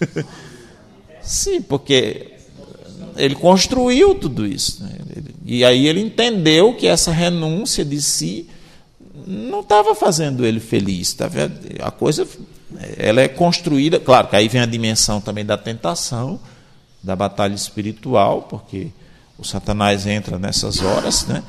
Sim, 1.22 1.62
porque 1.62 2.32
ele 3.16 3.34
construiu 3.34 4.14
tudo 4.14 4.46
isso. 4.46 4.82
Né? 4.82 4.98
E 5.44 5.64
aí 5.64 5.86
ele 5.86 6.00
entendeu 6.00 6.74
que 6.74 6.86
essa 6.86 7.12
renúncia 7.12 7.84
de 7.84 8.00
si 8.00 8.48
não 9.26 9.60
estava 9.60 9.94
fazendo 9.94 10.44
ele 10.44 10.60
feliz. 10.60 11.12
Tá 11.12 11.28
vendo? 11.28 11.54
A 11.80 11.90
coisa 11.90 12.26
ela 12.96 13.20
é 13.20 13.28
construída, 13.28 13.98
claro 13.98 14.28
que 14.28 14.36
aí 14.36 14.48
vem 14.48 14.60
a 14.60 14.66
dimensão 14.66 15.20
também 15.20 15.44
da 15.44 15.56
tentação, 15.56 16.40
da 17.02 17.16
batalha 17.16 17.54
espiritual, 17.54 18.42
porque 18.42 18.88
o 19.38 19.44
Satanás 19.44 20.06
entra 20.06 20.38
nessas 20.38 20.80
horas, 20.80 21.26
né? 21.26 21.42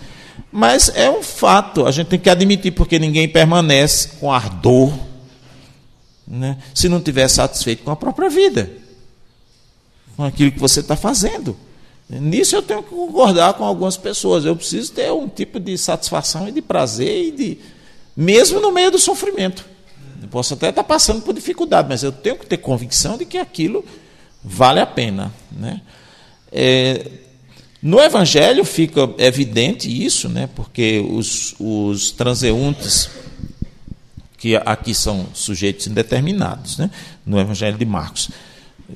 Mas 0.52 0.90
é 0.94 1.10
um 1.10 1.22
fato, 1.22 1.86
a 1.86 1.92
gente 1.92 2.08
tem 2.08 2.20
que 2.20 2.30
admitir, 2.30 2.72
porque 2.72 2.98
ninguém 2.98 3.28
permanece 3.28 4.10
com 4.20 4.32
ardor 4.32 4.94
né, 6.28 6.58
se 6.74 6.88
não 6.88 7.00
estiver 7.00 7.28
satisfeito 7.28 7.84
com 7.84 7.92
a 7.92 7.96
própria 7.96 8.30
vida, 8.30 8.72
com 10.16 10.24
aquilo 10.24 10.52
que 10.52 10.60
você 10.60 10.80
está 10.80 10.96
fazendo. 10.96 11.58
Nisso 12.10 12.56
eu 12.56 12.62
tenho 12.62 12.84
que 12.84 12.90
concordar 12.90 13.54
com 13.54 13.64
algumas 13.64 13.96
pessoas. 13.96 14.44
Eu 14.44 14.56
preciso 14.56 14.92
ter 14.92 15.12
um 15.12 15.30
tipo 15.30 15.60
de 15.60 15.78
satisfação 15.78 16.48
e 16.48 16.52
de 16.52 16.62
prazer, 16.62 17.28
e 17.28 17.32
de, 17.32 17.58
mesmo 18.16 18.60
no 18.60 18.72
meio 18.72 18.92
do 18.92 19.00
sofrimento. 19.00 19.66
Eu 20.22 20.28
posso 20.28 20.54
até 20.54 20.70
estar 20.70 20.84
passando 20.84 21.22
por 21.22 21.34
dificuldade, 21.34 21.88
mas 21.88 22.04
eu 22.04 22.12
tenho 22.12 22.38
que 22.38 22.46
ter 22.46 22.58
convicção 22.58 23.18
de 23.18 23.26
que 23.26 23.38
aquilo 23.38 23.84
vale 24.44 24.80
a 24.80 24.86
pena. 24.86 25.34
Né? 25.52 25.82
É, 26.52 27.10
no 27.82 28.00
Evangelho 28.00 28.64
fica 28.64 29.10
evidente 29.18 29.90
isso, 29.90 30.30
né? 30.30 30.48
porque 30.56 31.04
os, 31.10 31.56
os 31.60 32.12
transeuntes, 32.12 33.10
que 34.38 34.56
aqui 34.56 34.94
são 34.94 35.26
sujeitos 35.34 35.88
indeterminados, 35.88 36.78
né? 36.78 36.92
no 37.26 37.40
Evangelho 37.40 37.78
de 37.78 37.86
Marcos, 37.86 38.30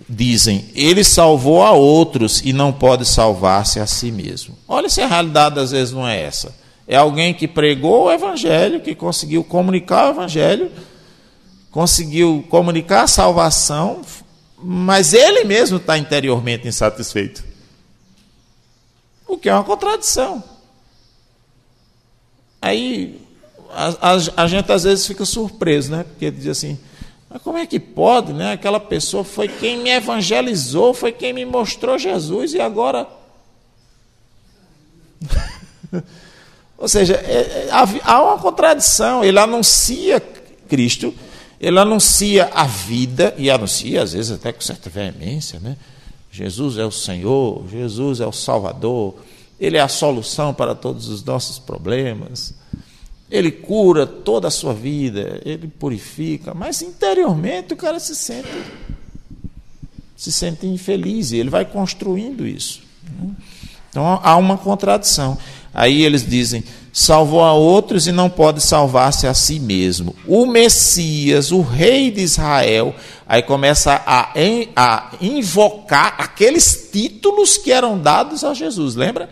dizem: 0.08 0.65
Ele 0.76 1.04
salvou 1.04 1.63
a 1.63 1.71
outros 1.71 2.41
e 2.45 2.54
não 2.54 2.71
pode 2.71 3.06
salvar-se 3.06 3.80
a 3.80 3.88
si 3.88 4.12
mesmo. 4.12 4.56
Olha 4.67 4.88
se 4.88 5.02
a 5.02 5.08
realidade 5.08 5.60
às 5.60 5.71
vezes 5.71 5.91
não 5.91 6.08
é 6.08 6.21
essa. 6.21 6.54
É 6.88 6.95
alguém 6.95 7.34
que 7.34 7.48
pregou 7.48 8.06
o 8.06 8.12
Evangelho, 8.12 8.82
que 8.82 8.93
conseguiu 8.93 9.43
comunicar 9.43 10.08
o 10.08 10.12
Evangelho, 10.12 10.71
conseguiu 11.71 12.45
comunicar 12.50 13.04
a 13.04 13.08
salvação, 13.08 14.02
mas 14.62 15.13
ele 15.13 15.43
mesmo 15.43 15.78
está 15.78 15.98
interiormente 15.98 16.67
insatisfeito. 16.67 17.43
O 19.36 19.38
que 19.38 19.50
é 19.50 19.54
uma 19.54 19.65
contradição. 19.65 20.41
Aí 22.62 23.21
a, 23.69 24.13
a, 24.13 24.43
a, 24.43 24.48
gente 24.48 24.71
às 24.71 24.84
vezes 24.84 25.06
fica 25.06 25.26
surpreso, 25.26 25.91
né? 25.91 26.06
Porque 26.06 26.32
diz 26.32 26.48
assim, 26.48 26.80
mas 27.30 27.41
como 27.41 27.58
é 27.58 27.65
que 27.65 27.78
pode, 27.78 28.32
né? 28.32 28.54
Aquela 28.54 28.80
pessoa 28.80 29.26
foi 29.26 29.50
quem 29.50 29.78
me 29.80 29.89
evangelizou, 29.89 30.93
foi 30.93 31.12
quem 31.12 31.34
me 31.34 31.43
mostrou 31.43 32.00
Jesus 32.00 32.54
e 32.54 32.62
agora. 32.62 33.10
Ou 36.78 36.88
seja, 36.88 37.15
é, 37.15 37.67
é, 37.67 37.69
há 37.71 38.24
uma 38.24 38.38
contradição. 38.38 39.21
Ele 39.21 39.38
anuncia 39.38 40.21
Cristo, 40.69 41.13
ele 41.60 41.78
anuncia 41.78 42.50
a 42.54 42.63
vida, 42.63 43.36
e 43.38 43.52
anuncia, 43.52 44.02
às 44.02 44.13
vezes, 44.13 44.32
até 44.32 44.54
com 44.54 44.62
certa 44.62 44.89
veemência, 44.89 45.60
né? 45.60 45.76
Jesus 46.36 46.78
é 46.78 46.86
o 46.86 46.91
Senhor, 46.91 47.63
Jesus 47.69 48.19
é 48.19 48.28
o 48.28 48.32
Salvador, 48.32 49.15
Ele 49.58 49.78
é 49.78 49.82
a 49.82 49.88
solução 49.88 50.54
para 50.54 50.76
todos 50.76 51.08
os 51.08 51.24
nossos 51.24 51.58
problemas. 51.58 52.54
ele 53.32 53.52
cura 53.52 54.06
toda 54.06 54.50
a 54.50 54.52
sua 54.52 54.74
vida, 54.74 55.41
ele 55.43 55.67
purifica, 55.67 56.54
mas 56.54 56.82
interiormente 56.82 57.74
o 57.74 57.78
cara 57.78 58.00
se 58.00 58.15
sente 58.15 58.48
se 60.15 60.32
sente 60.32 60.65
infeliz 60.65 61.32
e 61.32 61.38
ele 61.38 61.50
vai 61.50 61.65
construindo 61.65 62.48
isso. 62.48 62.82
Né? 63.04 63.32
Então 63.89 64.19
há 64.24 64.36
uma 64.38 64.58
contradição. 64.58 65.38
Aí 65.74 66.04
eles 66.04 66.26
dizem: 66.28 66.63
salvou 66.97 67.43
a 67.43 67.51
outros 67.51 68.08
e 68.08 68.12
não 68.13 68.29
pode 68.29 68.62
salvar-se 68.62 69.27
a 69.27 69.34
si 69.34 69.60
mesmo. 69.60 70.15
O 70.25 70.45
Messias, 70.45 71.51
o 71.51 71.60
rei 71.60 72.10
de 72.10 72.21
Israel, 72.21 72.95
aí 73.27 73.43
começa 73.43 74.01
a, 74.05 74.31
a 74.73 75.12
invocar 75.19 76.15
aqueles 76.17 76.88
títulos 76.93 77.58
que 77.58 77.69
eram 77.69 77.99
dados 77.99 78.45
a 78.45 78.53
Jesus, 78.53 78.95
lembra? 78.95 79.29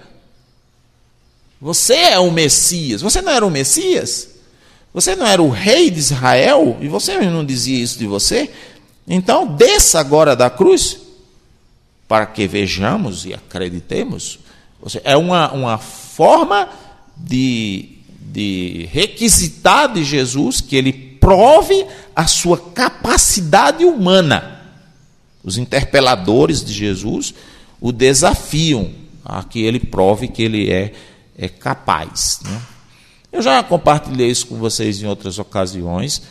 Você 1.62 1.93
é 1.93 2.19
o 2.19 2.30
Messias. 2.30 3.02
Você 3.02 3.21
não 3.21 3.32
era 3.32 3.45
o 3.45 3.49
Messias? 3.49 4.28
Você 4.93 5.15
não 5.15 5.26
era 5.26 5.41
o 5.41 5.49
rei 5.49 5.89
de 5.89 5.99
Israel? 5.99 6.78
E 6.82 6.89
você 6.89 7.17
não 7.17 7.45
dizia 7.45 7.82
isso 7.82 7.97
de 7.97 8.06
você? 8.06 8.52
Então, 9.08 9.47
desça 9.47 10.02
agora 10.02 10.36
da 10.36 10.49
cruz, 10.49 10.99
para 12.10 12.26
que 12.26 12.45
vejamos 12.45 13.26
e 13.26 13.34
acreditemos. 13.34 14.38
É 15.06 15.15
uma, 15.15 15.49
uma 15.54 15.78
forma 15.78 16.83
de, 17.15 17.97
de 18.32 18.89
requisitar 18.91 19.91
de 19.91 20.04
Jesus 20.04 20.62
que 20.62 20.76
ele 20.76 20.93
prove 20.93 21.86
a 22.15 22.28
sua 22.28 22.58
capacidade 22.58 23.86
humana. 23.86 24.62
Os 25.43 25.58
interpeladores 25.58 26.63
de 26.63 26.73
Jesus 26.73 27.34
o 27.80 27.91
desafiam 27.91 28.91
a 29.26 29.43
que 29.43 29.62
ele 29.62 29.80
prove 29.80 30.28
que 30.28 30.43
ele 30.43 30.71
é, 30.71 30.93
é 31.38 31.47
capaz. 31.47 32.39
Né? 32.43 32.62
Eu 33.32 33.41
já 33.41 33.62
compartilhei 33.63 34.30
isso 34.30 34.47
com 34.47 34.58
vocês 34.58 35.02
em 35.02 35.06
outras 35.06 35.39
ocasiões, 35.39 36.21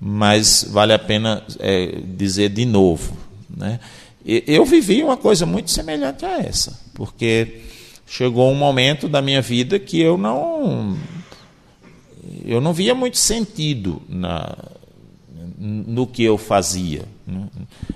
mas 0.00 0.66
vale 0.70 0.92
a 0.92 0.98
pena 0.98 1.42
é, 1.58 2.00
dizer 2.16 2.48
de 2.48 2.64
novo. 2.64 3.16
Né? 3.48 3.80
Eu 4.24 4.64
vivi 4.64 5.02
uma 5.02 5.16
coisa 5.16 5.46
muito 5.46 5.70
semelhante 5.70 6.24
a 6.24 6.38
essa, 6.38 6.78
porque 6.94 7.60
chegou 8.08 8.50
um 8.50 8.54
momento 8.54 9.08
da 9.08 9.20
minha 9.20 9.42
vida 9.42 9.78
que 9.78 10.00
eu 10.00 10.16
não 10.16 10.96
eu 12.44 12.60
não 12.60 12.72
via 12.72 12.94
muito 12.94 13.18
sentido 13.18 14.02
na, 14.08 14.56
no 15.58 16.06
que 16.06 16.22
eu 16.22 16.38
fazia. 16.38 17.04
Né? 17.26 17.46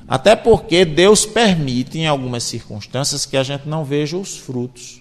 Até 0.06 0.36
porque 0.36 0.84
Deus 0.84 1.24
permite, 1.24 1.98
em 1.98 2.06
algumas 2.06 2.44
circunstâncias, 2.44 3.26
que 3.26 3.36
a 3.36 3.42
gente 3.42 3.68
não 3.68 3.84
veja 3.84 4.16
os 4.16 4.36
frutos. 4.36 5.00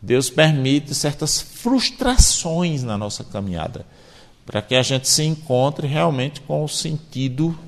Deus 0.00 0.30
permite 0.30 0.94
certas 0.94 1.40
frustrações 1.40 2.82
na 2.82 2.96
nossa 2.96 3.24
caminhada, 3.24 3.84
para 4.46 4.62
que 4.62 4.74
a 4.74 4.82
gente 4.82 5.08
se 5.08 5.24
encontre 5.24 5.86
realmente 5.86 6.40
com 6.40 6.64
o 6.64 6.68
sentido 6.68 7.58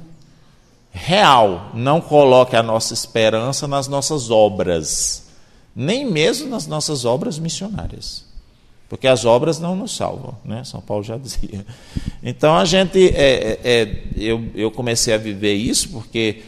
real. 0.90 1.70
Não 1.74 2.00
coloque 2.00 2.54
a 2.54 2.62
nossa 2.62 2.94
esperança 2.94 3.66
nas 3.66 3.88
nossas 3.88 4.30
obras 4.30 5.29
nem 5.74 6.04
mesmo 6.04 6.48
nas 6.48 6.66
nossas 6.66 7.04
obras 7.04 7.38
missionárias. 7.38 8.24
Porque 8.88 9.06
as 9.06 9.24
obras 9.24 9.60
não 9.60 9.76
nos 9.76 9.94
salvam, 9.94 10.36
né? 10.44 10.64
São 10.64 10.80
Paulo 10.80 11.04
já 11.04 11.16
dizia. 11.18 11.64
Então 12.22 12.56
a 12.56 12.64
gente, 12.64 12.98
é, 13.14 13.52
é, 13.52 13.60
é, 13.62 14.02
eu, 14.16 14.50
eu 14.54 14.70
comecei 14.70 15.14
a 15.14 15.18
viver 15.18 15.54
isso 15.54 15.90
porque 15.90 16.42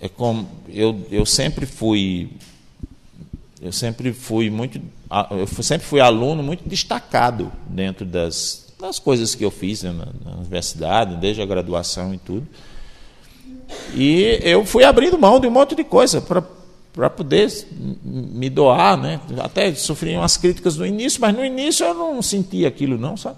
é 0.00 0.08
como, 0.08 0.48
eu, 0.68 1.06
eu 1.10 1.26
sempre 1.26 1.66
fui, 1.66 2.30
eu 3.60 3.72
sempre 3.72 4.12
fui 4.12 4.48
muito, 4.48 4.80
eu 5.30 5.46
sempre 5.62 5.86
fui 5.86 6.00
aluno 6.00 6.42
muito 6.42 6.66
destacado 6.66 7.52
dentro 7.68 8.06
das, 8.06 8.72
das 8.80 8.98
coisas 8.98 9.34
que 9.34 9.44
eu 9.44 9.50
fiz 9.50 9.82
né, 9.82 9.92
na, 9.92 10.30
na 10.30 10.36
universidade, 10.38 11.16
desde 11.16 11.42
a 11.42 11.46
graduação 11.46 12.14
e 12.14 12.18
tudo. 12.18 12.46
E 13.94 14.40
eu 14.42 14.64
fui 14.64 14.84
abrindo 14.84 15.18
mão 15.18 15.38
de 15.38 15.46
um 15.46 15.50
monte 15.50 15.74
de 15.74 15.84
coisa 15.84 16.20
para 16.20 16.42
para 16.98 17.08
poder 17.08 17.48
me 18.02 18.50
doar, 18.50 18.96
né? 18.96 19.20
Até 19.38 19.72
sofri 19.72 20.16
umas 20.16 20.36
críticas 20.36 20.76
no 20.76 20.84
início, 20.84 21.20
mas 21.20 21.32
no 21.32 21.44
início 21.44 21.86
eu 21.86 21.94
não 21.94 22.20
sentia 22.20 22.66
aquilo 22.66 22.98
não, 22.98 23.16
sabe? 23.16 23.36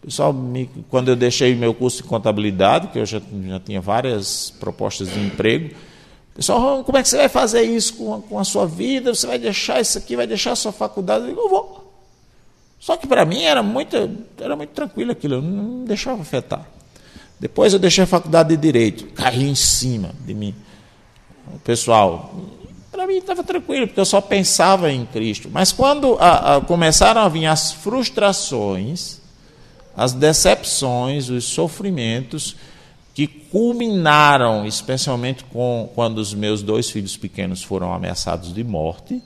Pessoal, 0.00 0.32
me, 0.32 0.70
quando 0.88 1.08
eu 1.08 1.16
deixei 1.16 1.52
meu 1.56 1.74
curso 1.74 2.04
de 2.04 2.08
contabilidade, 2.08 2.86
que 2.92 2.98
eu 3.00 3.04
já, 3.04 3.20
já 3.48 3.58
tinha 3.58 3.80
várias 3.80 4.50
propostas 4.60 5.12
de 5.12 5.18
emprego, 5.18 5.74
o 6.32 6.36
pessoal, 6.36 6.84
como 6.84 6.96
é 6.96 7.02
que 7.02 7.08
você 7.08 7.16
vai 7.16 7.28
fazer 7.28 7.62
isso 7.62 7.94
com 7.94 8.14
a, 8.14 8.20
com 8.20 8.38
a 8.38 8.44
sua 8.44 8.68
vida? 8.68 9.12
Você 9.12 9.26
vai 9.26 9.38
deixar 9.40 9.80
isso 9.80 9.98
aqui, 9.98 10.14
vai 10.14 10.28
deixar 10.28 10.52
a 10.52 10.56
sua 10.56 10.70
faculdade? 10.70 11.24
Eu 11.24 11.30
digo, 11.30 11.40
eu 11.40 11.48
vou. 11.48 11.92
Só 12.78 12.96
que 12.96 13.08
para 13.08 13.24
mim 13.24 13.42
era 13.42 13.64
muito, 13.64 13.96
era 14.38 14.54
muito 14.54 14.70
tranquilo 14.70 15.10
aquilo, 15.10 15.34
eu 15.34 15.42
não 15.42 15.84
deixava 15.84 16.22
afetar. 16.22 16.64
Depois 17.40 17.72
eu 17.72 17.80
deixei 17.80 18.04
a 18.04 18.06
faculdade 18.06 18.50
de 18.50 18.56
Direito, 18.56 19.06
caí 19.06 19.42
em 19.42 19.56
cima 19.56 20.12
de 20.24 20.32
mim 20.32 20.54
pessoal, 21.64 22.34
para 22.90 23.06
mim 23.06 23.16
estava 23.16 23.42
tranquilo, 23.42 23.86
porque 23.86 24.00
eu 24.00 24.04
só 24.04 24.20
pensava 24.20 24.90
em 24.90 25.04
Cristo. 25.06 25.48
Mas 25.52 25.72
quando 25.72 26.16
a, 26.20 26.56
a, 26.56 26.60
começaram 26.60 27.20
a 27.20 27.28
vir 27.28 27.46
as 27.46 27.72
frustrações, 27.72 29.20
as 29.96 30.12
decepções, 30.12 31.28
os 31.28 31.44
sofrimentos, 31.44 32.56
que 33.14 33.26
culminaram 33.26 34.66
especialmente 34.66 35.44
com, 35.44 35.90
quando 35.94 36.18
os 36.18 36.34
meus 36.34 36.62
dois 36.62 36.90
filhos 36.90 37.16
pequenos 37.16 37.62
foram 37.62 37.92
ameaçados 37.92 38.52
de 38.52 38.64
morte, 38.64 39.22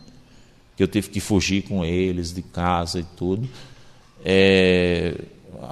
que 0.76 0.82
eu 0.82 0.88
tive 0.88 1.08
que 1.08 1.20
fugir 1.20 1.62
com 1.62 1.84
eles 1.84 2.32
de 2.32 2.42
casa 2.42 3.00
e 3.00 3.04
tudo. 3.16 3.48
É, 4.24 5.14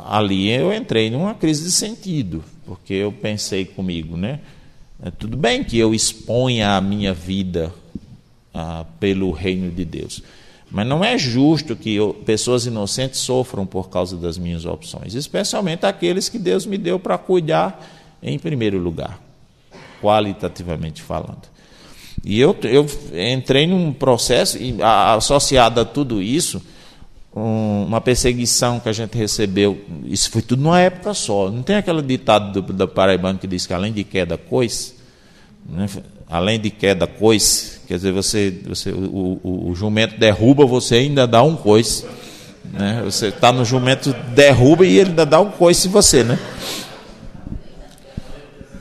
ali 0.06 0.50
eu 0.50 0.72
entrei 0.72 1.10
numa 1.10 1.34
crise 1.34 1.64
de 1.64 1.70
sentido, 1.70 2.42
porque 2.64 2.94
eu 2.94 3.12
pensei 3.12 3.64
comigo, 3.64 4.16
né? 4.16 4.40
É, 5.02 5.10
tudo 5.10 5.36
bem 5.36 5.62
que 5.62 5.78
eu 5.78 5.94
exponha 5.94 6.76
a 6.76 6.80
minha 6.80 7.12
vida 7.12 7.72
ah, 8.54 8.84
pelo 8.98 9.30
reino 9.30 9.70
de 9.70 9.84
Deus, 9.84 10.22
mas 10.70 10.86
não 10.86 11.04
é 11.04 11.18
justo 11.18 11.76
que 11.76 11.94
eu, 11.94 12.14
pessoas 12.14 12.66
inocentes 12.66 13.20
sofram 13.20 13.66
por 13.66 13.88
causa 13.90 14.16
das 14.16 14.38
minhas 14.38 14.64
opções, 14.64 15.14
especialmente 15.14 15.84
aqueles 15.84 16.28
que 16.28 16.38
Deus 16.38 16.64
me 16.64 16.78
deu 16.78 16.98
para 16.98 17.18
cuidar 17.18 17.86
em 18.22 18.38
primeiro 18.38 18.78
lugar, 18.78 19.20
qualitativamente 20.00 21.02
falando. 21.02 21.42
E 22.24 22.40
eu, 22.40 22.56
eu 22.64 22.86
entrei 23.32 23.66
num 23.66 23.92
processo, 23.92 24.58
associado 24.82 25.80
a 25.80 25.84
tudo 25.84 26.20
isso, 26.22 26.60
um, 27.36 27.84
uma 27.86 28.00
perseguição 28.00 28.80
que 28.80 28.88
a 28.88 28.92
gente 28.92 29.16
recebeu, 29.16 29.78
isso 30.06 30.30
foi 30.30 30.40
tudo 30.40 30.62
numa 30.62 30.80
época 30.80 31.12
só. 31.12 31.50
Não 31.50 31.62
tem 31.62 31.76
aquele 31.76 32.00
ditado 32.00 32.62
do, 32.62 32.72
do 32.72 32.88
paraibano 32.88 33.38
que 33.38 33.46
diz 33.46 33.66
que 33.66 33.74
além 33.74 33.92
de 33.92 34.02
queda, 34.04 34.38
cois, 34.38 34.94
né? 35.68 35.86
além 36.26 36.58
de 36.58 36.70
queda, 36.70 37.06
cois, 37.06 37.82
quer 37.86 37.96
dizer, 37.96 38.12
você, 38.12 38.62
você 38.66 38.90
o, 38.90 39.38
o, 39.44 39.70
o, 39.70 39.74
jumento 39.74 40.18
derruba, 40.18 40.64
você 40.64 40.94
ainda 40.94 41.26
dá 41.26 41.42
um 41.42 41.54
coice. 41.54 42.06
Né? 42.72 43.02
Você 43.04 43.26
está 43.26 43.52
no 43.52 43.66
jumento, 43.66 44.14
derruba 44.34 44.86
e 44.86 44.98
ele 44.98 45.10
ainda 45.10 45.26
dá 45.26 45.38
um 45.38 45.50
coice 45.50 45.88
em 45.88 45.90
você, 45.90 46.24
né? 46.24 46.38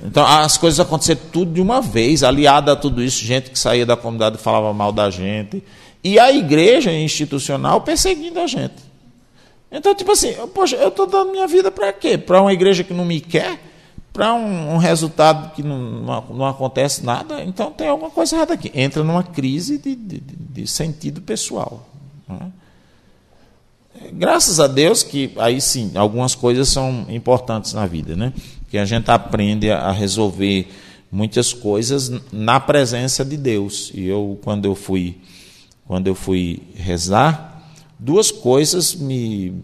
Então 0.02 0.26
as 0.26 0.58
coisas 0.58 0.80
aconteceram 0.80 1.20
tudo 1.34 1.52
de 1.52 1.60
uma 1.60 1.82
vez, 1.82 2.24
aliada 2.24 2.72
a 2.72 2.76
tudo 2.76 3.04
isso, 3.04 3.26
gente 3.26 3.50
que 3.50 3.60
saía 3.60 3.86
da 3.86 3.98
comunidade 3.98 4.38
falava 4.38 4.72
mal 4.72 4.94
da 4.94 5.10
gente 5.10 5.62
e 6.06 6.20
a 6.20 6.32
igreja 6.32 6.94
institucional 6.94 7.82
perseguindo 7.82 8.40
a 8.40 8.46
gente. 8.46 8.76
Então, 9.72 9.96
tipo 9.96 10.12
assim, 10.12 10.34
poxa, 10.54 10.76
eu 10.76 10.90
estou 10.90 11.08
dando 11.08 11.32
minha 11.32 11.48
vida 11.48 11.72
para 11.72 11.92
quê? 11.92 12.16
Para 12.16 12.40
uma 12.40 12.54
igreja 12.54 12.84
que 12.84 12.94
não 12.94 13.04
me 13.04 13.20
quer? 13.20 13.60
Para 14.14 14.32
um, 14.36 14.76
um, 14.76 14.78
resultado 14.78 15.56
que 15.56 15.64
não, 15.64 15.80
não, 15.80 16.26
não, 16.30 16.46
acontece 16.46 17.04
nada? 17.04 17.44
Então 17.44 17.72
tem 17.72 17.88
alguma 17.88 18.12
coisa 18.12 18.36
errada 18.36 18.54
aqui. 18.54 18.72
Entra 18.76 19.04
numa 19.04 19.24
crise 19.24 19.80
de, 19.80 19.96
de, 19.96 20.20
de 20.20 20.68
sentido 20.68 21.22
pessoal. 21.22 21.90
Né? 22.30 22.52
Graças 24.14 24.60
a 24.60 24.68
Deus 24.68 25.02
que 25.02 25.32
aí 25.38 25.60
sim, 25.60 25.92
algumas 25.96 26.36
coisas 26.36 26.70
são 26.70 27.08
importantes 27.10 27.74
na 27.74 27.88
vida, 27.88 28.16
né? 28.16 28.32
Que 28.70 28.78
a 28.78 28.86
gente 28.86 29.10
aprende 29.10 29.72
a 29.72 29.92
resolver 29.92 30.68
muitas 31.12 31.52
coisas 31.52 32.12
na 32.32 32.60
presença 32.60 33.26
de 33.26 33.38
Deus. 33.38 33.92
E 33.92 34.06
eu, 34.06 34.40
quando 34.44 34.66
eu 34.66 34.76
fui 34.76 35.18
quando 35.88 36.08
eu 36.08 36.16
fui 36.16 36.62
rezar, 36.76 37.62
duas 38.00 38.32
coisas 38.32 38.96
me, 38.96 39.64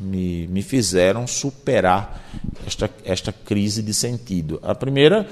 me, 0.00 0.46
me 0.48 0.62
fizeram 0.62 1.26
superar 1.26 2.22
esta, 2.66 2.90
esta 3.04 3.32
crise 3.32 3.82
de 3.82 3.92
sentido. 3.92 4.60
A 4.62 4.74
primeira 4.74 5.28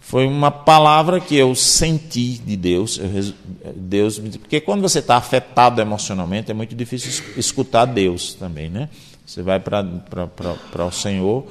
foi 0.00 0.24
uma 0.26 0.50
palavra 0.50 1.20
que 1.20 1.36
eu 1.36 1.54
senti 1.54 2.38
de 2.38 2.56
Deus. 2.56 2.98
Eu, 2.98 3.72
Deus 3.74 4.18
porque 4.18 4.60
quando 4.60 4.80
você 4.80 5.00
está 5.00 5.16
afetado 5.16 5.80
emocionalmente, 5.80 6.50
é 6.50 6.54
muito 6.54 6.74
difícil 6.74 7.24
escutar 7.36 7.84
Deus 7.86 8.34
também. 8.34 8.70
Né? 8.70 8.88
Você 9.26 9.42
vai 9.42 9.58
para 9.58 10.86
o 10.86 10.92
Senhor, 10.92 11.46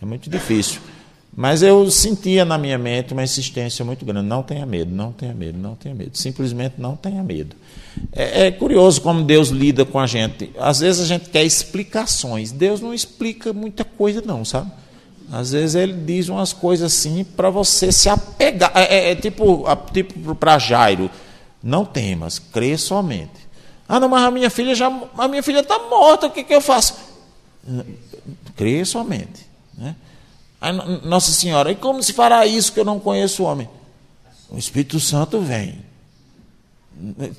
é 0.00 0.06
muito 0.06 0.30
difícil. 0.30 0.80
Mas 1.36 1.60
eu 1.60 1.90
sentia 1.90 2.46
na 2.46 2.56
minha 2.56 2.78
mente 2.78 3.12
uma 3.12 3.22
insistência 3.22 3.84
muito 3.84 4.06
grande: 4.06 4.26
não 4.26 4.42
tenha 4.42 4.64
medo, 4.64 4.94
não 4.94 5.12
tenha 5.12 5.34
medo, 5.34 5.58
não 5.58 5.74
tenha 5.74 5.94
medo. 5.94 6.16
Simplesmente 6.16 6.76
não 6.78 6.96
tenha 6.96 7.22
medo. 7.22 7.54
É, 8.10 8.46
é, 8.46 8.50
curioso 8.50 9.02
como 9.02 9.22
Deus 9.22 9.50
lida 9.50 9.84
com 9.84 10.00
a 10.00 10.06
gente. 10.06 10.50
Às 10.58 10.80
vezes 10.80 11.02
a 11.02 11.04
gente 11.04 11.28
quer 11.28 11.44
explicações. 11.44 12.52
Deus 12.52 12.80
não 12.80 12.94
explica 12.94 13.52
muita 13.52 13.84
coisa, 13.84 14.22
não, 14.24 14.46
sabe? 14.46 14.70
Às 15.30 15.52
vezes 15.52 15.74
ele 15.74 15.92
diz 15.92 16.30
umas 16.30 16.54
coisas 16.54 16.90
assim 16.90 17.22
para 17.22 17.50
você 17.50 17.92
se 17.92 18.08
apegar. 18.08 18.72
É, 18.74 18.84
é, 18.84 19.10
é 19.10 19.14
tipo, 19.14 19.66
tipo 19.92 20.34
para 20.36 20.58
Jairo: 20.58 21.10
não 21.62 21.84
temas, 21.84 22.38
crê 22.38 22.78
somente. 22.78 23.46
Ah, 23.86 24.00
não, 24.00 24.08
mas 24.08 24.22
a 24.24 24.30
minha 24.30 24.48
filha 24.48 24.74
já, 24.74 24.90
a 25.18 25.28
minha 25.28 25.42
filha 25.42 25.60
está 25.60 25.78
morta, 25.78 26.28
o 26.28 26.30
que, 26.30 26.42
que 26.42 26.54
eu 26.54 26.62
faço? 26.62 26.96
Crê 28.56 28.84
somente. 28.86 29.46
Né? 29.76 29.94
Nossa 31.04 31.30
Senhora, 31.32 31.70
e 31.70 31.76
como 31.76 32.02
se 32.02 32.12
fará 32.12 32.46
isso 32.46 32.72
que 32.72 32.80
eu 32.80 32.84
não 32.84 32.98
conheço 32.98 33.42
o 33.42 33.46
homem? 33.46 33.68
O 34.50 34.58
Espírito 34.58 34.98
Santo 34.98 35.40
vem. 35.40 35.84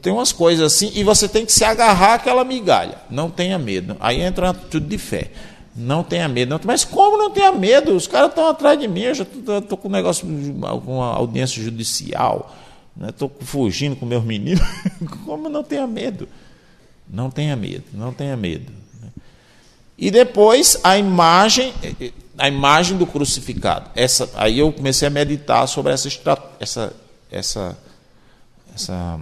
Tem 0.02 0.14
umas 0.14 0.32
coisas 0.32 0.74
assim, 0.74 0.92
e 0.94 1.04
você 1.04 1.28
tem 1.28 1.46
que 1.46 1.52
se 1.52 1.64
agarrar 1.64 2.16
àquela 2.16 2.44
migalha. 2.44 3.00
Não 3.10 3.30
tenha 3.30 3.58
medo. 3.58 3.98
Aí 4.00 4.22
entra 4.22 4.54
tudo 4.54 4.86
de 4.86 4.98
fé. 4.98 5.32
Não 5.76 6.04
tenha 6.04 6.28
medo. 6.28 6.50
Não. 6.50 6.60
Mas 6.64 6.84
como 6.84 7.18
não 7.18 7.32
tenha 7.32 7.52
medo? 7.52 7.96
Os 7.96 8.08
caras 8.08 8.30
estão 8.30 8.48
atrás 8.48 8.80
de 8.80 8.88
mim, 8.88 9.02
eu 9.02 9.16
já 9.16 9.24
estou 9.24 9.78
com 9.78 9.88
um 9.88 9.92
negócio, 9.92 10.28
uma 10.28 11.14
audiência 11.14 11.62
judicial. 11.62 12.56
Estou 13.08 13.30
né? 13.30 13.46
fugindo 13.46 13.96
com 13.96 14.06
meus 14.06 14.24
meninos. 14.24 14.64
como 15.26 15.50
não 15.50 15.64
tenha 15.64 15.88
medo? 15.88 16.28
Não 17.08 17.30
tenha 17.30 17.56
medo, 17.56 17.86
não 17.94 18.12
tenha 18.12 18.36
medo. 18.36 18.72
Né? 19.02 19.10
E 19.98 20.12
depois 20.12 20.80
a 20.84 20.98
imagem, 20.98 21.74
a 22.38 22.48
imagem 22.48 22.98
do 22.98 23.08
crucificado. 23.08 23.90
Essa, 23.96 24.30
aí 24.36 24.60
eu 24.60 24.72
comecei 24.72 25.08
a 25.08 25.12
meditar 25.12 25.68
sobre 25.68 25.94
essa, 25.94 26.08
essa, 26.60 26.94
essa, 27.32 27.78
essa 28.74 29.20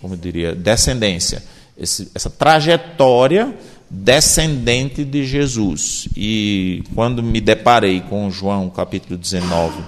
como 0.00 0.14
eu 0.14 0.18
diria, 0.18 0.54
descendência, 0.54 1.42
esse, 1.78 2.10
essa 2.14 2.30
trajetória 2.30 3.56
descendente 3.88 5.04
de 5.04 5.24
Jesus. 5.24 6.08
E 6.16 6.82
quando 6.94 7.22
me 7.22 7.40
deparei 7.40 8.00
com 8.00 8.30
João 8.30 8.68
capítulo 8.68 9.16
19, 9.16 9.82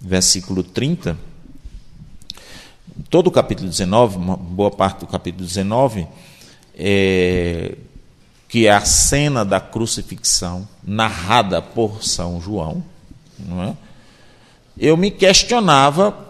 versículo 0.00 0.62
30, 0.62 1.16
todo 3.10 3.26
o 3.26 3.30
capítulo 3.30 3.68
19, 3.68 4.16
uma 4.16 4.36
boa 4.36 4.70
parte 4.70 5.00
do 5.00 5.06
capítulo 5.06 5.46
19, 5.46 6.06
é, 6.74 7.76
que 8.50 8.66
é 8.66 8.72
a 8.72 8.84
cena 8.84 9.44
da 9.44 9.60
crucifixão, 9.60 10.68
narrada 10.82 11.62
por 11.62 12.02
São 12.02 12.40
João, 12.40 12.82
é? 13.64 13.74
eu 14.76 14.96
me 14.96 15.08
questionava 15.08 16.26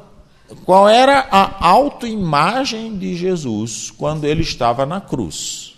qual 0.67 0.87
era 0.87 1.27
a 1.31 1.67
autoimagem 1.67 2.99
de 2.99 3.17
Jesus 3.17 3.91
quando 3.91 4.27
ele 4.27 4.43
estava 4.43 4.85
na 4.85 5.01
cruz. 5.01 5.75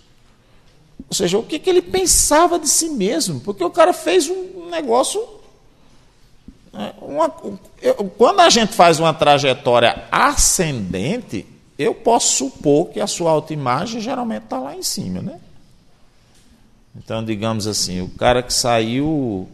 Ou 1.09 1.15
seja, 1.15 1.39
o 1.39 1.45
que, 1.45 1.61
que 1.61 1.71
ele 1.71 1.81
pensava 1.81 2.59
de 2.59 2.69
si 2.69 2.89
mesmo, 2.89 3.39
porque 3.39 3.63
o 3.63 3.71
cara 3.71 3.93
fez 3.93 4.29
um 4.29 4.69
negócio. 4.69 5.25
Né, 6.73 6.93
uma, 7.01 7.33
quando 8.19 8.41
a 8.41 8.51
gente 8.51 8.73
faz 8.73 8.99
uma 8.99 9.15
trajetória 9.15 10.09
ascendente, 10.11 11.47
eu 11.79 11.95
posso 11.95 12.49
supor 12.49 12.89
que 12.89 12.99
a 12.99 13.07
sua 13.07 13.31
autoimagem 13.31 14.01
geralmente 14.01 14.45
está 14.45 14.59
lá 14.59 14.75
em 14.75 14.83
cima, 14.83 15.23
né? 15.23 15.39
Então, 16.95 17.25
digamos 17.25 17.67
assim, 17.67 18.01
o 18.01 18.09
cara 18.09 18.43
que 18.43 18.53
saiu 18.53 19.49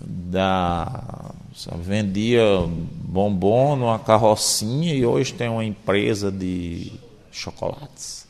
da. 0.00 1.32
vendia 1.78 2.42
bombom 2.66 3.76
numa 3.76 3.98
carrocinha 3.98 4.94
e 4.94 5.04
hoje 5.04 5.34
tem 5.34 5.48
uma 5.48 5.64
empresa 5.64 6.30
de 6.30 6.92
chocolates. 7.30 8.26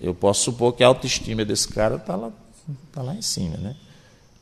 Eu 0.00 0.14
posso 0.14 0.44
supor 0.44 0.72
que 0.72 0.82
a 0.82 0.86
autoestima 0.86 1.44
desse 1.44 1.68
cara 1.68 1.96
está 1.96 2.16
lá, 2.16 2.30
tá 2.90 3.02
lá 3.02 3.14
em 3.14 3.22
cima, 3.22 3.58
né? 3.58 3.76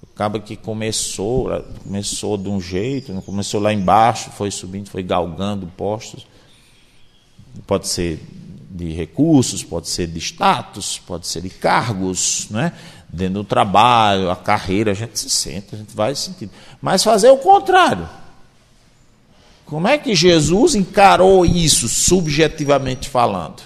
O 0.03 0.07
cara 0.07 0.39
que 0.39 0.57
começou, 0.57 1.49
começou 1.83 2.37
de 2.37 2.49
um 2.49 2.61
jeito, 2.61 3.13
começou 3.23 3.61
lá 3.61 3.73
embaixo, 3.73 4.31
foi 4.31 4.51
subindo, 4.51 4.89
foi 4.89 5.03
galgando 5.03 5.67
postos 5.77 6.25
pode 7.67 7.89
ser 7.89 8.21
de 8.79 8.93
recursos, 8.93 9.63
pode 9.63 9.89
ser 9.89 10.07
de 10.07 10.19
status, 10.19 11.01
pode 11.05 11.27
ser 11.27 11.43
de 11.43 11.51
cargos, 11.51 12.47
né? 12.51 12.73
dentro 13.09 13.43
do 13.43 13.45
trabalho, 13.45 14.31
a 14.31 14.37
carreira, 14.37 14.91
a 14.91 14.95
gente 14.95 15.19
se 15.19 15.31
sente, 15.31 15.75
a 15.75 15.79
gente 15.79 15.95
vai 15.95 16.15
sentindo. 16.15 16.53
Mas 16.81 17.03
fazer 17.03 17.31
o 17.31 17.39
contrário. 17.39 18.09
Como 19.65 19.89
é 19.89 19.99
que 19.99 20.15
Jesus 20.15 20.75
encarou 20.75 21.45
isso, 21.45 21.89
subjetivamente 21.89 23.09
falando? 23.09 23.63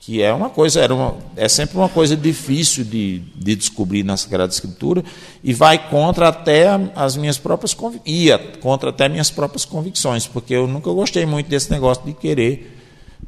Que 0.00 0.22
é 0.22 0.32
uma 0.32 0.50
coisa, 0.50 0.80
era 0.80 0.94
uma, 0.94 1.16
é 1.36 1.48
sempre 1.48 1.76
uma 1.76 1.88
coisa 1.88 2.16
difícil 2.16 2.84
de, 2.84 3.20
de 3.36 3.54
descobrir 3.54 4.02
na 4.02 4.16
Sagrada 4.16 4.52
Escritura 4.52 5.04
e 5.44 5.52
vai 5.52 5.88
contra 5.88 6.28
até 6.28 6.68
as 6.96 7.16
minhas 7.16 7.38
próprias 7.38 7.76
ia 8.04 8.38
contra 8.60 8.90
até 8.90 9.08
minhas 9.08 9.30
próprias 9.30 9.64
convicções, 9.64 10.26
porque 10.26 10.54
eu 10.54 10.66
nunca 10.66 10.90
gostei 10.90 11.26
muito 11.26 11.48
desse 11.48 11.70
negócio 11.70 12.04
de 12.04 12.12
querer 12.12 12.79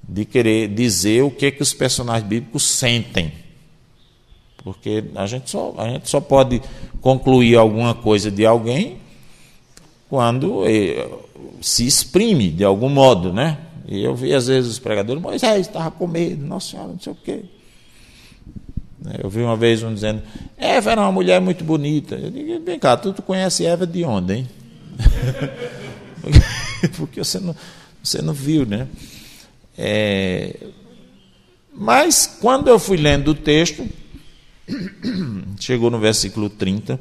de 0.06 0.24
querer 0.24 0.68
dizer 0.68 1.22
o 1.22 1.30
que, 1.30 1.50
que 1.50 1.62
os 1.62 1.72
personagens 1.72 2.28
bíblicos 2.28 2.62
sentem. 2.64 3.32
Porque 4.62 5.04
a 5.14 5.26
gente, 5.26 5.50
só, 5.50 5.74
a 5.78 5.88
gente 5.88 6.08
só 6.08 6.20
pode 6.20 6.62
concluir 7.00 7.56
alguma 7.56 7.94
coisa 7.94 8.30
de 8.30 8.46
alguém 8.46 8.98
quando 10.08 10.64
eh, 10.66 11.08
se 11.60 11.86
exprime 11.86 12.50
de 12.50 12.64
algum 12.64 12.88
modo, 12.88 13.32
né? 13.32 13.58
E 13.88 14.04
eu 14.04 14.14
vi 14.14 14.32
às 14.32 14.46
vezes 14.46 14.70
os 14.70 14.78
pregadores, 14.78 15.20
Moisés 15.20 15.66
estava 15.66 15.90
com 15.90 16.06
medo, 16.06 16.46
nossa 16.46 16.70
senhora, 16.70 16.88
não 16.88 17.00
sei 17.00 17.12
o 17.12 17.16
quê. 17.16 17.44
Eu 19.20 19.28
vi 19.28 19.40
uma 19.40 19.56
vez 19.56 19.82
um 19.82 19.92
dizendo, 19.92 20.22
Eva 20.56 20.92
era 20.92 21.00
uma 21.00 21.10
mulher 21.10 21.40
muito 21.40 21.64
bonita. 21.64 22.14
Eu 22.14 22.30
digo, 22.30 22.64
vem 22.64 22.78
cá, 22.78 22.96
tu, 22.96 23.12
tu 23.12 23.22
conhece 23.22 23.66
Eva 23.66 23.86
de 23.86 24.04
onde, 24.04 24.34
hein? 24.34 24.48
Porque 26.96 27.22
você 27.22 27.40
não, 27.40 27.56
você 28.02 28.22
não 28.22 28.32
viu, 28.32 28.64
né? 28.64 28.86
É, 29.76 30.68
mas 31.72 32.26
quando 32.40 32.68
eu 32.68 32.78
fui 32.78 32.96
lendo 32.96 33.28
o 33.28 33.34
texto, 33.34 33.88
chegou 35.58 35.90
no 35.90 35.98
versículo 35.98 36.50
30, 36.50 37.00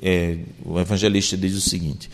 é, 0.00 0.38
o 0.64 0.78
evangelista 0.78 1.36
diz 1.36 1.54
o 1.54 1.60
seguinte: 1.60 2.10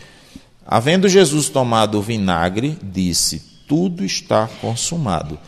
Havendo 0.65 1.07
Jesus 1.07 1.49
tomado 1.49 1.97
o 1.97 2.01
vinagre, 2.01 2.77
disse: 2.83 3.41
Tudo 3.67 4.03
está 4.03 4.47
consumado. 4.59 5.39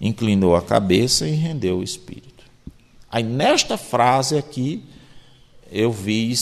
Inclinou 0.00 0.54
a 0.54 0.62
cabeça 0.62 1.26
e 1.26 1.32
rendeu 1.32 1.78
o 1.78 1.82
espírito. 1.82 2.44
Aí 3.10 3.24
nesta 3.24 3.76
frase 3.76 4.38
aqui, 4.38 4.84
eu 5.72 5.90
vi 5.90 6.32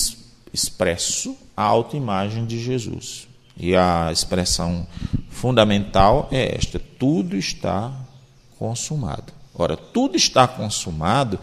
expresso 0.52 1.36
a 1.56 1.62
autoimagem 1.62 2.44
de 2.44 2.62
Jesus. 2.62 3.26
E 3.56 3.74
a 3.74 4.10
expressão 4.12 4.86
fundamental 5.30 6.28
é 6.30 6.56
esta: 6.56 6.80
tudo 6.98 7.36
está 7.36 7.92
consumado. 8.58 9.32
Ora, 9.54 9.76
tudo 9.76 10.16
está 10.16 10.46
consumado 10.46 11.38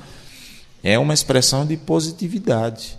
é 0.83 0.99
uma 0.99 1.13
expressão 1.13 1.65
de 1.65 1.77
positividade. 1.77 2.97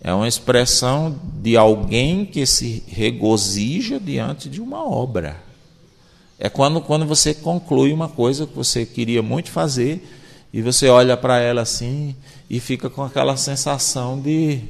É 0.00 0.12
uma 0.12 0.26
expressão 0.26 1.18
de 1.42 1.56
alguém 1.56 2.24
que 2.24 2.46
se 2.46 2.82
regozija 2.86 4.00
diante 4.00 4.48
de 4.48 4.60
uma 4.60 4.84
obra. 4.84 5.36
É 6.38 6.48
quando, 6.48 6.80
quando 6.80 7.06
você 7.06 7.32
conclui 7.32 7.92
uma 7.92 8.08
coisa 8.08 8.46
que 8.46 8.54
você 8.54 8.84
queria 8.84 9.22
muito 9.22 9.50
fazer 9.50 10.06
e 10.52 10.60
você 10.60 10.88
olha 10.88 11.16
para 11.16 11.40
ela 11.40 11.62
assim 11.62 12.14
e 12.48 12.60
fica 12.60 12.90
com 12.90 13.02
aquela 13.02 13.36
sensação 13.36 14.20
de, 14.20 14.60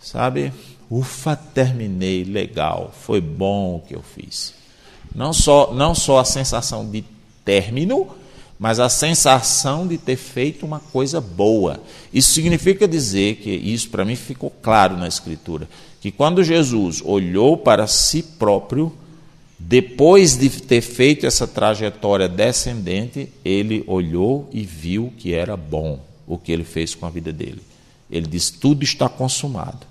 sabe, 0.00 0.52
ufa, 0.90 1.36
terminei, 1.36 2.24
legal, 2.24 2.92
foi 3.02 3.20
bom 3.20 3.76
o 3.76 3.80
que 3.80 3.94
eu 3.94 4.02
fiz. 4.02 4.54
Não 5.14 5.32
só, 5.32 5.72
não 5.72 5.94
só 5.94 6.18
a 6.18 6.24
sensação 6.24 6.88
de 6.88 7.04
término, 7.44 8.08
mas 8.58 8.80
a 8.80 8.88
sensação 8.88 9.86
de 9.86 9.98
ter 9.98 10.16
feito 10.16 10.64
uma 10.64 10.80
coisa 10.80 11.20
boa. 11.20 11.80
Isso 12.12 12.32
significa 12.32 12.88
dizer 12.88 13.36
que, 13.36 13.50
isso 13.50 13.90
para 13.90 14.04
mim 14.04 14.16
ficou 14.16 14.50
claro 14.50 14.96
na 14.96 15.06
Escritura, 15.06 15.68
que 16.00 16.10
quando 16.10 16.44
Jesus 16.44 17.02
olhou 17.04 17.56
para 17.56 17.86
si 17.86 18.22
próprio, 18.22 18.92
depois 19.58 20.36
de 20.36 20.48
ter 20.50 20.80
feito 20.80 21.26
essa 21.26 21.46
trajetória 21.46 22.28
descendente, 22.28 23.30
ele 23.44 23.82
olhou 23.86 24.48
e 24.52 24.62
viu 24.62 25.12
que 25.16 25.32
era 25.32 25.56
bom 25.56 26.00
o 26.26 26.36
que 26.36 26.52
ele 26.52 26.64
fez 26.64 26.94
com 26.94 27.06
a 27.06 27.10
vida 27.10 27.32
dele. 27.32 27.62
Ele 28.10 28.26
diz: 28.26 28.50
tudo 28.50 28.84
está 28.84 29.08
consumado. 29.08 29.86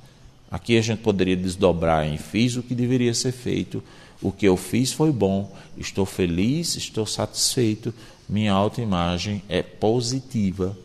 Aqui 0.55 0.77
a 0.77 0.81
gente 0.81 0.99
poderia 0.99 1.35
desdobrar 1.35 2.07
em 2.07 2.17
fiz 2.17 2.55
o 2.55 2.63
que 2.63 2.73
deveria 2.73 3.13
ser 3.13 3.33
feito 3.33 3.83
o 4.21 4.31
que 4.31 4.47
eu 4.47 4.55
fiz 4.55 4.93
foi 4.93 5.11
bom, 5.11 5.51
estou 5.77 6.05
feliz, 6.05 6.77
estou 6.77 7.05
satisfeito, 7.05 7.93
minha 8.27 8.53
autoimagem 8.53 9.43
é 9.49 9.61
positiva 9.61 10.77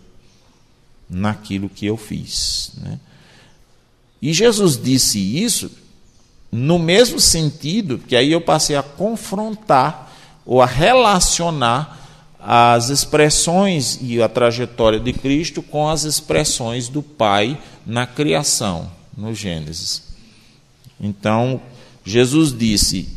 naquilo 1.09 1.69
que 1.69 1.87
eu 1.87 1.97
fiz. 1.97 2.73
Né? 2.79 2.99
E 4.21 4.33
Jesus 4.33 4.77
disse 4.77 5.19
isso 5.19 5.71
no 6.51 6.79
mesmo 6.79 7.21
sentido 7.21 7.99
que 7.99 8.17
aí 8.17 8.33
eu 8.33 8.41
passei 8.41 8.75
a 8.75 8.83
confrontar 8.83 10.13
ou 10.45 10.61
a 10.61 10.67
relacionar 10.67 11.99
as 12.39 12.89
expressões 12.89 14.01
e 14.03 14.21
a 14.21 14.29
trajetória 14.29 14.99
de 14.99 15.13
Cristo 15.13 15.63
com 15.63 15.89
as 15.89 16.03
expressões 16.05 16.89
do 16.89 17.03
Pai 17.03 17.57
na 17.87 18.07
criação, 18.07 18.91
no 19.21 19.35
Gênesis. 19.35 20.03
Então, 20.99 21.61
Jesus 22.05 22.57
disse: 22.57 23.09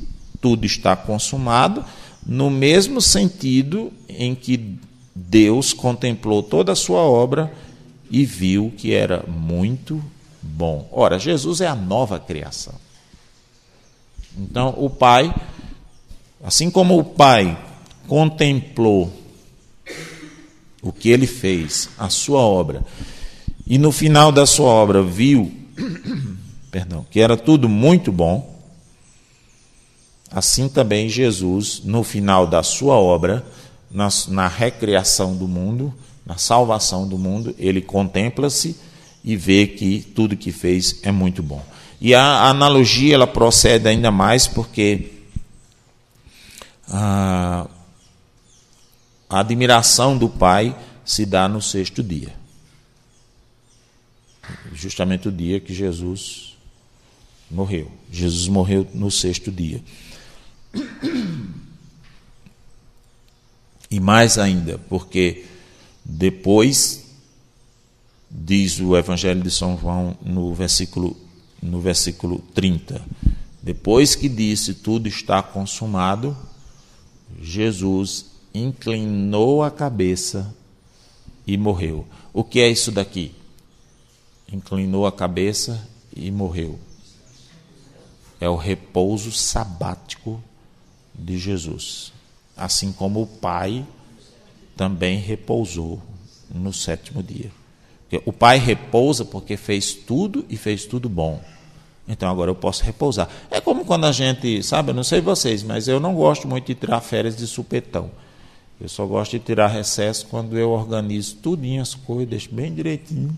tudo 0.41 0.65
está 0.65 0.95
consumado, 0.95 1.83
no 2.25 2.49
mesmo 2.49 3.01
sentido 3.01 3.91
em 4.09 4.35
que 4.35 4.77
Deus 5.15 5.73
contemplou 5.73 6.43
toda 6.43 6.73
a 6.73 6.75
sua 6.75 7.01
obra 7.01 7.53
e 8.11 8.25
viu 8.25 8.73
que 8.77 8.93
era 8.93 9.23
muito 9.27 10.03
bom. 10.41 10.87
Ora, 10.91 11.17
Jesus 11.17 11.61
é 11.61 11.67
a 11.67 11.75
nova 11.75 12.19
criação. 12.19 12.73
Então, 14.37 14.73
o 14.77 14.89
Pai, 14.89 15.33
assim 16.43 16.69
como 16.69 16.97
o 16.97 17.03
Pai 17.03 17.57
contemplou 18.07 19.11
o 20.81 20.91
que 20.91 21.09
ele 21.09 21.27
fez, 21.27 21.89
a 21.97 22.09
sua 22.09 22.41
obra, 22.41 22.83
e 23.65 23.77
no 23.77 23.91
final 23.91 24.31
da 24.31 24.45
sua 24.45 24.67
obra 24.67 25.01
viu, 25.01 25.62
perdão, 26.71 27.05
que 27.09 27.19
era 27.19 27.37
tudo 27.37 27.69
muito 27.69 28.11
bom, 28.11 28.59
assim 30.31 30.67
também 30.67 31.07
Jesus, 31.09 31.81
no 31.83 32.03
final 32.03 32.47
da 32.47 32.63
sua 32.63 32.95
obra, 32.95 33.45
na, 33.91 34.09
na 34.29 34.47
recriação 34.47 35.35
do 35.35 35.47
mundo, 35.47 35.93
na 36.25 36.37
salvação 36.37 37.07
do 37.07 37.17
mundo, 37.17 37.53
ele 37.59 37.81
contempla-se 37.81 38.75
e 39.23 39.35
vê 39.35 39.67
que 39.67 40.01
tudo 40.01 40.35
que 40.35 40.51
fez 40.51 40.99
é 41.03 41.11
muito 41.11 41.43
bom. 41.43 41.63
E 42.01 42.13
a 42.13 42.49
analogia 42.49 43.15
ela 43.15 43.27
procede 43.27 43.87
ainda 43.87 44.11
mais 44.11 44.47
porque 44.47 45.11
a, 46.89 47.67
a 49.29 49.39
admiração 49.39 50.17
do 50.17 50.27
pai 50.27 50.75
se 51.05 51.25
dá 51.25 51.47
no 51.47 51.61
sexto 51.61 52.03
dia. 52.03 52.33
Justamente 54.83 55.29
o 55.29 55.31
dia 55.31 55.61
que 55.61 55.73
Jesus 55.73 56.57
morreu. 57.49 57.89
Jesus 58.11 58.49
morreu 58.49 58.85
no 58.93 59.09
sexto 59.09 59.49
dia. 59.49 59.81
E 63.89 63.97
mais 63.97 64.37
ainda, 64.37 64.77
porque 64.89 65.45
depois, 66.03 67.05
diz 68.29 68.81
o 68.81 68.97
Evangelho 68.97 69.41
de 69.41 69.49
São 69.49 69.79
João 69.79 70.17
no 70.21 70.53
versículo 70.53 71.15
no 71.61 71.79
versículo 71.79 72.39
30. 72.53 73.01
Depois 73.61 74.15
que 74.15 74.27
disse 74.27 74.73
tudo 74.73 75.07
está 75.07 75.41
consumado, 75.41 76.35
Jesus 77.41 78.25
inclinou 78.53 79.63
a 79.63 79.71
cabeça 79.71 80.53
e 81.47 81.57
morreu. 81.57 82.05
O 82.33 82.43
que 82.43 82.59
é 82.59 82.69
isso 82.69 82.91
daqui? 82.91 83.31
Inclinou 84.51 85.05
a 85.05 85.11
cabeça 85.11 85.87
e 86.15 86.29
morreu. 86.31 86.79
É 88.39 88.47
o 88.47 88.55
repouso 88.55 89.31
sabático 89.31 90.41
de 91.13 91.37
Jesus. 91.37 92.11
Assim 92.55 92.91
como 92.91 93.21
o 93.21 93.27
Pai 93.27 93.85
também 94.75 95.17
repousou 95.17 96.01
no 96.53 96.73
sétimo 96.73 97.23
dia. 97.23 97.51
O 98.25 98.33
Pai 98.33 98.59
repousa 98.59 99.25
porque 99.25 99.57
fez 99.57 99.93
tudo 99.93 100.45
e 100.49 100.55
fez 100.55 100.85
tudo 100.85 101.09
bom. 101.09 101.41
Então 102.07 102.29
agora 102.29 102.51
eu 102.51 102.55
posso 102.55 102.83
repousar. 102.83 103.29
É 103.49 103.61
como 103.61 103.85
quando 103.85 104.05
a 104.05 104.11
gente, 104.11 104.61
sabe, 104.61 104.91
eu 104.91 104.93
não 104.93 105.03
sei 105.03 105.21
vocês, 105.21 105.63
mas 105.63 105.87
eu 105.87 105.99
não 105.99 106.13
gosto 106.13 106.47
muito 106.47 106.67
de 106.67 106.75
tirar 106.75 107.01
férias 107.01 107.35
de 107.35 107.47
supetão. 107.47 108.11
Eu 108.83 108.89
só 108.89 109.05
gosto 109.05 109.31
de 109.31 109.39
tirar 109.39 109.67
recesso 109.67 110.27
quando 110.27 110.57
eu 110.57 110.71
organizo 110.71 111.37
tudinho 111.37 111.81
as 111.81 111.95
coisas, 111.95 112.27
deixo 112.27 112.53
bem 112.53 112.73
direitinho. 112.73 113.35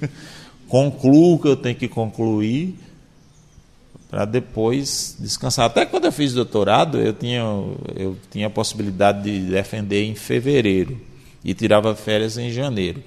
Concluo 0.68 1.36
o 1.36 1.38
que 1.38 1.48
eu 1.48 1.56
tenho 1.56 1.74
que 1.74 1.88
concluir 1.88 2.78
para 4.10 4.26
depois 4.26 5.16
descansar. 5.18 5.64
Até 5.64 5.86
quando 5.86 6.04
eu 6.04 6.12
fiz 6.12 6.34
doutorado, 6.34 7.00
eu 7.00 7.14
tinha, 7.14 7.40
eu 7.96 8.14
tinha 8.30 8.48
a 8.48 8.50
possibilidade 8.50 9.22
de 9.22 9.50
defender 9.50 10.04
em 10.04 10.14
fevereiro 10.14 11.00
e 11.42 11.54
tirava 11.54 11.96
férias 11.96 12.36
em 12.36 12.50
janeiro. 12.50 13.02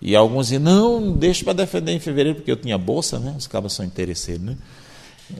E 0.00 0.16
alguns 0.16 0.46
diziam, 0.46 0.62
não, 0.62 1.12
deixa 1.12 1.44
para 1.44 1.52
defender 1.52 1.92
em 1.92 2.00
fevereiro, 2.00 2.36
porque 2.36 2.50
eu 2.50 2.56
tinha 2.56 2.78
bolsa, 2.78 3.18
né? 3.18 3.34
Os 3.36 3.46
cabos 3.46 3.74
são 3.74 3.84
interesseiros, 3.84 4.42
né? 4.42 4.56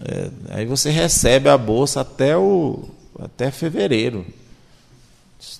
É, 0.05 0.31
aí 0.51 0.67
você 0.67 0.91
recebe 0.91 1.49
a 1.49 1.57
bolsa 1.57 2.03
até, 2.03 2.37
o, 2.37 2.85
até 3.19 3.51
fevereiro. 3.51 4.27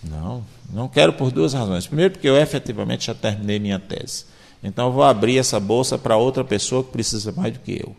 Não, 0.03 0.45
não 0.73 0.89
quero 0.89 1.13
por 1.13 1.31
duas 1.31 1.55
razões. 1.55 1.87
Primeiro, 1.87 2.13
porque 2.13 2.29
eu 2.29 2.37
efetivamente 2.37 3.07
já 3.07 3.15
terminei 3.15 3.59
minha 3.59 3.79
tese. 3.79 4.27
Então 4.63 4.89
eu 4.89 4.93
vou 4.93 5.03
abrir 5.03 5.39
essa 5.39 5.59
bolsa 5.59 5.97
para 5.97 6.17
outra 6.17 6.45
pessoa 6.45 6.85
que 6.85 6.91
precisa 6.91 7.33
mais 7.33 7.53
do 7.53 7.61
que 7.61 7.81
eu. 7.83 7.97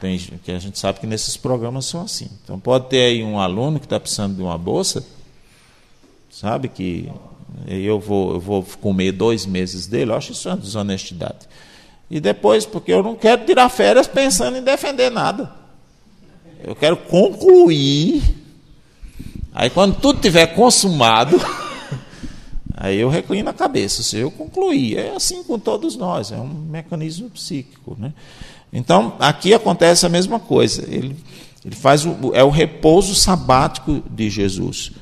Tem, 0.00 0.18
que 0.18 0.52
a 0.52 0.58
gente 0.58 0.78
sabe 0.78 1.00
que 1.00 1.06
nesses 1.06 1.36
programas 1.36 1.86
são 1.86 2.02
assim. 2.02 2.28
Então 2.42 2.58
pode 2.58 2.88
ter 2.88 3.04
aí 3.04 3.22
um 3.22 3.38
aluno 3.38 3.78
que 3.78 3.86
está 3.86 3.98
precisando 3.98 4.36
de 4.36 4.42
uma 4.42 4.58
bolsa, 4.58 5.06
sabe 6.30 6.68
que 6.68 7.10
eu 7.66 7.98
vou, 7.98 8.34
eu 8.34 8.40
vou 8.40 8.66
comer 8.80 9.12
dois 9.12 9.46
meses 9.46 9.86
dele, 9.86 10.10
eu 10.10 10.16
acho 10.16 10.32
isso 10.32 10.48
uma 10.48 10.56
desonestidade. 10.56 11.48
E 12.10 12.20
depois, 12.20 12.66
porque 12.66 12.92
eu 12.92 13.02
não 13.02 13.16
quero 13.16 13.44
tirar 13.46 13.68
férias 13.68 14.06
pensando 14.06 14.58
em 14.58 14.62
defender 14.62 15.10
nada. 15.10 15.50
Eu 16.62 16.74
quero 16.74 16.96
concluir. 16.96 18.45
Aí 19.58 19.70
quando 19.70 19.98
tudo 19.98 20.20
tiver 20.20 20.48
consumado, 20.48 21.40
aí 22.76 22.98
eu 23.00 23.08
reclino 23.08 23.48
a 23.48 23.54
cabeça. 23.54 24.02
Se 24.02 24.18
eu 24.18 24.30
concluir, 24.30 24.98
é 24.98 25.16
assim 25.16 25.42
com 25.42 25.58
todos 25.58 25.96
nós, 25.96 26.30
é 26.30 26.36
um 26.36 26.46
mecanismo 26.46 27.30
psíquico. 27.30 27.96
Né? 27.98 28.12
Então, 28.70 29.14
aqui 29.18 29.54
acontece 29.54 30.04
a 30.04 30.10
mesma 30.10 30.38
coisa. 30.38 30.82
Ele, 30.82 31.16
ele 31.64 31.74
faz 31.74 32.04
o, 32.04 32.34
é 32.34 32.44
o 32.44 32.50
repouso 32.50 33.14
sabático 33.14 34.02
de 34.10 34.28
Jesus. 34.28 34.92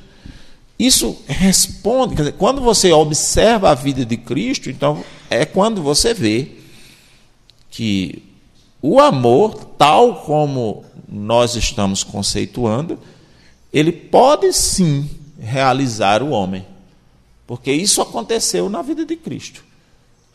Isso 0.78 1.18
responde, 1.26 2.14
dizer, 2.14 2.34
quando 2.34 2.60
você 2.60 2.92
observa 2.92 3.70
a 3.70 3.74
vida 3.74 4.06
de 4.06 4.16
Cristo, 4.16 4.70
então 4.70 5.04
é 5.28 5.44
quando 5.44 5.82
você 5.82 6.14
vê 6.14 6.52
que 7.72 8.22
o 8.80 9.00
amor, 9.00 9.64
tal 9.76 10.22
como 10.22 10.84
nós 11.08 11.56
estamos 11.56 12.04
conceituando, 12.04 13.00
ele 13.74 13.90
pode 13.90 14.52
sim 14.52 15.10
realizar 15.40 16.22
o 16.22 16.30
homem. 16.30 16.64
Porque 17.44 17.72
isso 17.72 18.00
aconteceu 18.00 18.70
na 18.70 18.80
vida 18.80 19.04
de 19.04 19.16
Cristo. 19.16 19.64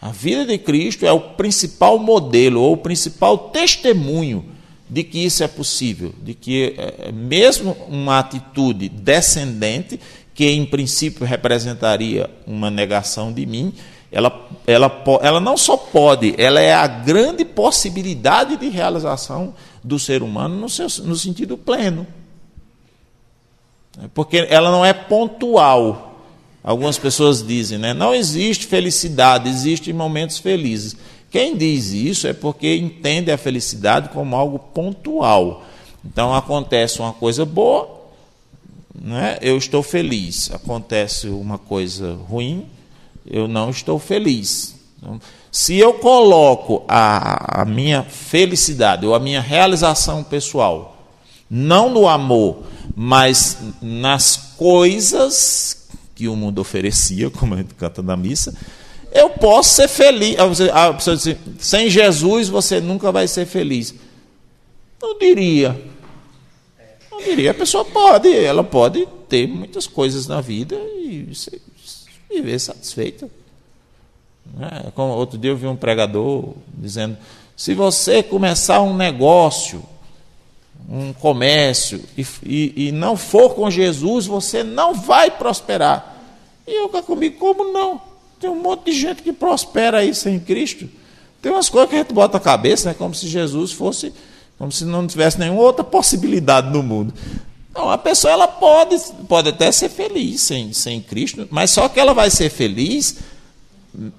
A 0.02 0.12
vida 0.12 0.46
de 0.46 0.58
Cristo 0.58 1.06
é 1.06 1.12
o 1.12 1.22
principal 1.22 1.98
modelo 1.98 2.62
ou 2.62 2.74
o 2.74 2.78
principal 2.78 3.50
testemunho 3.50 4.46
de 4.90 5.04
que 5.04 5.20
isso 5.20 5.44
é 5.44 5.48
possível, 5.48 6.14
de 6.22 6.34
que 6.34 6.76
é, 6.78 7.12
mesmo 7.12 7.78
uma 7.88 8.20
atitude 8.20 8.90
descendente 8.90 10.00
que 10.34 10.50
em 10.50 10.66
princípio 10.66 11.26
representaria 11.26 12.30
uma 12.46 12.70
negação 12.70 13.32
de 13.32 13.46
mim, 13.46 13.74
ela, 14.12 14.50
ela, 14.66 15.04
ela 15.22 15.40
não 15.40 15.56
só 15.56 15.78
pode, 15.78 16.34
ela 16.38 16.60
é 16.60 16.74
a 16.74 16.88
grande 16.88 17.46
possibilidade 17.46 18.58
de 18.58 18.68
realização 18.70 19.54
do 19.84 20.00
ser 20.00 20.24
humano 20.24 20.56
no, 20.56 20.70
seu, 20.70 20.88
no 21.04 21.16
sentido 21.16 21.58
pleno. 21.58 22.08
Porque 24.14 24.47
ela 24.50 24.72
não 24.72 24.86
é 24.86 24.93
pontual. 24.93 26.06
Algumas 26.64 26.97
pessoas 26.97 27.45
dizem, 27.45 27.78
né? 27.78 27.93
não 27.93 28.14
existe 28.14 28.68
felicidade, 28.68 29.50
existem 29.50 29.93
momentos 29.93 30.38
felizes. 30.38 30.95
Quem 31.32 31.56
diz 31.56 31.91
isso 31.91 32.28
é 32.28 32.34
porque 32.34 32.76
entende 32.76 33.32
a 33.32 33.38
felicidade 33.38 34.10
como 34.10 34.36
algo 34.36 34.60
pontual. 34.60 35.64
Então 36.04 36.34
acontece 36.34 37.00
uma 37.00 37.14
coisa 37.14 37.45
boa, 37.45 38.00
né, 39.00 39.38
eu 39.41 39.58
estou 39.58 39.84
feliz. 39.84 40.52
Acontece 40.52 41.28
uma 41.28 41.58
coisa 41.58 42.18
ruim, 42.28 42.66
eu 43.26 43.47
não 43.47 43.70
estou 43.70 44.00
feliz. 44.00 44.76
Então, 44.97 45.20
se 45.52 45.78
eu 45.78 45.93
coloco 45.93 46.84
a, 46.88 47.62
a 47.62 47.66
minha 47.66 48.04
felicidade 48.04 49.06
ou 49.06 49.16
a 49.16 49.20
minha 49.20 49.41
realização 49.41 50.24
pessoal, 50.24 50.97
não 51.50 51.89
no 51.89 52.08
amor, 52.08 52.64
mas 52.96 53.58
nas 53.82 54.54
coisas 54.58 55.88
que 56.16 56.28
o 56.28 56.36
mundo 56.36 56.60
oferecia, 56.60 57.30
como 57.30 57.54
a 57.54 57.58
gente 57.58 57.74
canta 57.76 58.02
na 58.02 58.18
missa, 58.18 58.54
eu 59.12 59.30
posso 59.30 59.76
ser 59.76 59.88
feliz. 59.88 60.38
A 60.74 60.94
pessoa 60.94 61.16
diz, 61.16 61.36
sem 61.60 61.90
Jesus 61.90 62.50
você 62.50 62.80
nunca 62.80 63.12
vai 63.12 63.28
ser 63.28 63.46
feliz. 63.46 63.94
Eu 65.02 65.18
diria. 65.18 65.80
Não 67.12 67.24
diria, 67.24 67.52
a 67.52 67.54
pessoa 67.54 67.84
pode, 67.86 68.34
ela 68.34 68.64
pode 68.64 69.08
ter 69.28 69.48
muitas 69.48 69.88
coisas 69.88 70.28
na 70.28 70.42
vida 70.42 70.76
e 70.76 71.30
viver 72.30 72.60
satisfeita. 72.60 73.30
É, 74.60 74.92
como 74.92 75.14
outro 75.14 75.38
dia 75.38 75.52
eu 75.52 75.58
vi 75.58 75.68
um 75.68 75.76
pregador 75.76 76.54
dizendo: 76.74 77.18
Se 77.56 77.74
você 77.74 78.24
começar 78.24 78.82
um 78.82 78.96
negócio, 78.96 79.84
um 80.92 81.14
comércio, 81.14 82.04
e, 82.18 82.26
e, 82.44 82.88
e 82.88 82.92
não 82.92 83.16
for 83.16 83.54
com 83.54 83.70
Jesus, 83.70 84.26
você 84.26 84.64
não 84.64 84.96
vai 84.96 85.30
prosperar. 85.30 86.18
E 86.66 86.84
eu 86.84 86.90
comigo, 87.04 87.38
como 87.38 87.72
não? 87.72 88.02
Tem 88.40 88.50
um 88.50 88.60
monte 88.60 88.86
de 88.86 88.94
gente 88.94 89.22
que 89.22 89.32
prospera 89.32 90.00
aí 90.00 90.16
sem 90.16 90.40
Cristo. 90.40 90.90
Tem 91.42 91.52
umas 91.52 91.70
coisas 91.70 91.90
que 91.90 91.96
a 91.96 92.00
gente 92.00 92.14
bota 92.14 92.38
a 92.38 92.40
cabeça, 92.40 92.90
né, 92.90 92.96
como 92.98 93.14
se 93.14 93.28
Jesus 93.28 93.72
fosse, 93.72 94.12
como 94.58 94.72
se 94.72 94.84
não 94.84 95.06
tivesse 95.06 95.40
nenhuma 95.40 95.62
outra 95.62 95.84
possibilidade 95.84 96.72
no 96.72 96.82
mundo. 96.82 97.14
Não, 97.74 97.90
a 97.90 97.98
pessoa 97.98 98.34
ela 98.34 98.48
pode, 98.48 98.98
pode 99.28 99.50
até 99.50 99.72
ser 99.72 99.90
feliz 99.90 100.42
sem, 100.42 100.74
sem 100.74 101.00
Cristo, 101.02 101.48
mas 101.52 101.70
só 101.70 101.88
que 101.88 102.00
ela 102.00 102.14
vai 102.14 102.30
ser 102.32 102.50
feliz 102.50 103.18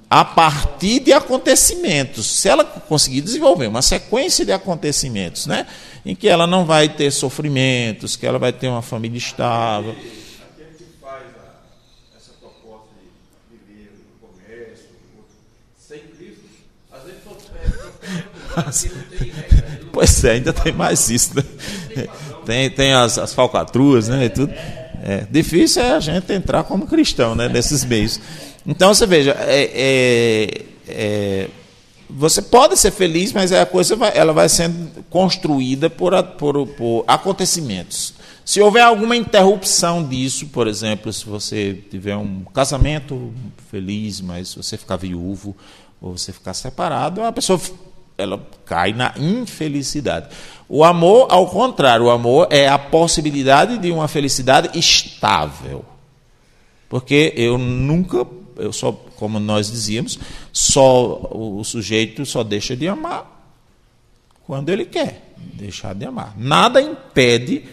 a 0.09 0.25
partir 0.25 1.01
de 1.01 1.13
acontecimentos. 1.13 2.27
Se 2.27 2.49
ela 2.49 2.65
conseguir 2.65 3.21
desenvolver 3.21 3.67
uma 3.67 3.83
sequência 3.83 4.45
de 4.45 4.53
acontecimentos, 4.53 5.47
né, 5.47 5.67
em 6.05 6.15
que 6.15 6.29
ela 6.29 6.47
não 6.47 6.65
vai 6.65 6.89
ter 6.89 7.11
sofrimentos, 7.11 8.17
que 8.17 8.27
ela 8.27 8.39
vai 8.39 8.53
ter 8.53 8.69
uma 8.69 8.83
família 8.83 9.19
estável. 9.19 9.95
Pois 19.93 20.25
é, 20.25 20.33
ainda 20.33 20.53
tem 20.53 20.73
mais 20.73 21.11
isso, 21.11 21.37
né? 21.37 21.43
Tem, 22.45 22.71
tem 22.71 22.93
as, 22.93 23.19
as 23.19 23.35
falcatruas, 23.35 24.09
né? 24.09 24.25
E 24.27 24.29
tudo. 24.29 24.53
É, 25.03 25.27
difícil 25.31 25.83
é 25.83 25.93
a 25.93 26.01
gente 26.01 26.33
entrar 26.33 26.63
como 26.65 26.87
cristão, 26.87 27.35
né? 27.35 27.49
Nesses 27.49 27.85
meios. 27.85 28.21
Então 28.67 28.93
você 28.93 29.07
veja, 29.07 29.37
é, 29.39 29.71
é, 29.73 30.65
é, 30.89 31.49
você 32.09 32.43
pode 32.43 32.77
ser 32.77 32.91
feliz, 32.91 33.33
mas 33.33 33.53
a 33.53 33.65
coisa 33.65 33.97
vai, 33.97 34.13
ela 34.15 34.33
vai 34.33 34.49
sendo 34.49 35.05
construída 35.09 35.89
por, 35.89 36.23
por, 36.23 36.67
por 36.67 37.05
acontecimentos. 37.07 38.15
Se 38.45 38.61
houver 38.61 38.83
alguma 38.83 39.17
interrupção 39.17 40.03
disso, 40.03 40.47
por 40.49 40.67
exemplo, 40.67 41.13
se 41.13 41.25
você 41.25 41.75
tiver 41.91 42.17
um 42.17 42.45
casamento 42.53 43.33
feliz, 43.71 44.21
mas 44.21 44.55
você 44.55 44.77
ficar 44.77 44.97
viúvo 44.97 45.57
ou 46.01 46.17
você 46.17 46.33
ficar 46.33 46.55
separado, 46.55 47.23
a 47.23 47.33
pessoa 47.33 47.61
ela 48.19 48.45
cai 48.65 48.93
na 48.93 49.15
infelicidade. 49.17 50.29
O 50.69 50.85
amor, 50.85 51.29
ao 51.31 51.47
contrário, 51.47 52.07
o 52.07 52.11
amor 52.11 52.49
é 52.51 52.69
a 52.69 52.79
possibilidade 52.79 53.79
de 53.79 53.91
uma 53.91 54.09
felicidade 54.09 54.79
estável. 54.79 55.85
Porque 56.89 57.33
eu 57.37 57.57
nunca, 57.57 58.27
eu 58.61 58.73
só, 58.73 58.93
como 59.17 59.41
nós 59.41 59.71
dizíamos, 59.71 60.19
só 60.53 61.31
o 61.33 61.63
sujeito 61.65 62.25
só 62.25 62.43
deixa 62.43 62.77
de 62.77 62.87
amar 62.87 63.39
quando 64.47 64.69
ele 64.69 64.85
quer 64.85 65.33
deixar 65.55 65.95
de 65.95 66.05
amar. 66.05 66.35
Nada 66.37 66.81
impede, 66.81 67.65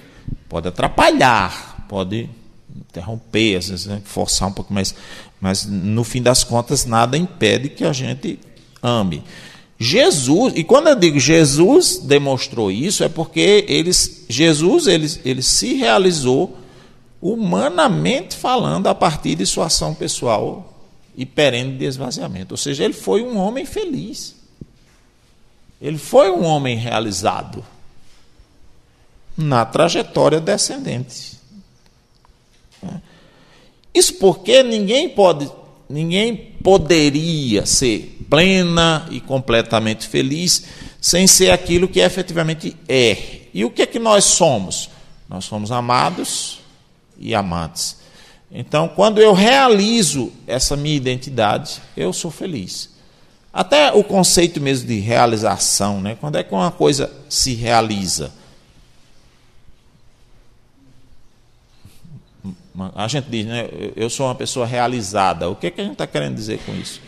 pode 0.47 0.67
atrapalhar, 0.67 1.85
pode 1.89 2.29
interromper, 2.75 3.57
às 3.57 3.69
vezes, 3.69 3.85
né, 3.87 4.01
forçar 4.05 4.49
um 4.49 4.51
pouco 4.51 4.73
mais, 4.73 4.93
mas 5.41 5.65
no 5.65 6.03
fim 6.03 6.21
das 6.21 6.43
contas 6.43 6.85
nada 6.85 7.17
impede 7.17 7.69
que 7.69 7.83
a 7.83 7.93
gente 7.93 8.39
ame. 8.81 9.23
Jesus, 9.79 10.53
e 10.55 10.63
quando 10.63 10.87
eu 10.87 10.95
digo 10.95 11.19
Jesus 11.19 11.97
demonstrou 11.97 12.71
isso, 12.71 13.03
é 13.03 13.09
porque 13.09 13.65
eles, 13.67 14.25
Jesus 14.27 14.87
ele, 14.87 15.11
ele 15.23 15.41
se 15.41 15.75
realizou 15.75 16.57
humanamente 17.21 18.35
falando 18.35 18.87
a 18.87 18.95
partir 18.95 19.35
de 19.35 19.45
sua 19.45 19.65
ação 19.67 19.93
pessoal 19.93 20.76
e 21.17 21.25
perene 21.25 21.75
de 21.77 21.85
esvaziamento. 21.85 22.53
Ou 22.53 22.57
seja, 22.57 22.85
ele 22.85 22.93
foi 22.93 23.23
um 23.23 23.37
homem 23.37 23.65
feliz. 23.65 24.35
Ele 25.81 25.97
foi 25.97 26.29
um 26.31 26.45
homem 26.45 26.77
realizado 26.77 27.65
na 29.35 29.65
trajetória 29.65 30.39
descendente. 30.39 31.37
Isso 33.93 34.13
porque 34.15 34.61
ninguém 34.61 35.09
pode, 35.09 35.49
ninguém 35.89 36.35
poderia 36.63 37.65
ser 37.65 38.25
plena 38.29 39.07
e 39.09 39.19
completamente 39.19 40.07
feliz, 40.07 40.65
sem 41.01 41.25
ser 41.25 41.51
aquilo 41.51 41.87
que 41.87 41.99
efetivamente 41.99 42.75
é. 42.87 43.41
E 43.53 43.65
o 43.65 43.71
que 43.71 43.81
é 43.81 43.85
que 43.87 43.97
nós 43.97 44.23
somos? 44.23 44.89
Nós 45.27 45.45
somos 45.45 45.71
amados 45.71 46.59
e 47.17 47.33
amantes. 47.33 47.97
Então, 48.51 48.87
quando 48.87 49.19
eu 49.19 49.33
realizo 49.33 50.31
essa 50.45 50.75
minha 50.75 50.95
identidade, 50.95 51.81
eu 51.95 52.13
sou 52.13 52.31
feliz. 52.31 52.95
Até 53.51 53.91
o 53.91 54.03
conceito 54.03 54.61
mesmo 54.61 54.87
de 54.87 54.99
realização, 54.99 55.99
né? 55.99 56.15
Quando 56.19 56.37
é 56.37 56.43
que 56.43 56.53
uma 56.53 56.71
coisa 56.71 57.11
se 57.27 57.53
realiza? 57.53 58.31
A 62.95 63.07
gente 63.07 63.29
diz, 63.29 63.45
né? 63.45 63.67
Eu 63.95 64.09
sou 64.09 64.27
uma 64.27 64.35
pessoa 64.35 64.65
realizada. 64.65 65.49
O 65.49 65.55
que, 65.55 65.67
é 65.67 65.71
que 65.71 65.81
a 65.81 65.83
gente 65.83 65.93
está 65.93 66.05
querendo 66.05 66.35
dizer 66.35 66.59
com 66.65 66.73
isso? 66.75 67.01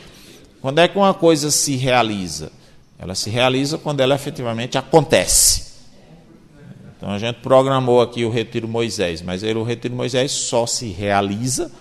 Quando 0.62 0.80
é 0.80 0.88
que 0.88 0.98
uma 0.98 1.14
coisa 1.14 1.52
se 1.52 1.76
realiza? 1.76 2.52
Ela 2.98 3.16
se 3.16 3.30
realiza 3.30 3.78
quando 3.78 4.02
ela 4.02 4.16
efetivamente 4.16 4.78
acontece. 4.78 5.69
Então 7.00 7.12
a 7.12 7.18
gente 7.18 7.38
programou 7.38 8.02
aqui 8.02 8.26
o 8.26 8.30
Retiro 8.30 8.68
Moisés, 8.68 9.22
mas 9.22 9.42
ele, 9.42 9.58
o 9.58 9.64
Retiro 9.64 9.96
Moisés 9.96 10.34
só 10.34 10.66
se 10.66 10.90
realiza 10.90 11.72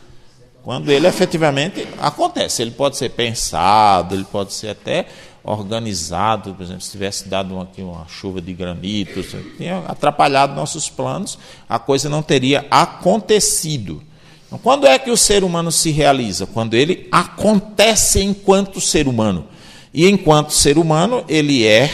quando 0.63 0.93
ele 0.93 1.09
efetivamente 1.09 1.89
acontece. 1.99 2.63
Ele 2.63 2.71
pode 2.71 2.97
ser 2.97 3.11
pensado, 3.11 4.15
ele 4.15 4.25
pode 4.25 4.53
ser 4.53 4.69
até 4.69 5.07
organizado, 5.43 6.55
por 6.55 6.63
exemplo, 6.63 6.83
se 6.83 6.93
tivesse 6.93 7.29
dado 7.29 7.59
aqui 7.59 7.83
uma 7.83 8.07
chuva 8.07 8.41
de 8.41 8.53
granito, 8.53 9.25
tinha 9.57 9.79
atrapalhado 9.89 10.55
nossos 10.55 10.89
planos, 10.89 11.37
a 11.69 11.81
coisa 11.81 12.09
não 12.09 12.23
teria 12.23 12.65
acontecido. 12.71 14.01
Então, 14.47 14.59
quando 14.59 14.87
é 14.87 15.01
que 15.01 15.11
o 15.11 15.17
ser 15.17 15.43
humano 15.43 15.73
se 15.73 15.91
realiza? 15.91 16.47
Quando 16.47 16.75
ele 16.75 17.09
acontece 17.11 18.23
enquanto 18.23 18.81
ser 18.81 19.09
humano. 19.09 19.49
E 19.93 20.09
enquanto 20.09 20.53
ser 20.53 20.79
humano, 20.79 21.25
ele 21.29 21.67
é 21.67 21.91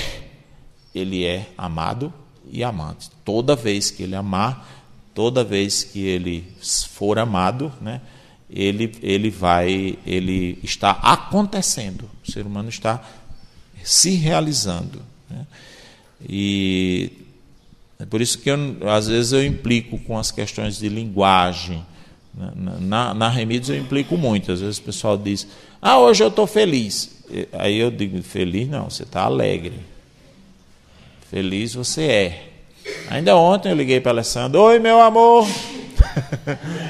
ele 0.95 1.25
é 1.25 1.47
amado 1.57 2.13
e 2.55 2.63
amante. 2.63 3.11
Toda 3.25 3.57
vez 3.57 3.91
que 3.91 4.03
ele 4.03 4.15
amar, 4.15 4.67
toda 5.15 5.43
vez 5.43 5.83
que 5.83 6.01
ele 6.01 6.45
for 6.91 7.19
amado, 7.19 7.73
né, 7.81 8.01
ele 8.49 8.93
ele 9.03 9.29
vai 9.29 9.99
ele 10.07 10.59
está 10.63 10.93
acontecendo. 10.93 12.09
O 12.27 12.31
ser 12.31 12.47
humano 12.47 12.69
está 12.69 13.03
se 13.83 14.15
realizando. 14.15 15.03
Né? 15.29 15.47
E 16.29 17.13
é 17.99 18.07
por 18.07 18.21
isso 18.21 18.39
que 18.39 18.51
eu, 18.51 18.57
às 18.89 19.09
vezes 19.09 19.33
eu 19.33 19.45
implico 19.45 19.99
com 19.99 20.17
as 20.17 20.31
questões 20.31 20.79
de 20.79 20.89
linguagem 20.89 21.85
na, 22.81 23.15
na 23.15 23.29
Remidos 23.29 23.69
eu 23.69 23.79
implico 23.79 24.17
muito. 24.17 24.51
Às 24.51 24.61
vezes 24.61 24.79
o 24.79 24.83
pessoal 24.83 25.17
diz: 25.17 25.47
Ah, 25.81 25.99
hoje 25.99 26.23
eu 26.23 26.29
estou 26.29 26.47
feliz. 26.47 27.25
Aí 27.53 27.79
eu 27.79 27.91
digo: 27.91 28.21
Feliz 28.23 28.69
não, 28.69 28.91
você 28.91 29.05
está 29.05 29.23
alegre. 29.23 29.79
Feliz 31.35 31.75
você 31.75 32.03
é. 32.05 32.49
Ainda 33.11 33.37
ontem 33.37 33.69
eu 33.69 33.75
liguei 33.75 34.01
para 34.01 34.13
Alessandro: 34.13 34.61
Oi, 34.61 34.79
meu 34.79 35.01
amor. 35.01 35.45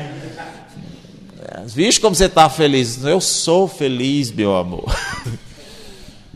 Vixe 1.64 1.98
como 1.98 2.14
você 2.14 2.26
está 2.26 2.50
feliz. 2.50 3.02
Eu 3.02 3.22
sou 3.22 3.66
feliz, 3.66 4.30
meu 4.30 4.54
amor. 4.54 4.84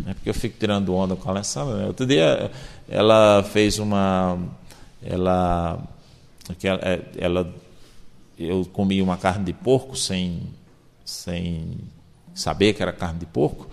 É 0.06 0.14
porque 0.14 0.30
eu 0.30 0.34
fico 0.34 0.56
tirando 0.58 0.94
onda 0.94 1.16
com 1.16 1.28
a 1.28 1.32
Alessandra. 1.32 1.76
Né? 1.76 1.86
Outro 1.86 2.06
dia 2.06 2.50
ela 2.88 3.42
fez 3.42 3.78
uma. 3.78 4.38
Ela, 5.02 5.78
ela, 6.62 6.80
ela 7.18 7.54
eu 8.38 8.64
comi 8.72 9.02
uma 9.02 9.18
carne 9.18 9.44
de 9.44 9.52
porco 9.52 9.94
sem, 9.94 10.44
sem 11.04 11.76
saber 12.34 12.72
que 12.72 12.80
era 12.80 12.90
carne 12.90 13.18
de 13.18 13.26
porco. 13.26 13.68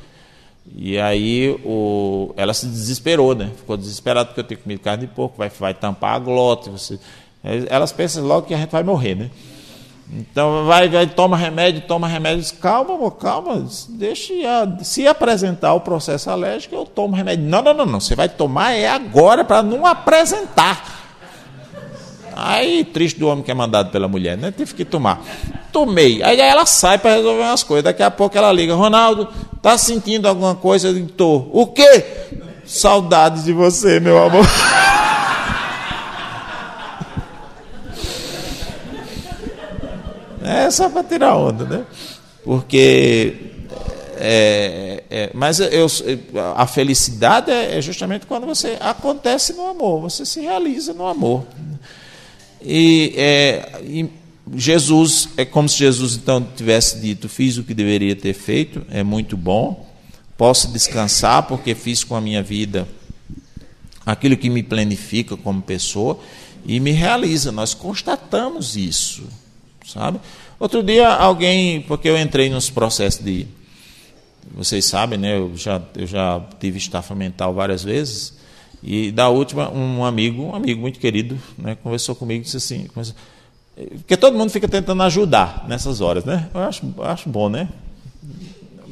E 0.74 1.00
aí 1.00 1.52
o, 1.64 2.34
ela 2.36 2.54
se 2.54 2.66
desesperou, 2.66 3.36
né? 3.36 3.52
Ficou 3.56 3.78
desesperada 3.78 4.28
porque 4.28 4.40
eu 4.40 4.44
tenho 4.44 4.60
comido 4.62 4.80
carne 4.80 5.06
de 5.06 5.14
porco, 5.14 5.38
vai, 5.38 5.50
vai 5.50 5.74
tampar 5.74 6.16
a 6.16 6.20
glote. 6.20 6.70
Você... 6.70 7.00
Elas 7.70 7.92
pensam 7.92 8.26
logo 8.26 8.48
que 8.48 8.54
a 8.54 8.58
gente 8.58 8.72
vai 8.72 8.84
morrer, 8.84 9.16
né? 9.16 9.30
Então 10.12 10.66
vai, 10.66 10.88
vai 10.88 11.08
toma 11.08 11.36
remédio, 11.36 11.82
toma 11.82 12.08
remédio, 12.08 12.42
diz, 12.42 12.52
calma, 12.52 12.94
amor, 12.94 13.12
calma, 13.12 13.66
deixa 13.90 14.34
se 14.82 15.08
apresentar 15.08 15.74
o 15.74 15.82
processo 15.82 16.30
alérgico, 16.30 16.76
eu 16.76 16.86
tomo 16.86 17.16
remédio. 17.16 17.46
Não, 17.46 17.62
não, 17.62 17.74
não, 17.74 17.86
não. 17.86 18.00
Você 18.00 18.16
vai 18.16 18.30
tomar 18.30 18.74
é 18.74 18.88
agora 18.88 19.44
para 19.44 19.64
não 19.64 19.86
apresentar. 19.86 21.05
Aí, 22.36 22.84
triste 22.84 23.18
do 23.18 23.28
homem 23.28 23.44
que 23.44 23.50
é 23.50 23.54
mandado 23.54 23.92
pela 23.92 24.08
mulher, 24.08 24.38
né? 24.38 24.52
Tive 24.52 24.74
que 24.74 24.84
tomar. 24.84 25.24
Tomei. 25.72 26.22
Aí 26.22 26.40
ela 26.40 26.66
sai 26.66 26.98
para 26.98 27.16
resolver 27.16 27.44
umas 27.44 27.64
coisas. 27.64 27.86
Daqui 27.86 28.04
a 28.04 28.12
pouco 28.12 28.38
ela 28.38 28.52
liga: 28.52 28.76
Ronaldo, 28.76 29.30
tá 29.62 29.78
sentindo 29.78 30.28
alguma 30.28 30.54
coisa? 30.54 30.90
Eu 30.90 31.08
tô. 31.08 31.48
O 31.54 31.68
quê? 31.68 32.04
Saudades 32.66 33.46
de 33.46 33.54
você, 33.54 34.00
meu 34.00 34.22
amor. 34.22 34.46
É 40.48 40.70
só 40.70 40.88
para 40.88 41.04
tirar 41.04 41.36
onda, 41.36 41.66
né? 41.66 41.84
Porque 42.44 43.56
é, 44.18 45.04
é, 45.10 45.30
mas 45.34 45.60
eu, 45.60 45.88
a 46.56 46.66
felicidade 46.68 47.52
é, 47.52 47.78
é 47.78 47.82
justamente 47.82 48.26
quando 48.26 48.46
você 48.46 48.78
acontece 48.80 49.54
no 49.54 49.68
amor, 49.68 50.02
você 50.02 50.26
se 50.26 50.40
realiza 50.42 50.94
no 50.94 51.08
amor. 51.08 51.46
E, 52.66 53.14
é, 53.16 53.82
e, 53.84 54.10
Jesus, 54.56 55.30
é 55.38 55.46
como 55.46 55.70
se 55.70 55.78
Jesus 55.78 56.16
então 56.16 56.46
tivesse 56.56 57.00
dito: 57.00 57.30
fiz 57.30 57.58
o 57.58 57.64
que 57.64 57.74
deveria 57.74 58.16
ter 58.16 58.34
feito, 58.34 58.84
é 58.90 59.04
muito 59.04 59.38
bom, 59.38 59.88
posso 60.36 60.72
descansar 60.72 61.44
porque 61.44 61.76
fiz 61.76 62.04
com 62.04 62.16
a 62.16 62.22
minha 62.22 62.42
vida 62.42 62.88
aquilo 64.04 64.36
que 64.36 64.50
me 64.50 64.64
planifica 64.64 65.38
como 65.38 65.62
pessoa 65.62 66.20
e 66.66 66.80
me 66.80 66.92
realiza. 66.92 67.52
Nós 67.52 67.74
constatamos 67.74 68.76
isso, 68.76 69.24
sabe? 69.86 70.20
Outro 70.60 70.82
dia 70.82 71.10
alguém, 71.10 71.82
porque 71.82 72.10
eu 72.10 72.18
entrei 72.18 72.50
nos 72.50 72.70
processos 72.70 73.24
de, 73.24 73.46
vocês 74.56 74.86
sabem, 74.86 75.20
né? 75.20 75.38
Eu 75.38 75.56
já 75.56 75.82
eu 75.96 76.08
já 76.08 76.42
tive 76.60 76.80
estafa 76.80 77.14
mental 77.14 77.54
várias 77.54 77.84
vezes 77.84 78.45
e 78.84 79.12
da 79.12 79.30
última 79.30 79.70
um 79.70 80.04
amigo, 80.04 80.44
um 80.44 80.56
amigo 80.56 80.80
muito 80.82 81.00
querido, 81.00 81.38
né? 81.58 81.78
Conversou 81.82 82.16
comigo 82.16 82.42
e 82.42 82.44
disse 82.44 82.58
assim, 82.58 82.88
porque 83.98 84.16
todo 84.16 84.38
mundo 84.38 84.50
fica 84.50 84.68
tentando 84.68 85.04
ajudar 85.04 85.66
nessas 85.68 86.00
horas, 86.02 86.24
né? 86.24 86.48
Eu 86.54 86.62
acho, 86.62 86.84
acho 87.00 87.30
bom, 87.30 87.50
né? 87.50 87.68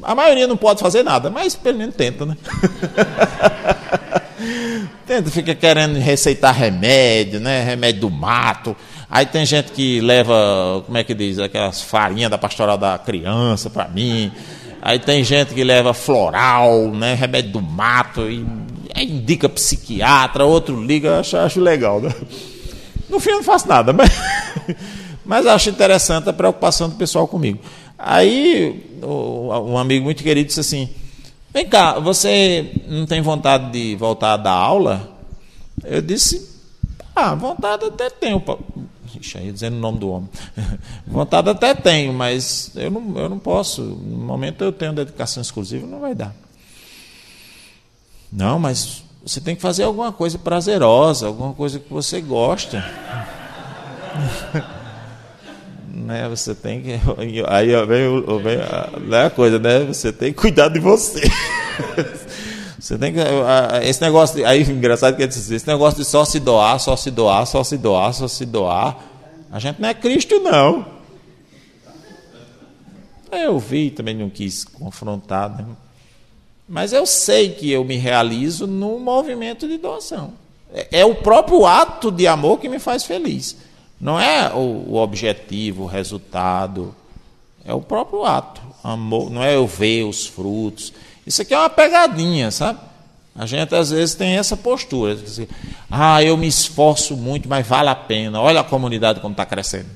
A 0.02 0.14
maioria 0.14 0.46
não 0.46 0.56
pode 0.56 0.80
fazer 0.80 1.02
nada, 1.02 1.30
mas 1.30 1.56
pelo 1.56 1.78
menos 1.78 1.94
tenta, 1.94 2.26
né? 2.26 2.36
tenta, 5.06 5.30
fica 5.30 5.54
querendo 5.54 5.98
receitar 5.98 6.54
remédio, 6.54 7.40
né? 7.40 7.62
Remédio 7.62 8.02
do 8.02 8.10
mato. 8.10 8.76
Aí 9.08 9.24
tem 9.24 9.46
gente 9.46 9.72
que 9.72 10.00
leva, 10.00 10.82
como 10.84 10.98
é 10.98 11.04
que 11.04 11.14
diz, 11.14 11.38
aquelas 11.38 11.80
farinhas 11.80 12.30
da 12.30 12.36
pastoral 12.36 12.76
da 12.76 12.98
criança 12.98 13.70
para 13.70 13.88
mim. 13.88 14.30
Aí 14.82 14.98
tem 14.98 15.24
gente 15.24 15.54
que 15.54 15.64
leva 15.64 15.94
floral, 15.94 16.88
né? 16.88 17.14
Remédio 17.14 17.52
do 17.52 17.62
mato, 17.62 18.30
e 18.30 18.44
indica 19.02 19.48
psiquiatra, 19.48 20.44
outro 20.44 20.82
liga, 20.82 21.20
acho, 21.20 21.36
acho 21.36 21.60
legal, 21.60 22.00
né? 22.00 22.14
No 23.08 23.18
fim 23.18 23.30
eu 23.30 23.36
não 23.36 23.42
faço 23.42 23.68
nada, 23.68 23.92
mas, 23.94 24.10
mas 25.24 25.46
acho 25.46 25.70
interessante 25.70 26.28
a 26.28 26.32
preocupação 26.32 26.88
do 26.88 26.96
pessoal 26.96 27.26
comigo. 27.26 27.58
Aí 27.98 28.90
um 29.02 29.76
amigo 29.76 30.04
muito 30.04 30.22
querido 30.22 30.46
disse 30.46 30.60
assim: 30.60 30.88
Vem 31.52 31.66
cá, 31.66 31.98
você 31.98 32.72
não 32.88 33.06
tem 33.06 33.20
vontade 33.20 33.70
de 33.70 33.96
voltar 33.96 34.34
a 34.34 34.36
dar 34.36 34.52
aula? 34.52 35.08
Eu 35.84 36.02
disse: 36.02 36.50
Ah, 37.14 37.34
vontade 37.34 37.84
até 37.84 38.10
tenho. 38.10 38.42
Ixi, 39.20 39.38
aí 39.38 39.52
dizendo 39.52 39.76
o 39.76 39.80
nome 39.80 39.98
do 39.98 40.10
homem. 40.10 40.28
vontade 41.06 41.48
até 41.48 41.74
tenho, 41.74 42.12
mas 42.12 42.72
eu 42.74 42.90
não, 42.90 43.18
eu 43.18 43.28
não 43.28 43.38
posso. 43.38 43.82
No 43.82 44.24
momento 44.24 44.64
eu 44.64 44.72
tenho 44.72 44.92
dedicação 44.92 45.40
exclusiva, 45.40 45.86
não 45.86 46.00
vai 46.00 46.14
dar. 46.14 46.34
Não, 48.34 48.58
mas 48.58 49.04
você 49.24 49.40
tem 49.40 49.54
que 49.54 49.62
fazer 49.62 49.84
alguma 49.84 50.12
coisa 50.12 50.36
prazerosa, 50.36 51.28
alguma 51.28 51.54
coisa 51.54 51.78
que 51.78 51.88
você 51.92 52.20
gosta. 52.20 52.84
né? 55.94 56.28
Você 56.28 56.52
tem 56.54 56.82
que. 56.82 57.00
Aí 57.48 57.68
vem, 57.86 58.42
vem 58.42 58.58
a, 59.16 59.26
a 59.26 59.30
coisa, 59.30 59.58
né? 59.60 59.84
Você 59.84 60.12
tem 60.12 60.32
que 60.32 60.40
cuidar 60.40 60.68
de 60.68 60.80
você. 60.80 61.22
Você 62.78 62.98
tem 62.98 63.14
que. 63.14 63.20
Esse 63.82 64.02
negócio. 64.02 64.46
Aí, 64.46 64.60
engraçado 64.60 65.16
que 65.16 65.22
ele 65.22 65.28
disse, 65.28 65.54
esse 65.54 65.66
negócio 65.66 65.98
de 66.00 66.04
só 66.04 66.22
se 66.22 66.38
doar, 66.38 66.78
só 66.78 66.94
se 66.94 67.10
doar, 67.10 67.46
só 67.46 67.64
se 67.64 67.78
doar, 67.78 68.12
só 68.12 68.28
se 68.28 68.44
doar. 68.44 68.98
A 69.50 69.58
gente 69.58 69.80
não 69.80 69.88
é 69.88 69.94
Cristo, 69.94 70.38
não. 70.40 70.84
Eu 73.32 73.58
vi, 73.58 73.90
também 73.90 74.14
não 74.14 74.28
quis 74.28 74.64
confrontar, 74.64 75.48
né? 75.48 75.64
Mas 76.68 76.92
eu 76.92 77.04
sei 77.04 77.50
que 77.50 77.70
eu 77.70 77.84
me 77.84 77.96
realizo 77.96 78.66
no 78.66 78.98
movimento 78.98 79.68
de 79.68 79.76
doação. 79.76 80.32
É, 80.72 81.00
é 81.00 81.04
o 81.04 81.14
próprio 81.14 81.66
ato 81.66 82.10
de 82.10 82.26
amor 82.26 82.58
que 82.58 82.68
me 82.68 82.78
faz 82.78 83.04
feliz. 83.04 83.56
Não 84.00 84.18
é 84.18 84.52
o, 84.52 84.92
o 84.92 84.96
objetivo, 84.96 85.84
o 85.84 85.86
resultado. 85.86 86.94
É 87.64 87.72
o 87.72 87.80
próprio 87.80 88.24
ato. 88.24 88.60
Amor, 88.82 89.30
não 89.30 89.42
é 89.42 89.54
eu 89.56 89.66
ver 89.66 90.04
os 90.04 90.26
frutos. 90.26 90.92
Isso 91.26 91.40
aqui 91.42 91.54
é 91.54 91.58
uma 91.58 91.70
pegadinha, 91.70 92.50
sabe? 92.50 92.78
A 93.36 93.46
gente 93.46 93.74
às 93.74 93.90
vezes 93.90 94.14
tem 94.14 94.36
essa 94.36 94.56
postura. 94.56 95.14
Assim, 95.14 95.48
ah, 95.90 96.22
eu 96.22 96.36
me 96.36 96.46
esforço 96.46 97.16
muito, 97.16 97.48
mas 97.48 97.66
vale 97.66 97.88
a 97.88 97.94
pena. 97.94 98.40
Olha 98.40 98.60
a 98.60 98.64
comunidade 98.64 99.20
como 99.20 99.32
está 99.32 99.44
crescendo. 99.44 99.88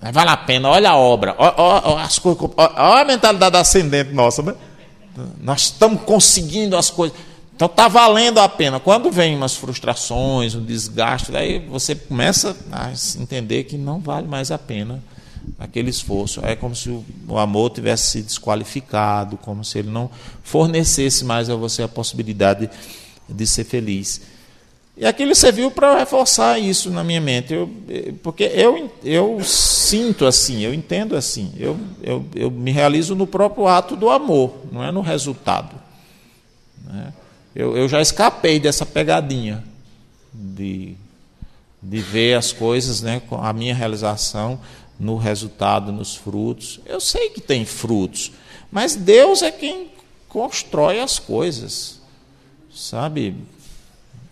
Mas 0.00 0.12
vale 0.12 0.30
a 0.30 0.36
pena, 0.36 0.68
olha 0.68 0.90
a 0.90 0.96
obra. 0.96 1.34
Olha, 1.38 1.54
olha, 1.56 1.82
olha, 1.86 2.08
olha 2.58 3.02
a 3.02 3.04
mentalidade 3.04 3.56
ascendente 3.56 4.12
nossa, 4.12 4.42
né? 4.42 4.54
Nós 5.40 5.62
estamos 5.62 6.02
conseguindo 6.02 6.76
as 6.76 6.90
coisas. 6.90 7.16
Então 7.54 7.66
está 7.66 7.86
valendo 7.86 8.38
a 8.38 8.48
pena. 8.48 8.80
Quando 8.80 9.10
vem 9.10 9.36
umas 9.36 9.54
frustrações, 9.54 10.54
um 10.54 10.64
desgaste, 10.64 11.36
aí 11.36 11.58
você 11.60 11.94
começa 11.94 12.56
a 12.72 12.90
entender 13.20 13.64
que 13.64 13.76
não 13.76 14.00
vale 14.00 14.26
mais 14.26 14.50
a 14.50 14.58
pena 14.58 15.02
aquele 15.58 15.90
esforço. 15.90 16.44
É 16.44 16.56
como 16.56 16.74
se 16.74 16.88
o 17.28 17.38
amor 17.38 17.70
tivesse 17.70 18.10
se 18.10 18.22
desqualificado, 18.22 19.36
como 19.36 19.64
se 19.64 19.78
ele 19.78 19.90
não 19.90 20.10
fornecesse 20.42 21.24
mais 21.24 21.50
a 21.50 21.54
você 21.54 21.82
a 21.82 21.88
possibilidade 21.88 22.70
de 23.28 23.46
ser 23.46 23.64
feliz. 23.64 24.20
E 25.02 25.04
aquilo 25.04 25.34
serviu 25.34 25.68
para 25.68 25.98
reforçar 25.98 26.60
isso 26.60 26.88
na 26.88 27.02
minha 27.02 27.20
mente, 27.20 27.52
eu, 27.52 27.68
porque 28.22 28.44
eu, 28.44 28.88
eu 29.02 29.42
sinto 29.42 30.24
assim, 30.24 30.60
eu 30.60 30.72
entendo 30.72 31.16
assim, 31.16 31.52
eu, 31.58 31.76
eu, 32.00 32.24
eu 32.36 32.48
me 32.52 32.70
realizo 32.70 33.16
no 33.16 33.26
próprio 33.26 33.66
ato 33.66 33.96
do 33.96 34.08
amor, 34.08 34.54
não 34.70 34.80
é 34.80 34.92
no 34.92 35.00
resultado. 35.00 35.74
Né? 36.86 37.12
Eu, 37.52 37.76
eu 37.76 37.88
já 37.88 38.00
escapei 38.00 38.60
dessa 38.60 38.86
pegadinha 38.86 39.64
de, 40.32 40.94
de 41.82 41.98
ver 41.98 42.34
as 42.34 42.52
coisas, 42.52 43.02
né, 43.02 43.20
a 43.40 43.52
minha 43.52 43.74
realização 43.74 44.60
no 45.00 45.16
resultado, 45.16 45.90
nos 45.90 46.14
frutos. 46.14 46.78
Eu 46.86 47.00
sei 47.00 47.30
que 47.30 47.40
tem 47.40 47.64
frutos, 47.64 48.30
mas 48.70 48.94
Deus 48.94 49.42
é 49.42 49.50
quem 49.50 49.90
constrói 50.28 51.00
as 51.00 51.18
coisas, 51.18 52.00
sabe? 52.72 53.34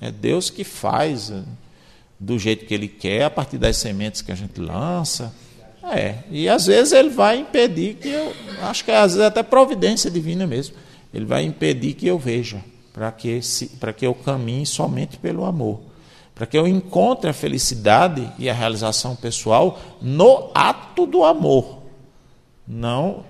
É 0.00 0.10
Deus 0.10 0.48
que 0.50 0.64
faz 0.64 1.30
é, 1.30 1.42
do 2.18 2.38
jeito 2.38 2.66
que 2.66 2.74
Ele 2.74 2.88
quer, 2.88 3.24
a 3.24 3.30
partir 3.30 3.58
das 3.58 3.76
sementes 3.76 4.22
que 4.22 4.32
a 4.32 4.34
gente 4.34 4.60
lança. 4.60 5.34
É, 5.82 6.18
e 6.30 6.48
às 6.48 6.66
vezes 6.66 6.92
Ele 6.92 7.10
vai 7.10 7.38
impedir 7.38 7.94
que 7.94 8.08
eu, 8.08 8.32
acho 8.62 8.84
que 8.84 8.90
às 8.90 9.12
vezes 9.12 9.26
até 9.26 9.42
providência 9.42 10.10
divina 10.10 10.46
mesmo, 10.46 10.76
Ele 11.12 11.24
vai 11.24 11.42
impedir 11.42 11.94
que 11.94 12.06
eu 12.06 12.18
veja, 12.18 12.62
para 12.92 13.10
que, 13.10 13.40
para 13.78 13.92
que 13.92 14.06
eu 14.06 14.14
caminhe 14.14 14.66
somente 14.66 15.16
pelo 15.16 15.44
amor, 15.44 15.80
para 16.34 16.46
que 16.46 16.56
eu 16.56 16.66
encontre 16.66 17.28
a 17.30 17.34
felicidade 17.34 18.30
e 18.38 18.48
a 18.48 18.54
realização 18.54 19.16
pessoal 19.16 19.78
no 20.00 20.50
ato 20.54 21.06
do 21.06 21.24
amor, 21.24 21.80
não, 22.66 23.24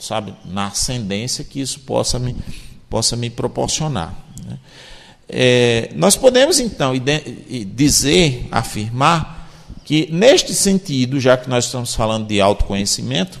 sabe, 0.00 0.34
na 0.46 0.68
ascendência 0.68 1.44
que 1.44 1.60
isso 1.60 1.80
possa 1.80 2.18
me, 2.18 2.34
possa 2.88 3.16
me 3.16 3.28
proporcionar. 3.28 4.14
Né? 4.44 4.58
É, 5.28 5.90
nós 5.94 6.16
podemos 6.16 6.58
então 6.58 6.92
dizer, 7.74 8.46
afirmar, 8.50 9.48
que 9.84 10.08
neste 10.10 10.54
sentido, 10.54 11.20
já 11.20 11.36
que 11.36 11.48
nós 11.48 11.66
estamos 11.66 11.94
falando 11.94 12.26
de 12.26 12.40
autoconhecimento, 12.40 13.40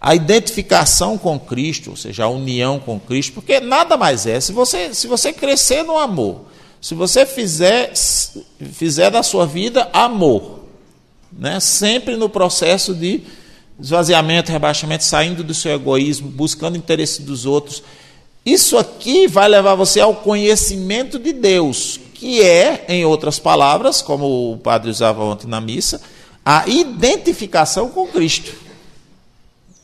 a 0.00 0.14
identificação 0.14 1.18
com 1.18 1.38
Cristo, 1.38 1.90
ou 1.90 1.96
seja, 1.96 2.24
a 2.24 2.28
união 2.28 2.78
com 2.78 2.98
Cristo, 3.00 3.32
porque 3.32 3.58
nada 3.60 3.96
mais 3.96 4.26
é, 4.26 4.40
se 4.40 4.52
você, 4.52 4.94
se 4.94 5.06
você 5.06 5.32
crescer 5.32 5.82
no 5.82 5.98
amor, 5.98 6.46
se 6.80 6.94
você 6.94 7.26
fizer, 7.26 7.92
fizer 8.72 9.10
da 9.10 9.22
sua 9.22 9.46
vida 9.46 9.88
amor, 9.92 10.66
né, 11.32 11.58
sempre 11.58 12.16
no 12.16 12.28
processo 12.28 12.94
de 12.94 13.22
esvaziamento, 13.80 14.52
rebaixamento, 14.52 15.04
saindo 15.04 15.42
do 15.42 15.52
seu 15.52 15.72
egoísmo, 15.72 16.28
buscando 16.28 16.74
o 16.74 16.78
interesse 16.78 17.22
dos 17.22 17.44
outros, 17.44 17.82
isso 18.46 18.78
aqui 18.78 19.26
vai 19.26 19.48
levar 19.48 19.74
você 19.74 19.98
ao 19.98 20.14
conhecimento 20.14 21.18
de 21.18 21.32
Deus, 21.32 21.98
que 22.14 22.40
é, 22.40 22.84
em 22.88 23.04
outras 23.04 23.40
palavras, 23.40 24.00
como 24.00 24.52
o 24.52 24.56
padre 24.56 24.88
usava 24.88 25.24
ontem 25.24 25.48
na 25.48 25.60
missa, 25.60 26.00
a 26.44 26.62
identificação 26.68 27.88
com 27.88 28.06
Cristo. 28.06 28.54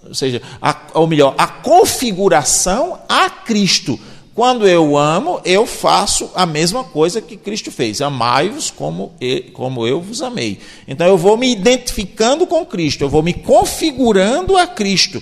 Ou 0.07 0.15
seja, 0.15 0.41
a, 0.61 0.77
ou 0.95 1.09
melhor, 1.09 1.35
a 1.37 1.49
configuração 1.49 3.01
a 3.09 3.29
Cristo. 3.29 3.99
Quando 4.35 4.67
eu 4.67 4.97
amo, 4.97 5.41
eu 5.45 5.67
faço 5.67 6.31
a 6.33 6.47
mesma 6.47 6.85
coisa 6.85 7.21
que 7.21 7.37
Cristo 7.37 7.71
fez. 7.73 8.01
Amai-vos 8.01 8.71
como, 8.71 9.13
como 9.53 9.87
eu 9.87 10.01
vos 10.01 10.23
amei. 10.23 10.61
Então 10.87 11.07
eu 11.07 11.19
vou 11.19 11.37
me 11.37 11.51
identificando 11.51 12.47
com 12.47 12.65
Cristo, 12.65 13.03
eu 13.03 13.09
vou 13.09 13.23
me 13.25 13.35
configurando 13.35 14.57
a 14.57 14.67
Cristo. 14.67 15.21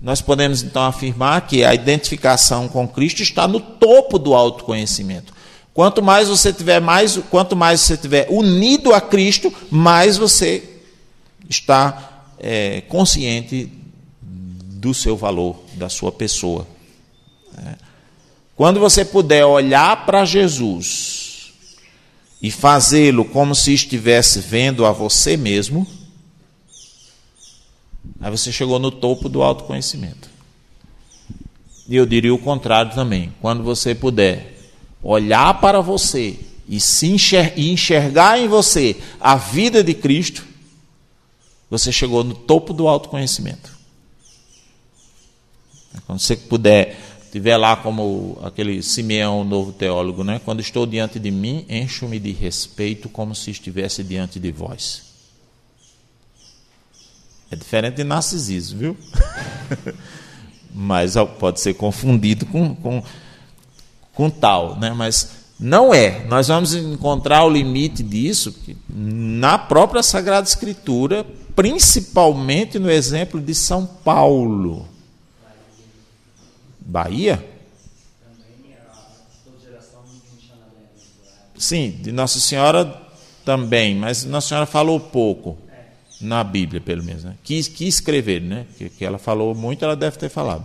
Nós 0.00 0.20
podemos 0.20 0.62
então 0.62 0.84
afirmar 0.84 1.46
que 1.46 1.64
a 1.64 1.74
identificação 1.74 2.68
com 2.68 2.86
Cristo 2.86 3.22
está 3.22 3.48
no 3.48 3.60
topo 3.60 4.18
do 4.18 4.34
autoconhecimento. 4.34 5.34
Quanto 5.74 6.02
mais 6.02 6.28
você 6.28 6.52
tiver 6.52 6.80
mais, 6.80 7.18
quanto 7.30 7.54
mais 7.54 7.80
você 7.80 7.96
tiver 7.96 8.26
unido 8.30 8.92
a 8.92 9.00
Cristo, 9.00 9.52
mais 9.70 10.16
você 10.16 10.62
está 11.48 12.24
é, 12.38 12.80
consciente 12.82 13.72
do 14.22 14.94
seu 14.94 15.16
valor, 15.16 15.62
da 15.74 15.88
sua 15.88 16.12
pessoa. 16.12 16.66
É. 17.56 17.74
Quando 18.54 18.80
você 18.80 19.04
puder 19.04 19.44
olhar 19.44 20.04
para 20.04 20.24
Jesus 20.24 21.52
e 22.40 22.50
fazê-lo 22.50 23.24
como 23.24 23.54
se 23.54 23.72
estivesse 23.72 24.40
vendo 24.40 24.84
a 24.84 24.92
você 24.92 25.36
mesmo, 25.36 25.86
aí 28.20 28.30
você 28.30 28.50
chegou 28.52 28.78
no 28.78 28.90
topo 28.90 29.28
do 29.28 29.42
autoconhecimento. 29.42 30.28
E 31.88 31.96
eu 31.96 32.04
diria 32.04 32.34
o 32.34 32.38
contrário 32.38 32.94
também. 32.94 33.32
Quando 33.40 33.62
você 33.62 33.94
puder 33.94 34.58
olhar 35.02 35.60
para 35.60 35.80
você 35.80 36.38
e 36.68 36.78
se 36.78 37.06
enxergar 37.56 38.38
em 38.38 38.46
você 38.46 38.96
a 39.18 39.36
vida 39.36 39.82
de 39.82 39.94
Cristo, 39.94 40.46
você 41.70 41.90
chegou 41.90 42.22
no 42.22 42.34
topo 42.34 42.74
do 42.74 42.86
autoconhecimento. 42.86 43.76
Quando 46.06 46.18
você 46.20 46.36
puder, 46.36 46.98
tiver 47.32 47.56
lá 47.56 47.76
como 47.76 48.38
aquele 48.42 48.82
Simeão, 48.82 49.44
novo 49.44 49.72
teólogo, 49.72 50.22
né? 50.22 50.40
Quando 50.44 50.60
estou 50.60 50.86
diante 50.86 51.18
de 51.18 51.30
mim, 51.30 51.64
encho-me 51.68 52.18
de 52.18 52.32
respeito 52.32 53.08
como 53.08 53.34
se 53.34 53.50
estivesse 53.50 54.04
diante 54.04 54.38
de 54.38 54.52
vós. 54.52 55.07
É 57.50 57.56
diferente 57.56 57.96
de 57.96 58.04
narcisismo, 58.04 58.78
viu? 58.78 58.96
Mas 60.72 61.14
pode 61.38 61.60
ser 61.60 61.74
confundido 61.74 62.44
com, 62.46 62.74
com, 62.74 63.02
com 64.12 64.30
tal, 64.30 64.78
né? 64.78 64.92
Mas 64.92 65.30
não 65.58 65.94
é. 65.94 66.26
Nós 66.26 66.48
vamos 66.48 66.74
encontrar 66.74 67.44
o 67.44 67.50
limite 67.50 68.02
disso 68.02 68.54
na 68.88 69.56
própria 69.56 70.02
Sagrada 70.02 70.46
Escritura, 70.46 71.24
principalmente 71.56 72.78
no 72.78 72.90
exemplo 72.90 73.40
de 73.40 73.54
São 73.54 73.86
Paulo. 73.86 74.86
Bahia? 76.80 77.44
Sim, 81.56 81.98
de 82.02 82.12
Nossa 82.12 82.38
Senhora 82.38 83.02
também, 83.44 83.96
mas 83.96 84.24
Nossa 84.24 84.48
Senhora 84.48 84.66
falou 84.66 85.00
pouco 85.00 85.67
na 86.20 86.42
Bíblia, 86.42 86.80
pelo 86.80 87.02
menos. 87.02 87.24
Né? 87.24 87.34
Quis, 87.42 87.68
quis 87.68 87.94
escrever, 87.94 88.40
né? 88.40 88.66
Que, 88.76 88.88
que 88.88 89.04
ela 89.04 89.18
falou 89.18 89.54
muito, 89.54 89.84
ela 89.84 89.96
deve 89.96 90.16
ter 90.18 90.28
falado. 90.28 90.64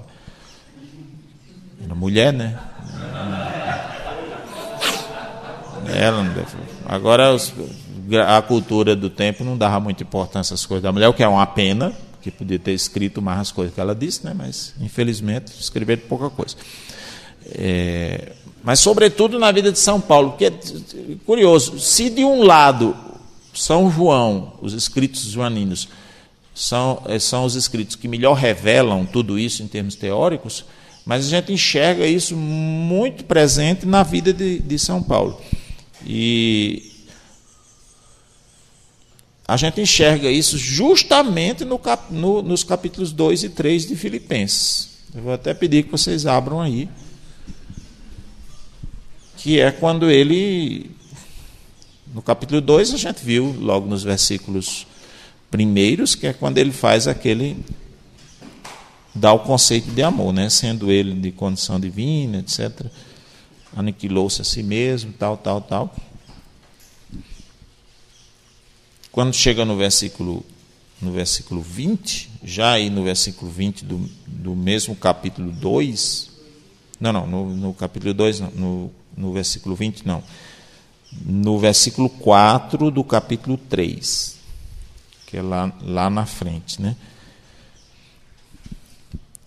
Era 1.83 1.93
mulher, 1.93 2.31
né? 2.31 2.59
Ela 5.93 6.23
não 6.23 6.33
deve. 6.33 6.57
Agora, 6.85 7.35
a 8.27 8.41
cultura 8.41 8.95
do 8.95 9.09
tempo 9.09 9.43
não 9.43 9.57
dava 9.57 9.79
muita 9.79 10.03
importância 10.03 10.53
às 10.53 10.65
coisas 10.65 10.83
da 10.83 10.91
mulher, 10.91 11.07
o 11.09 11.13
que 11.13 11.23
é 11.23 11.27
uma 11.27 11.45
pena, 11.45 11.93
que 12.21 12.31
podia 12.31 12.57
ter 12.57 12.71
escrito 12.71 13.21
mais 13.21 13.39
as 13.39 13.51
coisas 13.51 13.73
que 13.73 13.81
ela 13.81 13.93
disse, 13.93 14.25
né? 14.25 14.33
mas 14.35 14.73
infelizmente 14.79 15.51
escreveram 15.59 16.03
pouca 16.07 16.29
coisa. 16.29 16.55
É, 17.51 18.31
mas, 18.63 18.79
sobretudo, 18.79 19.37
na 19.37 19.51
vida 19.51 19.71
de 19.71 19.79
São 19.79 19.99
Paulo, 19.99 20.31
porque 20.31 20.45
é 20.45 20.53
curioso, 21.25 21.77
se 21.79 22.09
de 22.09 22.23
um 22.23 22.43
lado 22.43 22.95
São 23.53 23.91
João, 23.91 24.53
os 24.61 24.73
escritos 24.73 25.23
joaninos, 25.23 25.87
são, 26.53 27.01
é, 27.05 27.17
são 27.19 27.45
os 27.45 27.55
escritos 27.55 27.95
que 27.95 28.07
melhor 28.07 28.33
revelam 28.33 29.05
tudo 29.05 29.39
isso 29.39 29.63
em 29.63 29.67
termos 29.67 29.95
teóricos, 29.95 30.65
mas 31.05 31.25
a 31.25 31.29
gente 31.29 31.51
enxerga 31.51 32.05
isso 32.05 32.35
muito 32.35 33.25
presente 33.25 33.85
na 33.85 34.03
vida 34.03 34.31
de, 34.31 34.59
de 34.59 34.79
São 34.79 35.01
Paulo. 35.01 35.39
E 36.05 36.93
a 39.47 39.57
gente 39.57 39.81
enxerga 39.81 40.29
isso 40.29 40.57
justamente 40.57 41.65
no 41.65 41.77
cap, 41.77 42.13
no, 42.13 42.41
nos 42.41 42.63
capítulos 42.63 43.11
2 43.11 43.43
e 43.43 43.49
3 43.49 43.87
de 43.87 43.95
Filipenses. 43.95 44.89
Eu 45.13 45.21
vou 45.21 45.33
até 45.33 45.53
pedir 45.53 45.83
que 45.83 45.91
vocês 45.91 46.25
abram 46.25 46.61
aí. 46.61 46.89
Que 49.37 49.59
é 49.59 49.71
quando 49.71 50.09
ele. 50.09 50.89
No 52.13 52.21
capítulo 52.21 52.61
2, 52.61 52.93
a 52.93 52.97
gente 52.97 53.25
viu 53.25 53.55
logo 53.59 53.87
nos 53.87 54.03
versículos 54.03 54.85
primeiros, 55.49 56.13
que 56.13 56.27
é 56.27 56.33
quando 56.33 56.59
ele 56.59 56.71
faz 56.71 57.07
aquele. 57.07 57.57
dá 59.15 59.33
o 59.33 59.39
conceito 59.39 59.89
de 59.89 60.03
amor, 60.03 60.31
né? 60.31 60.47
sendo 60.47 60.91
ele 60.91 61.19
de 61.19 61.31
condição 61.31 61.79
divina, 61.79 62.37
etc. 62.37 62.85
Aniquilou-se 63.75 64.39
a 64.39 64.43
si 64.43 64.61
mesmo, 64.61 65.11
tal, 65.11 65.37
tal, 65.37 65.59
tal. 65.59 65.95
Quando 69.11 69.33
chega 69.33 69.65
no 69.65 69.75
versículo, 69.75 70.45
no 71.01 71.11
versículo 71.11 71.61
20, 71.61 72.29
já 72.43 72.73
aí 72.73 72.91
no 72.91 73.03
versículo 73.03 73.51
20 73.51 73.85
do, 73.85 74.07
do 74.27 74.55
mesmo 74.55 74.95
capítulo 74.95 75.51
2, 75.51 76.29
não, 76.99 77.11
não, 77.11 77.25
no, 77.25 77.55
no 77.55 77.73
capítulo 77.73 78.13
2, 78.13 78.39
no, 78.39 78.91
no 79.17 79.33
versículo 79.33 79.75
20, 79.75 80.05
não. 80.05 80.23
No 81.25 81.57
versículo 81.59 82.09
4 82.09 82.91
do 82.91 83.03
capítulo 83.03 83.57
3, 83.57 84.37
que 85.27 85.37
é 85.37 85.41
lá, 85.41 85.71
lá 85.81 86.09
na 86.09 86.25
frente, 86.25 86.81
né? 86.81 86.95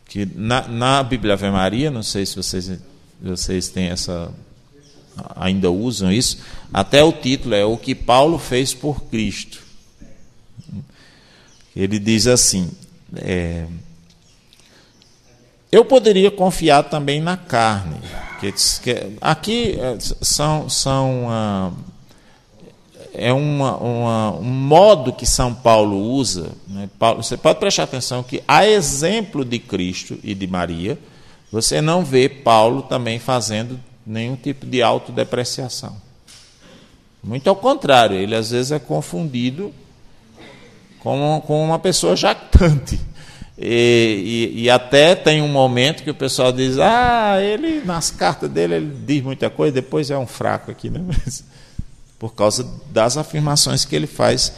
Que 0.06 0.24
na, 0.34 0.66
na 0.68 1.02
Bíblia 1.02 1.34
Ave 1.34 1.50
Maria, 1.50 1.90
não 1.90 2.02
sei 2.02 2.24
se 2.24 2.36
vocês, 2.36 2.70
vocês 3.20 3.68
têm 3.68 3.88
essa 3.88 4.32
ainda 5.34 5.70
usam 5.70 6.12
isso, 6.12 6.38
até 6.72 7.02
o 7.02 7.12
título 7.12 7.54
é 7.54 7.64
O 7.64 7.76
que 7.76 7.94
Paulo 7.94 8.38
fez 8.38 8.74
por 8.74 9.04
Cristo. 9.04 9.62
Ele 11.74 11.98
diz 11.98 12.26
assim: 12.26 12.70
é, 13.16 13.66
Eu 15.70 15.84
poderia 15.84 16.30
confiar 16.30 16.84
também 16.84 17.20
na 17.20 17.36
carne. 17.36 18.00
Que, 18.40 18.52
aqui 19.20 19.78
é, 19.80 19.96
são, 20.00 20.68
são 20.68 21.26
ah, 21.30 21.70
é 23.18 23.32
uma, 23.32 23.76
uma, 23.78 24.32
um 24.36 24.44
modo 24.44 25.12
que 25.12 25.24
São 25.24 25.54
Paulo 25.54 25.96
usa. 25.96 26.50
Né? 26.68 26.88
Paulo, 26.98 27.22
você 27.22 27.36
pode 27.36 27.58
prestar 27.58 27.84
atenção 27.84 28.22
que, 28.22 28.42
a 28.46 28.66
exemplo 28.66 29.44
de 29.44 29.58
Cristo 29.58 30.18
e 30.22 30.34
de 30.34 30.46
Maria, 30.46 30.98
você 31.50 31.80
não 31.80 32.04
vê 32.04 32.28
Paulo 32.28 32.82
também 32.82 33.18
fazendo 33.18 33.80
nenhum 34.06 34.36
tipo 34.36 34.66
de 34.66 34.82
autodepreciação. 34.82 35.96
Muito 37.24 37.48
ao 37.48 37.56
contrário, 37.56 38.16
ele 38.16 38.36
às 38.36 38.50
vezes 38.50 38.70
é 38.70 38.78
confundido 38.78 39.72
com, 41.00 41.42
com 41.46 41.64
uma 41.64 41.78
pessoa 41.78 42.14
jactante. 42.14 43.00
E, 43.58 44.52
e, 44.54 44.62
e, 44.64 44.70
até 44.70 45.14
tem 45.14 45.40
um 45.40 45.48
momento 45.48 46.02
que 46.02 46.10
o 46.10 46.14
pessoal 46.14 46.52
diz: 46.52 46.78
ah, 46.78 47.40
ele, 47.40 47.80
nas 47.84 48.10
cartas 48.10 48.50
dele, 48.50 48.74
ele 48.74 48.96
diz 49.06 49.22
muita 49.22 49.48
coisa, 49.48 49.72
depois 49.72 50.10
é 50.10 50.18
um 50.18 50.26
fraco 50.26 50.70
aqui, 50.70 50.90
né? 50.90 51.00
Mas, 51.06 51.42
por 52.18 52.34
causa 52.34 52.68
das 52.90 53.16
afirmações 53.16 53.84
que 53.84 53.96
ele 53.96 54.06
faz 54.06 54.52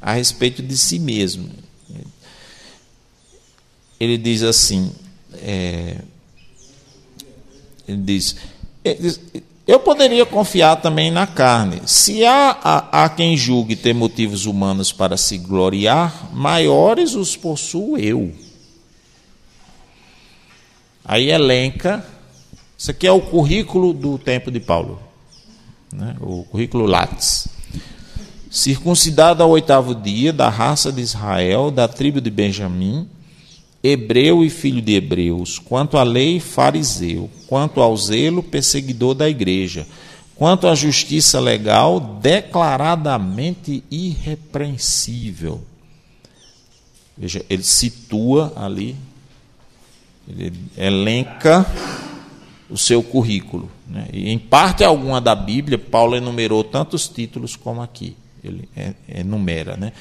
a 0.00 0.12
respeito 0.12 0.62
de 0.62 0.76
si 0.76 0.98
mesmo. 0.98 1.48
Ele 4.00 4.18
diz 4.18 4.42
assim: 4.42 4.92
é, 5.34 5.98
ele 7.86 8.02
diz 8.02 8.36
eu 9.70 9.78
poderia 9.78 10.26
confiar 10.26 10.74
também 10.80 11.12
na 11.12 11.28
carne. 11.28 11.82
Se 11.86 12.24
há, 12.24 12.58
há, 12.60 13.04
há, 13.04 13.08
quem 13.08 13.36
julgue 13.36 13.76
ter 13.76 13.94
motivos 13.94 14.44
humanos 14.44 14.90
para 14.90 15.16
se 15.16 15.38
gloriar, 15.38 16.28
maiores 16.32 17.14
os 17.14 17.36
possuo 17.36 17.96
eu. 17.96 18.34
Aí 21.04 21.30
elenca. 21.30 22.04
Isso 22.76 22.90
aqui 22.90 23.06
é 23.06 23.12
o 23.12 23.20
currículo 23.20 23.92
do 23.92 24.18
tempo 24.18 24.50
de 24.50 24.58
Paulo, 24.58 25.00
né? 25.92 26.16
o 26.20 26.42
currículo 26.50 26.84
Lattes. 26.84 27.46
Circuncidado 28.50 29.40
ao 29.40 29.50
oitavo 29.50 29.94
dia, 29.94 30.32
da 30.32 30.48
raça 30.48 30.90
de 30.90 31.00
Israel, 31.00 31.70
da 31.70 31.86
tribo 31.86 32.20
de 32.20 32.28
Benjamim, 32.28 33.08
hebreu 33.82 34.44
e 34.44 34.50
filho 34.50 34.82
de 34.82 34.94
hebreus, 34.94 35.58
quanto 35.58 35.96
à 35.96 36.02
lei, 36.02 36.38
fariseu, 36.38 37.30
quanto 37.46 37.80
ao 37.80 37.96
zelo, 37.96 38.42
perseguidor 38.42 39.14
da 39.14 39.28
igreja, 39.28 39.86
quanto 40.36 40.66
à 40.66 40.74
justiça 40.74 41.40
legal, 41.40 42.00
declaradamente 42.20 43.82
irrepreensível. 43.90 45.62
Veja, 47.16 47.44
ele 47.50 47.62
situa 47.62 48.52
ali, 48.56 48.96
ele 50.28 50.52
elenca 50.76 51.66
o 52.70 52.78
seu 52.78 53.02
currículo. 53.02 53.70
Né? 53.86 54.08
E 54.12 54.30
em 54.30 54.38
parte 54.38 54.84
alguma 54.84 55.20
da 55.20 55.34
Bíblia, 55.34 55.76
Paulo 55.78 56.16
enumerou 56.16 56.62
tantos 56.64 57.08
títulos 57.08 57.56
como 57.56 57.82
aqui. 57.82 58.16
Ele 58.42 58.68
enumera. 59.08 59.76
Né? 59.76 59.92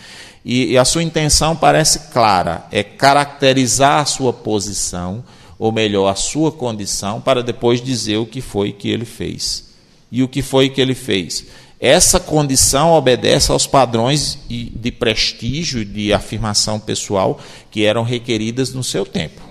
E, 0.44 0.72
e 0.72 0.78
a 0.78 0.86
sua 0.86 1.04
intenção 1.04 1.56
parece 1.56 2.12
clara: 2.12 2.66
é 2.72 2.84
caracterizar 2.84 4.02
a 4.02 4.06
sua 4.06 4.32
posição, 4.32 5.24
ou 5.58 5.72
melhor, 5.72 6.08
a 6.08 6.16
sua 6.16 6.52
condição, 6.52 7.20
para 7.22 7.44
depois 7.44 7.82
dizer 7.82 8.18
o 8.18 8.26
que 8.26 8.42
foi 8.42 8.72
que 8.72 8.90
ele 8.90 9.06
fez. 9.06 9.70
E 10.12 10.24
o 10.24 10.28
que 10.28 10.42
foi 10.42 10.70
que 10.70 10.82
ele 10.82 10.96
fez? 10.96 11.46
Essa 11.80 12.20
condição 12.20 12.92
obedece 12.92 13.52
aos 13.52 13.66
padrões 13.66 14.38
de 14.50 14.92
prestígio, 14.92 15.86
de 15.86 16.12
afirmação 16.12 16.80
pessoal 16.80 17.40
que 17.72 17.86
eram 17.86 18.04
requeridas 18.04 18.74
no 18.74 18.84
seu 18.84 19.06
tempo. 19.06 19.42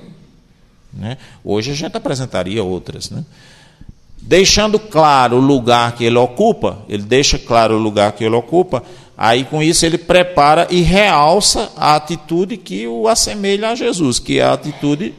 Né? 0.92 1.16
Hoje 1.42 1.70
a 1.70 1.74
gente 1.74 1.96
apresentaria 1.96 2.62
outras. 2.62 3.08
Né? 3.08 3.24
Deixando 4.20 4.78
claro 4.78 5.36
o 5.36 5.40
lugar 5.40 5.92
que 5.92 6.04
ele 6.04 6.18
ocupa, 6.18 6.78
ele 6.88 7.02
deixa 7.02 7.38
claro 7.38 7.76
o 7.76 7.78
lugar 7.78 8.12
que 8.12 8.24
ele 8.24 8.34
ocupa, 8.34 8.82
aí 9.16 9.44
com 9.44 9.62
isso 9.62 9.86
ele 9.86 9.96
prepara 9.96 10.66
e 10.70 10.82
realça 10.82 11.72
a 11.76 11.96
atitude 11.96 12.56
que 12.56 12.86
o 12.86 13.08
assemelha 13.08 13.70
a 13.70 13.74
Jesus, 13.74 14.18
que 14.18 14.38
é 14.38 14.42
a 14.42 14.52
atitude 14.52 15.14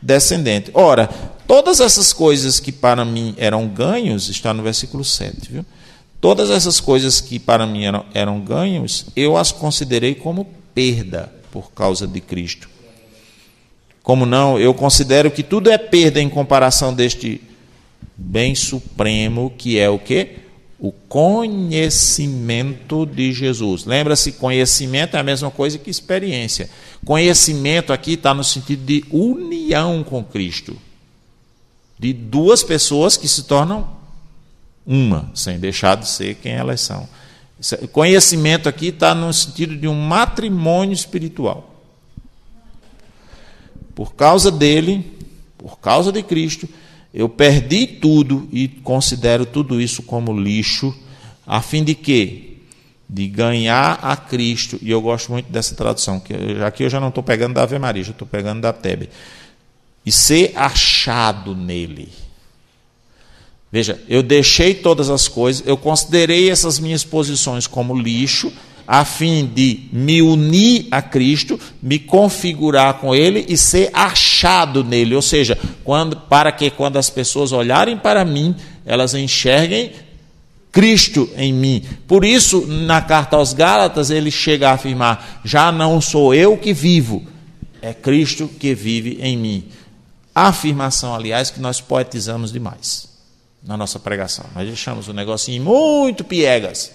descendente. 0.00 0.70
Ora, 0.72 1.08
todas 1.46 1.80
essas 1.80 2.12
coisas 2.12 2.60
que 2.60 2.70
para 2.70 3.04
mim 3.04 3.34
eram 3.38 3.66
ganhos, 3.66 4.28
está 4.28 4.54
no 4.54 4.62
versículo 4.62 5.04
7, 5.04 5.50
viu? 5.50 5.66
Todas 6.20 6.48
essas 6.50 6.80
coisas 6.80 7.20
que 7.20 7.38
para 7.38 7.66
mim 7.66 7.84
eram, 7.84 8.04
eram 8.14 8.40
ganhos, 8.40 9.06
eu 9.14 9.36
as 9.36 9.52
considerei 9.52 10.14
como 10.14 10.46
perda 10.74 11.30
por 11.50 11.72
causa 11.72 12.06
de 12.06 12.20
Cristo. 12.20 12.68
Como 14.02 14.24
não, 14.24 14.58
eu 14.58 14.72
considero 14.74 15.30
que 15.30 15.42
tudo 15.42 15.70
é 15.70 15.78
perda 15.78 16.20
em 16.20 16.28
comparação 16.28 16.94
deste 16.94 17.40
bem 18.16 18.54
supremo 18.54 19.52
que 19.56 19.78
é 19.78 19.88
o 19.88 19.98
que? 19.98 20.38
O 20.78 20.92
conhecimento 20.92 23.06
de 23.06 23.32
Jesus. 23.32 23.84
Lembra-se, 23.84 24.32
conhecimento 24.32 25.16
é 25.16 25.20
a 25.20 25.22
mesma 25.22 25.50
coisa 25.50 25.78
que 25.78 25.90
experiência. 25.90 26.68
Conhecimento 27.04 27.92
aqui 27.92 28.14
está 28.14 28.34
no 28.34 28.44
sentido 28.44 28.84
de 28.84 29.04
união 29.10 30.04
com 30.04 30.22
Cristo. 30.22 30.76
De 31.98 32.12
duas 32.12 32.62
pessoas 32.62 33.16
que 33.16 33.28
se 33.28 33.44
tornam 33.44 33.88
uma, 34.86 35.30
sem 35.34 35.58
deixar 35.58 35.96
de 35.96 36.08
ser 36.08 36.34
quem 36.36 36.52
elas 36.52 36.80
são. 36.80 37.08
Conhecimento 37.92 38.68
aqui 38.68 38.88
está 38.88 39.14
no 39.14 39.32
sentido 39.32 39.76
de 39.76 39.88
um 39.88 39.94
matrimônio 39.94 40.92
espiritual. 40.92 41.70
Por 43.94 44.14
causa 44.14 44.50
dele, 44.50 45.18
por 45.56 45.78
causa 45.78 46.12
de 46.12 46.22
Cristo, 46.22 46.68
eu 47.14 47.28
perdi 47.28 47.86
tudo 47.86 48.48
e 48.50 48.66
considero 48.66 49.46
tudo 49.46 49.80
isso 49.80 50.02
como 50.02 50.36
lixo, 50.36 50.92
a 51.46 51.62
fim 51.62 51.84
de 51.84 51.94
quê? 51.94 52.56
De 53.08 53.28
ganhar 53.28 54.00
a 54.02 54.16
Cristo. 54.16 54.80
E 54.82 54.90
eu 54.90 55.00
gosto 55.00 55.30
muito 55.30 55.48
dessa 55.48 55.76
tradução, 55.76 56.18
que 56.18 56.34
aqui 56.66 56.82
eu 56.82 56.90
já 56.90 56.98
não 56.98 57.10
estou 57.10 57.22
pegando 57.22 57.54
da 57.54 57.62
Ave 57.62 57.78
Maria, 57.78 58.02
já 58.02 58.10
estou 58.10 58.26
pegando 58.26 58.62
da 58.62 58.72
Tebe. 58.72 59.10
E 60.04 60.10
ser 60.10 60.52
achado 60.56 61.54
nele. 61.54 62.08
Veja, 63.70 64.02
eu 64.08 64.22
deixei 64.22 64.74
todas 64.74 65.08
as 65.08 65.28
coisas, 65.28 65.64
eu 65.66 65.76
considerei 65.76 66.50
essas 66.50 66.80
minhas 66.80 67.04
posições 67.04 67.68
como 67.68 67.96
lixo, 67.96 68.52
a 68.86 69.04
fim 69.04 69.46
de 69.46 69.88
me 69.92 70.20
unir 70.20 70.86
a 70.90 71.00
Cristo, 71.00 71.58
me 71.82 71.98
configurar 71.98 72.94
com 72.94 73.14
Ele 73.14 73.44
e 73.48 73.56
ser 73.56 73.90
achado 73.92 74.84
nele. 74.84 75.14
Ou 75.14 75.22
seja, 75.22 75.58
quando, 75.82 76.16
para 76.16 76.52
que 76.52 76.70
quando 76.70 76.96
as 76.96 77.08
pessoas 77.08 77.52
olharem 77.52 77.96
para 77.96 78.24
mim, 78.24 78.54
elas 78.84 79.14
enxerguem 79.14 79.92
Cristo 80.70 81.30
em 81.36 81.52
mim. 81.52 81.84
Por 82.06 82.24
isso, 82.24 82.66
na 82.66 83.00
carta 83.00 83.36
aos 83.36 83.52
Gálatas, 83.52 84.10
ele 84.10 84.30
chega 84.30 84.70
a 84.70 84.74
afirmar: 84.74 85.40
já 85.44 85.70
não 85.70 86.00
sou 86.00 86.34
eu 86.34 86.56
que 86.56 86.72
vivo, 86.72 87.22
é 87.80 87.94
Cristo 87.94 88.48
que 88.48 88.74
vive 88.74 89.18
em 89.20 89.36
mim. 89.36 89.64
Afirmação, 90.34 91.14
aliás, 91.14 91.50
que 91.50 91.60
nós 91.60 91.80
poetizamos 91.80 92.52
demais 92.52 93.08
na 93.62 93.76
nossa 93.76 94.00
pregação. 94.00 94.44
Nós 94.54 94.66
deixamos 94.66 95.06
o 95.06 95.12
negocinho 95.12 95.62
muito 95.62 96.24
piegas. 96.24 96.90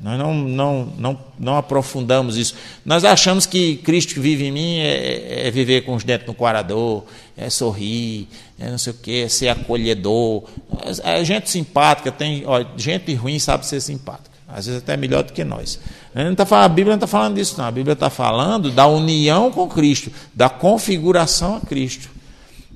Nós 0.00 0.18
não, 0.18 0.34
não, 0.34 0.92
não, 0.96 1.18
não 1.38 1.56
aprofundamos 1.56 2.36
isso. 2.36 2.54
Nós 2.84 3.04
achamos 3.04 3.46
que 3.46 3.76
Cristo 3.78 4.14
que 4.14 4.20
vive 4.20 4.46
em 4.46 4.52
mim 4.52 4.78
é, 4.78 5.48
é 5.48 5.50
viver 5.50 5.82
com 5.82 5.94
os 5.94 6.04
dentes 6.04 6.26
no 6.26 6.34
corador, 6.34 7.04
é 7.36 7.50
sorrir, 7.50 8.28
é 8.58 8.70
não 8.70 8.78
sei 8.78 8.92
o 8.92 8.96
quê, 8.96 9.22
é 9.26 9.28
ser 9.28 9.48
acolhedor. 9.48 10.44
É 11.02 11.24
gente 11.24 11.50
simpática, 11.50 12.12
tem 12.12 12.44
ó, 12.46 12.64
gente 12.76 13.12
ruim 13.14 13.38
sabe 13.38 13.66
ser 13.66 13.80
simpática. 13.80 14.28
Às 14.46 14.66
vezes 14.66 14.82
até 14.82 14.96
melhor 14.96 15.24
do 15.24 15.32
que 15.32 15.44
nós. 15.44 15.78
A, 16.14 16.24
não 16.24 16.34
tá 16.34 16.46
falando, 16.46 16.64
a 16.64 16.68
Bíblia 16.68 16.92
não 16.92 16.96
está 16.96 17.06
falando 17.06 17.34
disso, 17.34 17.54
não. 17.58 17.66
A 17.66 17.70
Bíblia 17.70 17.92
está 17.92 18.08
falando 18.08 18.70
da 18.70 18.86
união 18.86 19.50
com 19.50 19.68
Cristo, 19.68 20.10
da 20.34 20.48
configuração 20.48 21.56
a 21.56 21.60
Cristo 21.60 22.08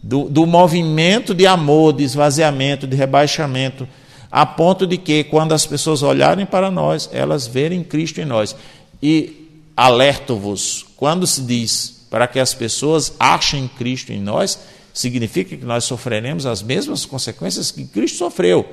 do, 0.02 0.28
do 0.28 0.44
movimento 0.44 1.34
de 1.34 1.46
amor, 1.46 1.92
de 1.92 2.02
esvaziamento, 2.02 2.86
de 2.86 2.96
rebaixamento, 2.96 3.86
a 4.32 4.46
ponto 4.46 4.86
de 4.86 4.96
que, 4.96 5.22
quando 5.24 5.52
as 5.52 5.66
pessoas 5.66 6.02
olharem 6.02 6.46
para 6.46 6.70
nós, 6.70 7.10
elas 7.12 7.46
verem 7.46 7.84
Cristo 7.84 8.18
em 8.18 8.24
nós. 8.24 8.56
E 9.02 9.50
alerto-vos, 9.76 10.86
quando 10.96 11.26
se 11.26 11.42
diz 11.42 12.06
para 12.10 12.26
que 12.26 12.40
as 12.40 12.54
pessoas 12.54 13.12
achem 13.20 13.68
Cristo 13.68 14.10
em 14.10 14.20
nós, 14.20 14.58
significa 14.94 15.54
que 15.54 15.64
nós 15.64 15.84
sofreremos 15.84 16.46
as 16.46 16.62
mesmas 16.62 17.04
consequências 17.04 17.70
que 17.70 17.84
Cristo 17.84 18.16
sofreu, 18.16 18.66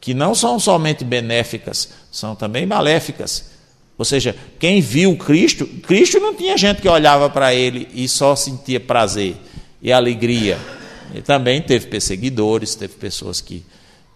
que 0.00 0.12
não 0.12 0.34
são 0.34 0.58
somente 0.58 1.04
benéficas, 1.04 1.90
são 2.10 2.34
também 2.34 2.66
maléficas. 2.66 3.50
Ou 3.96 4.04
seja, 4.04 4.34
quem 4.58 4.80
viu 4.80 5.16
Cristo, 5.16 5.66
Cristo 5.66 6.18
não 6.18 6.34
tinha 6.34 6.56
gente 6.56 6.82
que 6.82 6.88
olhava 6.88 7.30
para 7.30 7.54
ele 7.54 7.88
e 7.94 8.08
só 8.08 8.34
sentia 8.34 8.80
prazer 8.80 9.36
e 9.80 9.92
alegria. 9.92 10.58
Ele 11.12 11.22
também 11.22 11.62
teve 11.62 11.86
perseguidores, 11.86 12.74
teve 12.74 12.94
pessoas 12.94 13.40
que, 13.40 13.64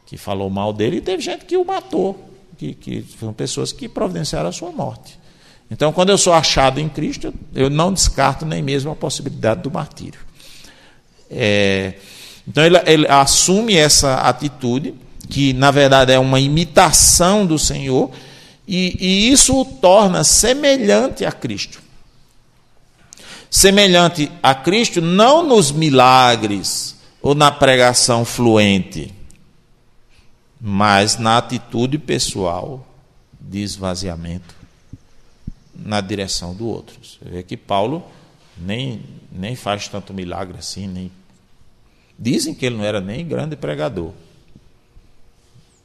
que 0.09 0.17
falou 0.17 0.49
mal 0.49 0.73
dele 0.73 0.97
e 0.97 1.01
teve 1.03 1.23
gente 1.23 1.45
que 1.45 1.55
o 1.55 1.67
matou, 1.67 2.33
que, 2.57 2.73
que 2.73 3.03
foram 3.03 3.35
pessoas 3.35 3.73
que 3.73 3.87
providenciaram 3.87 4.49
a 4.49 4.53
sua 4.53 4.73
morte. 4.73 5.19
Então, 5.71 5.93
quando 5.93 6.09
eu 6.09 6.17
sou 6.17 6.33
achado 6.33 6.81
em 6.81 6.89
Cristo, 6.89 7.33
eu 7.55 7.69
não 7.69 7.93
descarto 7.93 8.47
nem 8.47 8.63
mesmo 8.63 8.91
a 8.91 8.97
possibilidade 8.97 9.61
do 9.61 9.71
martírio. 9.71 10.19
É, 11.31 11.93
então, 12.49 12.65
ele, 12.65 12.81
ele 12.87 13.07
assume 13.07 13.77
essa 13.77 14.23
atitude, 14.23 14.95
que 15.29 15.53
na 15.53 15.71
verdade 15.71 16.11
é 16.11 16.19
uma 16.19 16.41
imitação 16.41 17.45
do 17.45 17.59
Senhor, 17.59 18.11
e, 18.67 18.97
e 18.99 19.31
isso 19.31 19.61
o 19.61 19.65
torna 19.67 20.25
semelhante 20.25 21.23
a 21.27 21.31
Cristo 21.31 21.87
semelhante 23.51 24.31
a 24.43 24.55
Cristo, 24.55 25.01
não 25.01 25.43
nos 25.43 25.73
milagres 25.73 26.95
ou 27.23 27.35
na 27.35 27.51
pregação 27.51 28.23
fluente, 28.23 29.11
mas 30.61 31.19
na 31.19 31.39
atitude 31.39 31.99
pessoal 31.99 32.87
de 33.41 33.61
esvaziamento 33.61 34.59
na 35.75 36.01
direção 36.01 36.55
do 36.55 36.67
outro. 36.67 36.99
Você 37.03 37.19
vê 37.23 37.43
que 37.43 37.57
Paulo 37.57 38.05
nem, 38.57 39.03
nem 39.31 39.55
faz 39.55 39.87
tanto 39.87 40.13
milagre 40.13 40.59
assim, 40.59 40.89
nem 40.89 41.13
dizem 42.19 42.53
que 42.53 42.67
ele 42.67 42.77
não 42.77 42.85
era 42.85 43.01
nem 43.01 43.27
grande 43.27 43.55
pregador. 43.55 44.13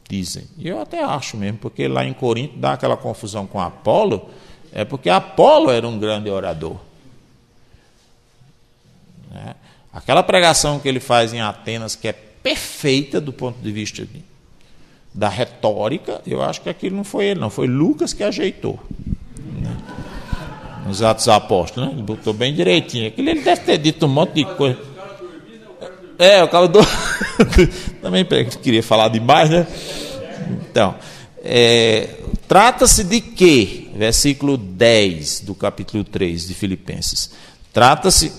Dizem. 0.10 0.48
E 0.58 0.68
eu 0.68 0.82
até 0.82 1.04
acho 1.04 1.38
mesmo, 1.38 1.60
porque 1.60 1.88
lá 1.88 2.04
em 2.04 2.14
Corinto 2.14 2.58
dá 2.58 2.74
aquela 2.74 2.98
confusão 2.98 3.46
com 3.46 3.60
Apolo, 3.60 4.30
é 4.72 4.84
porque 4.84 5.10
Apolo 5.10 5.70
era 5.70 5.88
um 5.88 6.00
grande 6.00 6.30
orador. 6.30 6.78
Né? 9.32 9.56
Aquela 9.94 10.24
pregação 10.24 10.80
que 10.80 10.88
ele 10.88 11.00
faz 11.00 11.34
em 11.34 11.40
Atenas, 11.40 11.96
que 11.96 12.08
é 12.08 12.14
perfeita 12.14 13.22
do 13.22 13.32
ponto 13.32 13.60
de 13.60 13.72
vista 13.72 14.04
de, 14.06 14.24
da 15.14 15.30
retórica, 15.30 16.22
eu 16.26 16.42
acho 16.42 16.62
que 16.62 16.70
aquilo 16.70 16.96
não 16.96 17.04
foi 17.04 17.26
ele, 17.26 17.40
não, 17.40 17.50
foi 17.50 17.68
Lucas 17.68 18.14
que 18.14 18.24
ajeitou. 18.24 18.80
Né? 19.62 19.76
Nos 20.88 21.02
Atos 21.04 21.28
Apóstolos, 21.28 21.90
né? 21.90 21.96
ele 21.96 22.04
botou 22.04 22.34
bem 22.34 22.54
direitinho. 22.54 23.08
Aquilo 23.08 23.30
ele 23.30 23.42
deve 23.42 23.62
ter 23.62 23.78
dito 23.78 24.06
um 24.06 24.10
monte 24.10 24.34
de 24.34 24.46
coisa. 24.46 24.80
É, 26.18 26.44
o 26.44 26.48
cara 26.48 26.68
do. 26.68 26.80
Também 28.02 28.26
queria 28.62 28.84
falar 28.84 29.10
demais, 29.10 29.50
né? 29.50 29.68
Então, 30.70 30.96
é, 31.44 32.10
trata-se 32.48 33.04
de 33.04 33.20
quê? 33.20 33.90
Versículo 33.96 34.58
10 34.58 35.42
do 35.42 35.54
capítulo 35.54 36.04
3 36.04 36.48
de 36.48 36.54
Filipenses. 36.54 37.32
Trata-se 37.74 38.32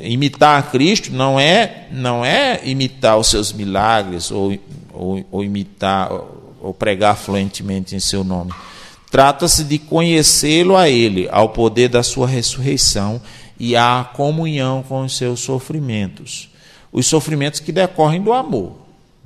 imitar 0.00 0.70
Cristo 0.70 1.12
não 1.12 1.40
é 1.40 1.88
não 1.90 2.24
é 2.24 2.60
imitar 2.64 3.18
os 3.18 3.26
seus 3.28 3.52
milagres 3.52 4.30
ou, 4.30 4.56
ou, 4.92 5.26
ou 5.32 5.44
imitar 5.44 6.08
ou 6.60 6.72
pregar 6.72 7.16
fluentemente 7.16 7.96
em 7.96 8.00
seu 8.00 8.22
nome. 8.22 8.52
Trata-se 9.10 9.64
de 9.64 9.78
conhecê-lo 9.78 10.76
a 10.76 10.88
ele, 10.88 11.28
ao 11.30 11.48
poder 11.48 11.88
da 11.88 12.02
sua 12.02 12.28
ressurreição 12.28 13.20
e 13.58 13.74
à 13.74 14.08
comunhão 14.14 14.82
com 14.82 15.04
os 15.04 15.16
seus 15.16 15.40
sofrimentos. 15.40 16.48
Os 16.92 17.06
sofrimentos 17.06 17.58
que 17.60 17.72
decorrem 17.72 18.22
do 18.22 18.32
amor. 18.32 18.76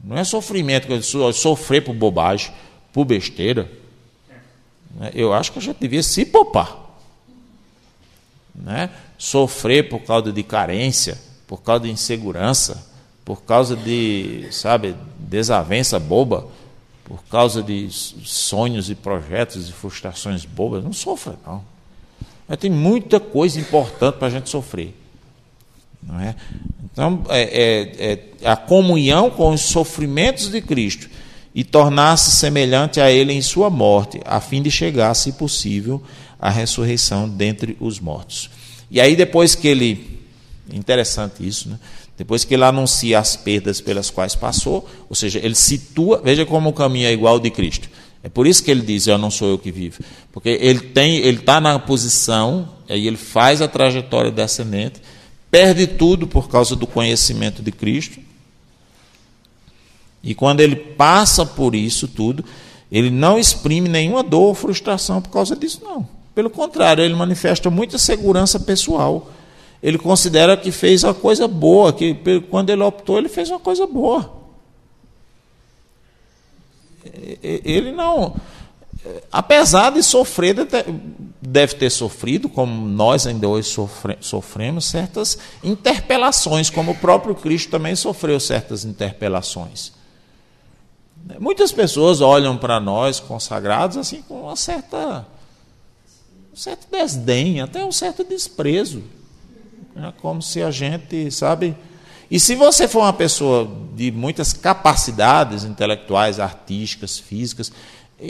Não 0.02 0.16
é 0.16 0.24
sofrimento 0.24 0.86
que 0.86 0.92
eu 0.92 1.32
sofrer 1.32 1.84
por 1.84 1.94
bobagem, 1.94 2.52
por 2.92 3.04
besteira. 3.04 3.70
Eu 5.14 5.32
acho 5.32 5.52
que 5.52 5.58
a 5.58 5.62
gente 5.62 5.78
devia 5.78 6.02
se 6.02 6.24
poupar. 6.24 6.76
Né? 8.54 8.90
Sofrer 9.20 9.90
por 9.90 10.00
causa 10.00 10.32
de 10.32 10.42
carência, 10.42 11.20
por 11.46 11.60
causa 11.60 11.84
de 11.84 11.90
insegurança, 11.90 12.86
por 13.22 13.42
causa 13.42 13.76
de, 13.76 14.48
sabe, 14.50 14.96
desavença 15.18 15.98
boba, 15.98 16.48
por 17.04 17.22
causa 17.24 17.62
de 17.62 17.86
sonhos 17.90 18.88
e 18.88 18.94
projetos 18.94 19.68
e 19.68 19.72
frustrações 19.72 20.46
bobas, 20.46 20.82
não 20.82 20.94
sofra, 20.94 21.34
não. 21.46 21.62
Mas 22.48 22.58
tem 22.58 22.70
muita 22.70 23.20
coisa 23.20 23.60
importante 23.60 24.16
para 24.16 24.28
a 24.28 24.30
gente 24.30 24.48
sofrer. 24.48 24.96
Não 26.02 26.18
é? 26.18 26.34
Então, 26.90 27.22
é, 27.28 27.42
é, 27.42 28.24
é 28.42 28.48
a 28.48 28.56
comunhão 28.56 29.28
com 29.28 29.50
os 29.50 29.60
sofrimentos 29.60 30.48
de 30.48 30.62
Cristo 30.62 31.10
e 31.54 31.62
tornar-se 31.62 32.30
semelhante 32.30 33.02
a 33.02 33.10
Ele 33.10 33.34
em 33.34 33.42
sua 33.42 33.68
morte, 33.68 34.18
a 34.24 34.40
fim 34.40 34.62
de 34.62 34.70
chegar, 34.70 35.12
se 35.14 35.32
possível, 35.32 36.02
à 36.40 36.48
ressurreição 36.48 37.28
dentre 37.28 37.76
os 37.78 38.00
mortos. 38.00 38.48
E 38.90 39.00
aí, 39.00 39.14
depois 39.14 39.54
que 39.54 39.68
ele. 39.68 40.20
Interessante 40.72 41.46
isso, 41.46 41.68
né? 41.68 41.78
Depois 42.16 42.44
que 42.44 42.52
ele 42.52 42.64
anuncia 42.64 43.18
as 43.18 43.34
perdas 43.34 43.80
pelas 43.80 44.10
quais 44.10 44.34
passou, 44.34 44.88
ou 45.08 45.16
seja, 45.16 45.38
ele 45.42 45.54
situa, 45.54 46.20
veja 46.22 46.44
como 46.44 46.68
o 46.68 46.72
caminho 46.72 47.06
é 47.06 47.12
igual 47.12 47.34
ao 47.34 47.40
de 47.40 47.50
Cristo. 47.50 47.88
É 48.22 48.28
por 48.28 48.46
isso 48.46 48.62
que 48.62 48.70
ele 48.70 48.82
diz: 48.82 49.06
Eu 49.06 49.16
não 49.16 49.30
sou 49.30 49.48
eu 49.48 49.58
que 49.58 49.72
vivo. 49.72 50.02
Porque 50.32 50.50
ele 50.50 50.80
tem, 50.80 51.16
ele 51.16 51.38
está 51.38 51.60
na 51.60 51.78
posição, 51.78 52.68
aí 52.88 53.06
ele 53.06 53.16
faz 53.16 53.62
a 53.62 53.68
trajetória 53.68 54.30
descendente, 54.30 55.00
perde 55.50 55.86
tudo 55.86 56.26
por 56.26 56.48
causa 56.48 56.76
do 56.76 56.86
conhecimento 56.86 57.62
de 57.62 57.72
Cristo. 57.72 58.20
E 60.22 60.34
quando 60.34 60.60
ele 60.60 60.76
passa 60.76 61.46
por 61.46 61.74
isso 61.74 62.06
tudo, 62.06 62.44
ele 62.92 63.08
não 63.08 63.38
exprime 63.38 63.88
nenhuma 63.88 64.22
dor 64.22 64.48
ou 64.48 64.54
frustração 64.54 65.22
por 65.22 65.30
causa 65.30 65.56
disso, 65.56 65.80
não. 65.82 66.06
Pelo 66.40 66.48
contrário, 66.48 67.04
ele 67.04 67.14
manifesta 67.14 67.68
muita 67.68 67.98
segurança 67.98 68.58
pessoal 68.58 69.30
ele 69.82 69.98
considera 69.98 70.56
que 70.56 70.70
fez 70.70 71.04
uma 71.04 71.14
coisa 71.14 71.48
boa, 71.48 71.92
que 71.92 72.14
quando 72.50 72.70
ele 72.70 72.82
optou, 72.82 73.18
ele 73.18 73.28
fez 73.28 73.48
uma 73.48 73.58
coisa 73.58 73.86
boa. 73.86 74.30
Ele 77.42 77.90
não. 77.90 78.36
Apesar 79.32 79.90
de 79.90 80.02
sofrer, 80.02 80.54
deve 81.40 81.74
ter 81.76 81.88
sofrido, 81.88 82.46
como 82.50 82.86
nós 82.86 83.26
ainda 83.26 83.48
hoje 83.48 83.68
sofre, 83.68 84.18
sofremos, 84.20 84.84
certas 84.84 85.38
interpelações, 85.64 86.68
como 86.68 86.92
o 86.92 86.96
próprio 86.96 87.34
Cristo 87.34 87.70
também 87.70 87.96
sofreu 87.96 88.38
certas 88.38 88.84
interpelações. 88.84 89.92
Muitas 91.38 91.72
pessoas 91.72 92.20
olham 92.20 92.58
para 92.58 92.78
nós 92.78 93.18
consagrados 93.18 93.96
assim 93.96 94.20
com 94.20 94.42
uma 94.42 94.56
certa, 94.56 95.26
certo 96.60 96.86
desdém, 96.90 97.62
até 97.62 97.82
um 97.82 97.90
certo 97.90 98.22
desprezo. 98.22 99.02
É 99.96 100.12
como 100.20 100.42
se 100.42 100.62
a 100.62 100.70
gente, 100.70 101.30
sabe? 101.30 101.74
E 102.30 102.38
se 102.38 102.54
você 102.54 102.86
for 102.86 103.00
uma 103.00 103.14
pessoa 103.14 103.68
de 103.94 104.12
muitas 104.12 104.52
capacidades 104.52 105.64
intelectuais, 105.64 106.38
artísticas, 106.38 107.18
físicas, 107.18 107.72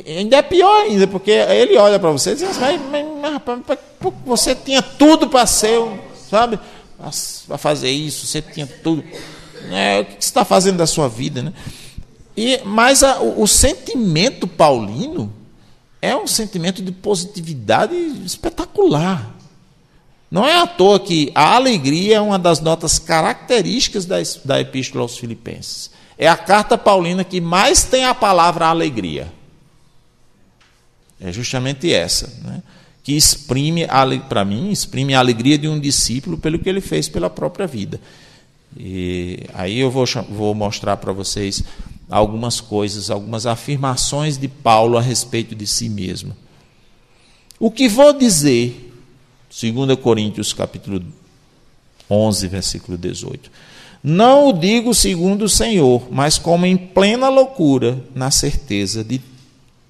ainda 0.06 0.36
é 0.36 0.42
pior 0.42 0.82
ainda, 0.82 1.08
porque 1.08 1.32
ele 1.32 1.76
olha 1.76 1.98
para 1.98 2.12
você 2.12 2.30
e 2.30 2.34
diz 2.36 2.44
assim, 2.44 2.60
mas, 2.60 2.80
mas, 3.20 3.42
mas, 3.66 3.78
você 4.24 4.54
tinha 4.54 4.80
tudo 4.80 5.28
para 5.28 5.44
ser, 5.44 5.80
sabe? 6.30 6.58
Para 7.48 7.58
fazer 7.58 7.90
isso, 7.90 8.28
você 8.28 8.40
tinha 8.40 8.66
tudo. 8.66 9.02
É, 9.72 10.00
o 10.00 10.04
que 10.04 10.12
você 10.12 10.18
está 10.20 10.44
fazendo 10.44 10.76
da 10.76 10.86
sua 10.86 11.08
vida, 11.08 11.42
né? 11.42 11.52
E, 12.36 12.60
mas 12.64 13.02
a, 13.02 13.20
o, 13.20 13.42
o 13.42 13.48
sentimento 13.48 14.46
paulino 14.46 15.39
é 16.02 16.16
um 16.16 16.26
sentimento 16.26 16.82
de 16.82 16.92
positividade 16.92 17.94
espetacular. 18.24 19.34
Não 20.30 20.46
é 20.46 20.60
à 20.60 20.66
toa 20.66 21.00
que 21.00 21.32
a 21.34 21.56
alegria 21.56 22.16
é 22.16 22.20
uma 22.20 22.38
das 22.38 22.60
notas 22.60 22.98
características 22.98 24.06
da, 24.06 24.16
da 24.44 24.60
Epístola 24.60 25.02
aos 25.02 25.18
Filipenses. 25.18 25.90
É 26.16 26.28
a 26.28 26.36
carta 26.36 26.78
paulina 26.78 27.24
que 27.24 27.40
mais 27.40 27.84
tem 27.84 28.04
a 28.04 28.14
palavra 28.14 28.66
alegria. 28.66 29.32
É 31.20 31.32
justamente 31.32 31.92
essa, 31.92 32.32
né? 32.44 32.62
que 33.02 33.16
exprime, 33.16 33.86
para 34.28 34.44
mim, 34.44 34.70
exprime 34.70 35.14
a 35.14 35.18
alegria 35.18 35.58
de 35.58 35.68
um 35.68 35.80
discípulo 35.80 36.38
pelo 36.38 36.58
que 36.58 36.68
ele 36.68 36.80
fez 36.80 37.08
pela 37.08 37.28
própria 37.28 37.66
vida. 37.66 38.00
E 38.76 39.46
aí 39.52 39.80
eu 39.80 39.90
vou, 39.90 40.04
vou 40.28 40.54
mostrar 40.54 40.96
para 40.96 41.12
vocês 41.12 41.64
algumas 42.10 42.60
coisas, 42.60 43.10
algumas 43.10 43.46
afirmações 43.46 44.36
de 44.36 44.48
Paulo 44.48 44.98
a 44.98 45.00
respeito 45.00 45.54
de 45.54 45.66
si 45.66 45.88
mesmo. 45.88 46.36
O 47.58 47.70
que 47.70 47.88
vou 47.88 48.12
dizer 48.12 48.92
2 49.48 49.98
Coríntios 50.00 50.52
capítulo 50.52 51.02
11, 52.10 52.48
versículo 52.48 52.98
18. 52.98 53.50
Não 54.02 54.48
o 54.48 54.52
digo 54.52 54.94
segundo 54.94 55.44
o 55.44 55.48
Senhor, 55.48 56.08
mas 56.10 56.38
como 56.38 56.66
em 56.66 56.76
plena 56.76 57.28
loucura, 57.28 58.02
na 58.14 58.30
certeza 58.30 59.04
de, 59.04 59.20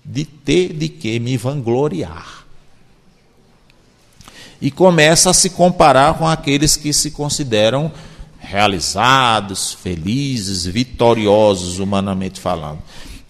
de 0.04 0.24
ter 0.24 0.72
de 0.72 0.88
que 0.88 1.18
me 1.20 1.36
vangloriar. 1.36 2.44
E 4.60 4.70
começa 4.70 5.30
a 5.30 5.34
se 5.34 5.50
comparar 5.50 6.18
com 6.18 6.26
aqueles 6.26 6.76
que 6.76 6.92
se 6.92 7.12
consideram 7.12 7.90
realizados, 8.50 9.72
felizes, 9.72 10.66
vitoriosos, 10.66 11.78
humanamente 11.78 12.40
falando. 12.40 12.78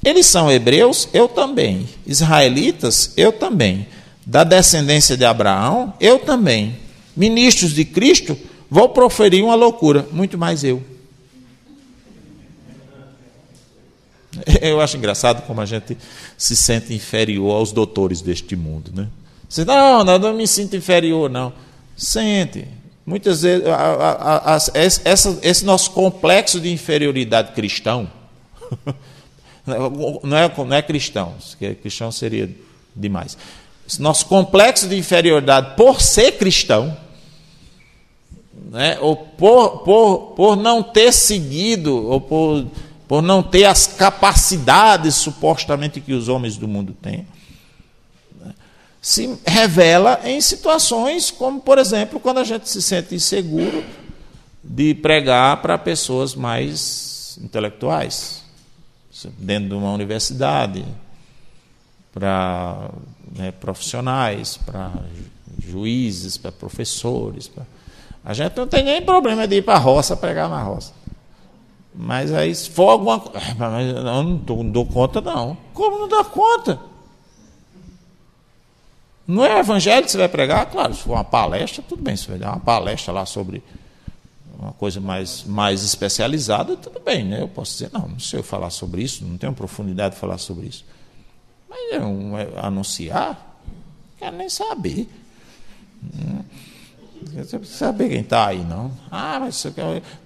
Eles 0.03 0.27
são 0.27 0.51
hebreus, 0.51 1.09
eu 1.13 1.29
também. 1.29 1.87
Israelitas, 2.07 3.13
eu 3.17 3.33
também 3.33 3.87
da 4.31 4.45
descendência 4.45 5.17
de 5.17 5.25
Abraão, 5.25 5.93
eu 6.01 6.21
também. 6.21 6.77
Ministros 7.17 7.73
de 7.73 7.85
Cristo, 7.85 8.39
vou 8.71 8.89
proferir 8.91 9.43
uma 9.43 9.57
loucura, 9.57 10.07
muito 10.13 10.39
mais 10.39 10.63
eu. 10.63 10.81
Eu 14.63 14.81
acho 14.81 14.97
engraçado 14.97 15.45
como 15.45 15.61
a 15.61 15.67
gente 15.67 15.99
se 16.39 16.55
sente 16.55 16.95
inferior 16.95 17.51
aos 17.51 17.73
doutores 17.73 18.21
deste 18.21 18.55
mundo, 18.55 18.93
né? 18.95 19.09
Você, 19.49 19.65
não, 19.65 20.05
não, 20.05 20.19
não 20.21 20.33
me 20.33 20.47
sinto 20.47 20.77
inferior, 20.77 21.29
não. 21.29 21.53
Sente. 21.97 22.69
Muitas 23.11 23.43
vezes, 23.43 23.67
a, 23.67 23.75
a, 23.75 24.55
a, 24.55 24.59
essa, 24.73 25.41
esse 25.43 25.65
nosso 25.65 25.91
complexo 25.91 26.61
de 26.61 26.71
inferioridade 26.71 27.51
cristão, 27.55 28.09
não 29.67 30.37
é, 30.37 30.49
não 30.57 30.77
é 30.77 30.81
cristão, 30.81 31.35
cristão 31.83 32.13
seria 32.13 32.49
demais. 32.95 33.37
Nosso 33.99 34.27
complexo 34.27 34.87
de 34.87 34.97
inferioridade 34.97 35.75
por 35.75 36.01
ser 36.01 36.39
cristão, 36.39 36.97
né, 38.71 38.97
ou 39.01 39.17
por, 39.17 39.79
por, 39.81 40.19
por 40.37 40.57
não 40.57 40.81
ter 40.81 41.13
seguido, 41.13 42.07
ou 42.07 42.21
por, 42.21 42.65
por 43.09 43.21
não 43.21 43.43
ter 43.43 43.65
as 43.65 43.89
capacidades 43.89 45.17
supostamente 45.17 46.01
que 46.01 46.13
os 46.13 46.29
homens 46.29 46.57
do 46.57 46.69
mundo 46.69 46.93
têm, 47.03 47.27
se 49.01 49.39
revela 49.47 50.21
em 50.25 50.41
situações 50.41 51.31
como, 51.31 51.61
por 51.61 51.79
exemplo, 51.79 52.21
quando 52.21 52.39
a 52.39 52.45
gente 52.45 52.69
se 52.69 52.83
sente 52.83 53.15
inseguro 53.15 53.83
de 54.63 54.95
pregar 54.95 55.63
para 55.63 55.79
pessoas 55.79 56.35
mais 56.35 57.39
intelectuais, 57.43 58.43
dentro 59.39 59.71
de 59.71 59.75
uma 59.75 59.93
universidade, 59.93 60.85
para 62.13 62.91
né, 63.37 63.53
profissionais, 63.53 64.59
para 64.59 64.93
juízes, 65.59 66.37
para 66.37 66.53
professores. 66.53 67.49
Pra... 67.49 67.65
A 68.25 68.35
gente 68.35 68.57
não 68.57 68.67
tem 68.67 68.85
nem 68.85 69.01
problema 69.01 69.47
de 69.47 69.57
ir 69.57 69.63
para 69.63 69.75
a 69.75 69.79
roça 69.79 70.17
pregar 70.17 70.49
na 70.49 70.63
roça. 70.63 70.93
Mas 71.95 72.33
aí, 72.33 72.55
se 72.55 72.71
for 72.71 72.91
alguma 72.91 73.19
coisa. 73.19 73.41
Eu 73.97 74.05
não 74.05 74.37
dou, 74.37 74.63
não 74.63 74.71
dou 74.71 74.87
conta, 74.87 75.21
não. 75.21 75.57
Como 75.73 75.99
não 75.99 76.09
dá 76.09 76.25
conta? 76.25 76.90
Não 79.31 79.45
é 79.45 79.61
evangelho 79.61 80.05
que 80.05 80.11
você 80.11 80.19
vai 80.19 80.29
pregar? 80.29 80.67
Claro, 80.67 80.93
se 80.93 81.03
for 81.03 81.13
uma 81.13 81.25
palestra, 81.25 81.85
tudo 81.89 82.03
bem. 82.03 82.17
Se 82.17 82.29
dar 82.33 82.51
uma 82.51 82.61
palestra 82.61 83.13
lá 83.13 83.25
sobre 83.25 83.63
uma 84.59 84.73
coisa 84.73 85.01
mais, 85.01 85.45
mais 85.45 85.85
especializada, 85.85 86.77
tudo 86.77 86.99
bem, 87.01 87.25
né? 87.25 87.41
Eu 87.41 87.49
posso 87.49 87.73
dizer, 87.73 87.91
não, 87.93 88.09
não 88.09 88.19
sei 88.19 88.43
falar 88.43 88.71
sobre 88.71 89.03
isso, 89.03 89.25
não 89.25 89.39
tenho 89.39 89.53
profundidade 89.53 90.17
de 90.17 90.21
falar 90.21 90.37
sobre 90.37 90.67
isso. 90.67 90.85
Mas 91.69 91.93
é 91.93 92.01
um, 92.01 92.37
é, 92.37 92.49
anunciar, 92.57 93.59
não 93.67 94.19
quero 94.19 94.37
nem 94.37 94.49
saber. 94.49 95.09
Hum. 96.03 96.43
Você 97.27 97.59
precisa 97.59 97.79
saber 97.79 98.09
quem 98.09 98.21
está 98.21 98.47
aí, 98.47 98.65
não. 98.65 98.91
Ah, 99.11 99.39
mas 99.41 99.57
você 99.57 99.71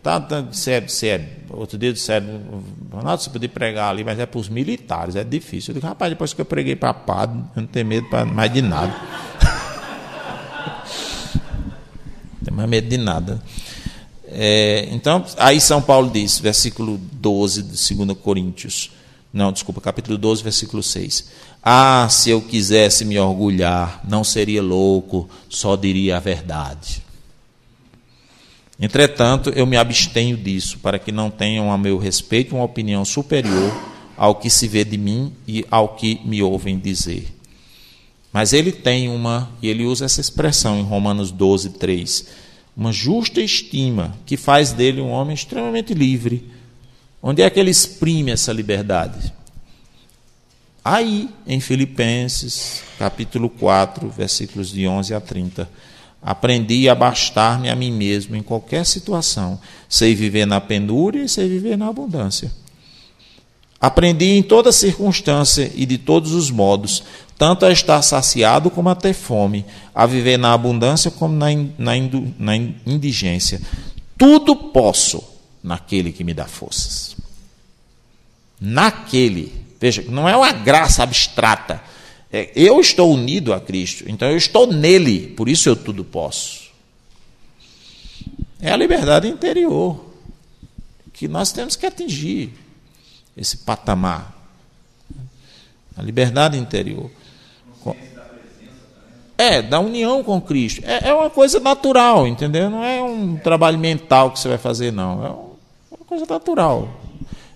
tá, 0.02 0.20
tá 0.20 0.46
sério, 0.52 0.88
sério. 0.88 1.26
Outro 1.50 1.76
dia 1.76 1.92
disseram, 1.92 2.62
Ronaldo, 2.90 3.22
você 3.22 3.30
podia 3.30 3.48
pregar 3.48 3.90
ali, 3.90 4.04
mas 4.04 4.18
é 4.18 4.26
para 4.26 4.38
os 4.38 4.48
militares, 4.48 5.16
é 5.16 5.24
difícil. 5.24 5.72
Eu 5.72 5.74
digo, 5.74 5.86
rapaz, 5.86 6.10
depois 6.10 6.32
que 6.32 6.40
eu 6.40 6.44
preguei 6.44 6.76
para 6.76 6.94
padre, 6.94 7.38
eu 7.56 7.62
não 7.62 7.66
tenho 7.66 7.86
medo 7.86 8.06
mais 8.32 8.52
de 8.52 8.62
nada. 8.62 8.92
não 11.34 12.44
tenho 12.44 12.56
mais 12.56 12.70
medo 12.70 12.88
de 12.88 12.96
nada. 12.96 13.42
É, 14.26 14.88
então, 14.90 15.24
aí 15.38 15.60
São 15.60 15.82
Paulo 15.82 16.10
diz, 16.10 16.38
versículo 16.38 16.98
12 16.98 17.62
de 17.62 17.94
2 17.94 18.18
Coríntios. 18.18 18.90
Não, 19.32 19.52
desculpa, 19.52 19.80
capítulo 19.80 20.16
12, 20.16 20.44
versículo 20.44 20.82
6. 20.82 21.28
Ah, 21.66 22.06
se 22.10 22.28
eu 22.28 22.42
quisesse 22.42 23.06
me 23.06 23.18
orgulhar, 23.18 24.02
não 24.06 24.22
seria 24.22 24.62
louco, 24.62 25.30
só 25.48 25.76
diria 25.76 26.18
a 26.18 26.20
verdade. 26.20 27.02
Entretanto, 28.78 29.48
eu 29.48 29.64
me 29.64 29.78
abstenho 29.78 30.36
disso, 30.36 30.78
para 30.80 30.98
que 30.98 31.10
não 31.10 31.30
tenham 31.30 31.72
a 31.72 31.78
meu 31.78 31.96
respeito 31.96 32.54
uma 32.54 32.64
opinião 32.64 33.02
superior 33.02 33.72
ao 34.14 34.34
que 34.34 34.50
se 34.50 34.68
vê 34.68 34.84
de 34.84 34.98
mim 34.98 35.32
e 35.48 35.64
ao 35.70 35.96
que 35.96 36.20
me 36.22 36.42
ouvem 36.42 36.78
dizer. 36.78 37.34
Mas 38.30 38.52
ele 38.52 38.70
tem 38.70 39.08
uma, 39.08 39.50
e 39.62 39.68
ele 39.68 39.86
usa 39.86 40.04
essa 40.04 40.20
expressão 40.20 40.78
em 40.78 40.82
Romanos 40.82 41.30
12, 41.30 41.70
3, 41.70 42.26
uma 42.76 42.92
justa 42.92 43.40
estima 43.40 44.14
que 44.26 44.36
faz 44.36 44.72
dele 44.72 45.00
um 45.00 45.08
homem 45.08 45.34
extremamente 45.34 45.94
livre. 45.94 46.44
Onde 47.22 47.40
é 47.40 47.48
que 47.48 47.58
ele 47.58 47.70
exprime 47.70 48.32
essa 48.32 48.52
liberdade? 48.52 49.32
Aí, 50.84 51.30
em 51.46 51.60
Filipenses, 51.60 52.82
capítulo 52.98 53.48
4, 53.48 54.06
versículos 54.10 54.70
de 54.70 54.86
11 54.86 55.14
a 55.14 55.20
30. 55.20 55.66
Aprendi 56.20 56.90
a 56.90 56.94
bastar-me 56.94 57.70
a 57.70 57.76
mim 57.76 57.90
mesmo 57.90 58.36
em 58.36 58.42
qualquer 58.42 58.84
situação. 58.84 59.58
Sei 59.88 60.14
viver 60.14 60.46
na 60.46 60.60
penúria 60.60 61.24
e 61.24 61.28
sei 61.28 61.48
viver 61.48 61.78
na 61.78 61.88
abundância. 61.88 62.52
Aprendi 63.80 64.26
em 64.26 64.42
toda 64.42 64.72
circunstância 64.72 65.72
e 65.74 65.86
de 65.86 65.96
todos 65.96 66.32
os 66.32 66.50
modos, 66.50 67.02
tanto 67.36 67.64
a 67.64 67.72
estar 67.72 68.02
saciado 68.02 68.70
como 68.70 68.90
a 68.90 68.94
ter 68.94 69.14
fome, 69.14 69.64
a 69.94 70.04
viver 70.04 70.38
na 70.38 70.52
abundância 70.52 71.10
como 71.10 71.34
na, 71.34 71.46
na, 71.78 71.92
na 72.38 72.56
indigência. 72.56 73.60
Tudo 74.18 74.54
posso 74.54 75.22
naquele 75.62 76.12
que 76.12 76.24
me 76.24 76.34
dá 76.34 76.44
forças. 76.44 77.16
Naquele. 78.60 79.63
Veja, 79.84 80.02
não 80.08 80.26
é 80.26 80.34
uma 80.34 80.52
graça 80.52 81.02
abstrata 81.02 81.82
é, 82.36 82.50
eu 82.56 82.80
estou 82.80 83.12
unido 83.12 83.52
a 83.52 83.60
Cristo, 83.60 84.06
então 84.08 84.28
eu 84.28 84.36
estou 84.36 84.66
nele, 84.66 85.28
por 85.36 85.48
isso 85.48 85.68
eu 85.68 85.76
tudo 85.76 86.02
posso. 86.02 86.64
É 88.60 88.72
a 88.72 88.76
liberdade 88.76 89.28
interior 89.28 90.04
que 91.12 91.28
nós 91.28 91.52
temos 91.52 91.76
que 91.76 91.86
atingir 91.86 92.52
esse 93.36 93.58
patamar. 93.58 94.34
A 95.96 96.02
liberdade 96.02 96.58
interior. 96.58 97.08
É, 99.38 99.62
da 99.62 99.78
união 99.78 100.24
com 100.24 100.40
Cristo. 100.40 100.82
É, 100.84 101.10
é 101.10 101.14
uma 101.14 101.30
coisa 101.30 101.60
natural, 101.60 102.26
entendeu? 102.26 102.68
Não 102.68 102.82
é 102.82 103.00
um 103.00 103.36
trabalho 103.36 103.78
mental 103.78 104.32
que 104.32 104.40
você 104.40 104.48
vai 104.48 104.58
fazer, 104.58 104.92
não. 104.92 105.24
É 105.24 105.28
uma 105.94 106.04
coisa 106.04 106.26
natural 106.26 107.03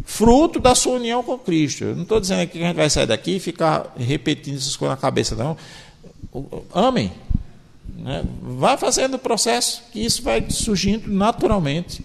fruto 0.09 0.59
da 0.59 0.75
sua 0.75 0.95
união 0.95 1.23
com 1.23 1.39
Cristo. 1.39 1.85
Eu 1.85 1.95
não 1.95 2.03
estou 2.03 2.19
dizendo 2.19 2.49
que 2.49 2.59
a 2.59 2.69
gente 2.69 2.77
vai 2.77 2.89
sair 2.89 3.07
daqui 3.07 3.37
e 3.37 3.39
ficar 3.39 3.95
repetindo 3.97 4.57
essas 4.57 4.75
coisas 4.75 4.97
na 4.97 5.01
cabeça, 5.01 5.37
não. 5.37 5.55
Amém. 6.73 7.13
Né? 7.95 8.25
Vai 8.41 8.79
fazendo 8.79 9.15
o 9.15 9.19
processo, 9.19 9.83
que 9.93 10.01
isso 10.01 10.23
vai 10.23 10.47
surgindo 10.49 11.13
naturalmente 11.13 12.03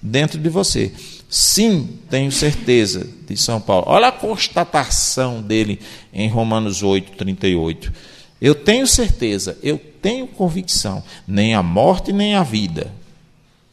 dentro 0.00 0.38
de 0.38 0.48
você. 0.50 0.92
Sim, 1.26 1.98
tenho 2.10 2.30
certeza, 2.30 3.08
de 3.26 3.34
São 3.38 3.62
Paulo. 3.62 3.86
Olha 3.88 4.08
a 4.08 4.12
constatação 4.12 5.40
dele 5.40 5.80
em 6.12 6.28
Romanos 6.28 6.82
8, 6.82 7.12
38. 7.12 7.90
Eu 8.42 8.54
tenho 8.54 8.86
certeza, 8.86 9.58
eu 9.62 9.78
tenho 9.78 10.26
convicção, 10.26 11.02
nem 11.26 11.54
a 11.54 11.62
morte, 11.62 12.12
nem 12.12 12.34
a 12.34 12.42
vida, 12.42 12.92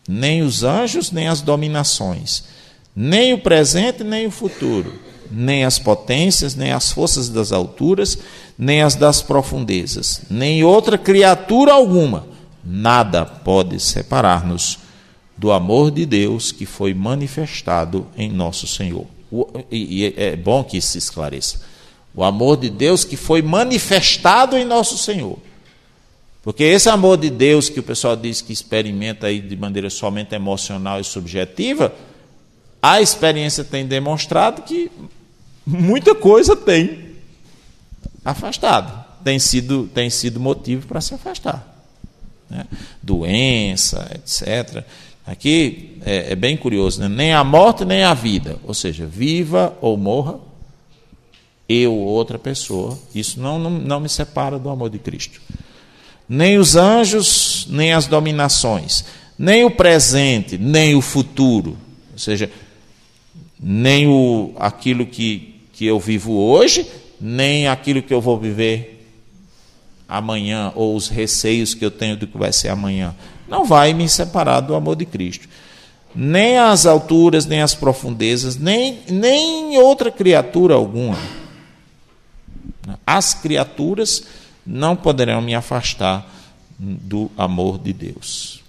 nem 0.07 0.43
os 0.43 0.63
anjos, 0.63 1.11
nem 1.11 1.27
as 1.27 1.41
dominações 1.41 2.55
nem 2.95 3.33
o 3.33 3.37
presente, 3.37 4.03
nem 4.03 4.27
o 4.27 4.31
futuro, 4.31 4.93
nem 5.29 5.65
as 5.65 5.77
potências, 5.77 6.55
nem 6.55 6.71
as 6.71 6.91
forças 6.91 7.27
das 7.29 7.51
alturas, 7.51 8.17
nem 8.57 8.81
as 8.81 8.95
das 8.95 9.21
profundezas, 9.21 10.21
nem 10.29 10.63
outra 10.63 10.97
criatura 10.97 11.73
alguma. 11.73 12.27
Nada 12.63 13.25
pode 13.25 13.79
separar-nos 13.79 14.79
do 15.37 15.51
amor 15.51 15.91
de 15.91 16.05
Deus 16.05 16.51
que 16.51 16.65
foi 16.65 16.93
manifestado 16.93 18.07
em 18.17 18.31
nosso 18.31 18.65
Senhor. 18.65 19.05
E 19.69 20.13
é 20.15 20.35
bom 20.35 20.63
que 20.63 20.79
se 20.79 20.97
esclareça. 20.97 21.61
O 22.15 22.23
amor 22.23 22.57
de 22.57 22.69
Deus 22.69 23.03
que 23.03 23.17
foi 23.17 23.41
manifestado 23.41 24.55
em 24.55 24.63
nosso 24.63 24.97
Senhor. 24.97 25.37
Porque 26.41 26.63
esse 26.63 26.87
amor 26.87 27.17
de 27.17 27.29
Deus 27.29 27.69
que 27.69 27.79
o 27.79 27.83
pessoal 27.83 28.15
diz 28.15 28.39
que 28.39 28.53
experimenta 28.53 29.27
aí 29.27 29.41
de 29.41 29.57
maneira 29.57 29.89
somente 29.89 30.33
emocional 30.33 30.99
e 30.99 31.03
subjetiva, 31.03 31.93
a 32.85 33.01
experiência 33.01 33.63
tem 33.63 33.83
demonstrado 33.83 34.61
que 34.61 34.91
muita 35.65 36.13
coisa 36.13 36.55
tem 36.55 37.15
afastado, 38.23 39.03
tem 39.23 39.39
sido, 39.39 39.89
tem 39.91 40.07
sido 40.07 40.39
motivo 40.39 40.85
para 40.85 41.01
se 41.01 41.15
afastar. 41.15 41.67
Né? 42.47 42.63
Doença, 43.01 44.07
etc. 44.13 44.83
Aqui 45.25 45.97
é, 46.05 46.33
é 46.33 46.35
bem 46.35 46.55
curioso, 46.55 47.01
né? 47.01 47.09
nem 47.09 47.33
a 47.33 47.43
morte 47.43 47.83
nem 47.83 48.03
a 48.03 48.13
vida, 48.13 48.59
ou 48.63 48.75
seja, 48.75 49.07
viva 49.07 49.75
ou 49.81 49.97
morra, 49.97 50.37
eu 51.67 51.91
ou 51.91 52.05
outra 52.05 52.37
pessoa, 52.37 52.95
isso 53.15 53.39
não, 53.39 53.57
não, 53.57 53.71
não 53.71 53.99
me 53.99 54.09
separa 54.09 54.59
do 54.59 54.69
amor 54.69 54.91
de 54.91 54.99
Cristo. 54.99 55.41
Nem 56.29 56.59
os 56.59 56.75
anjos, 56.75 57.65
nem 57.67 57.93
as 57.93 58.05
dominações, 58.05 59.05
nem 59.39 59.63
o 59.65 59.71
presente, 59.71 60.55
nem 60.55 60.93
o 60.93 61.01
futuro. 61.01 61.75
Ou 62.13 62.19
seja, 62.19 62.51
nem 63.59 64.07
o, 64.07 64.53
aquilo 64.57 65.05
que, 65.05 65.55
que 65.73 65.85
eu 65.85 65.99
vivo 65.99 66.33
hoje, 66.33 66.89
nem 67.19 67.67
aquilo 67.67 68.01
que 68.01 68.13
eu 68.13 68.21
vou 68.21 68.37
viver 68.37 68.95
amanhã, 70.07 70.71
ou 70.75 70.95
os 70.95 71.07
receios 71.07 71.73
que 71.73 71.83
eu 71.83 71.91
tenho 71.91 72.17
do 72.17 72.27
que 72.27 72.37
vai 72.37 72.53
ser 72.53 72.69
amanhã. 72.69 73.15
Não 73.47 73.65
vai 73.65 73.93
me 73.93 74.07
separar 74.07 74.61
do 74.61 74.75
amor 74.75 74.95
de 74.95 75.05
Cristo. 75.05 75.47
Nem 76.13 76.57
as 76.57 76.85
alturas, 76.85 77.45
nem 77.45 77.61
as 77.61 77.75
profundezas, 77.75 78.55
nem, 78.55 78.99
nem 79.09 79.77
outra 79.77 80.11
criatura 80.11 80.75
alguma. 80.75 81.17
As 83.05 83.33
criaturas 83.33 84.23
não 84.65 84.95
poderão 84.95 85.41
me 85.41 85.53
afastar 85.53 86.31
do 86.79 87.29
amor 87.37 87.77
de 87.77 87.93
Deus, 87.93 88.61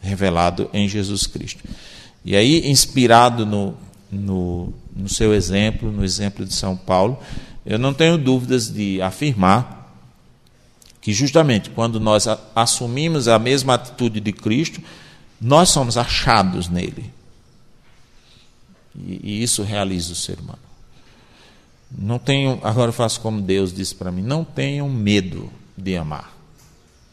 revelado 0.00 0.68
em 0.72 0.88
Jesus 0.88 1.26
Cristo. 1.26 1.62
E 2.24 2.36
aí, 2.36 2.68
inspirado 2.70 3.44
no 3.44 3.74
no, 4.12 4.72
no 4.94 5.08
seu 5.08 5.32
exemplo, 5.32 5.90
no 5.90 6.04
exemplo 6.04 6.44
de 6.44 6.52
São 6.52 6.76
Paulo, 6.76 7.18
eu 7.64 7.78
não 7.78 7.94
tenho 7.94 8.18
dúvidas 8.18 8.70
de 8.70 9.00
afirmar 9.00 9.80
que 11.00 11.12
justamente 11.12 11.70
quando 11.70 11.98
nós 11.98 12.26
assumimos 12.54 13.26
a 13.26 13.38
mesma 13.38 13.74
atitude 13.74 14.20
de 14.20 14.32
Cristo, 14.32 14.80
nós 15.40 15.70
somos 15.70 15.96
achados 15.96 16.68
nele. 16.68 17.12
E, 18.94 19.20
e 19.22 19.42
isso 19.42 19.62
realiza 19.62 20.12
o 20.12 20.16
ser 20.16 20.38
humano. 20.38 20.58
Não 21.90 22.18
tenho, 22.18 22.60
agora 22.62 22.90
eu 22.90 22.92
faço 22.92 23.20
como 23.20 23.40
Deus 23.40 23.72
disse 23.72 23.94
para 23.94 24.12
mim, 24.12 24.22
não 24.22 24.44
tenham 24.44 24.88
medo 24.88 25.50
de 25.76 25.96
amar. 25.96 26.36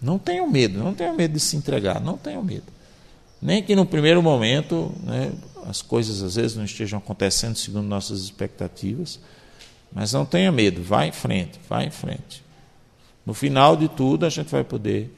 Não 0.02 0.18
tenham 0.18 0.50
medo, 0.50 0.80
não 0.80 0.93
tenham 0.93 1.16
medo 1.16 1.34
de 1.34 1.39
se 1.39 1.58
entregar, 1.58 2.00
não 2.00 2.18
tenham 2.18 2.43
medo. 2.43 2.66
Nem 3.41 3.64
que 3.64 3.76
no 3.76 3.86
primeiro 3.86 4.22
momento 4.22 4.93
né, 5.04 5.32
as 5.68 5.82
coisas 5.82 6.22
às 6.22 6.36
vezes 6.36 6.55
não 6.55 6.66
estejam 6.66 6.99
acontecendo 6.99 7.55
segundo 7.55 7.86
nossas 7.86 8.22
expectativas, 8.22 9.20
mas 9.91 10.14
não 10.14 10.26
tenha 10.26 10.51
medo, 10.51 10.82
vá 10.84 11.05
em 11.05 11.12
frente, 11.12 11.60
vá 11.68 11.84
em 11.84 11.89
frente. 11.89 12.43
No 13.26 13.34
final 13.34 13.76
de 13.76 13.88
tudo, 13.88 14.26
a 14.26 14.30
gente 14.30 14.49
vai 14.49 14.64
poder 14.64 15.14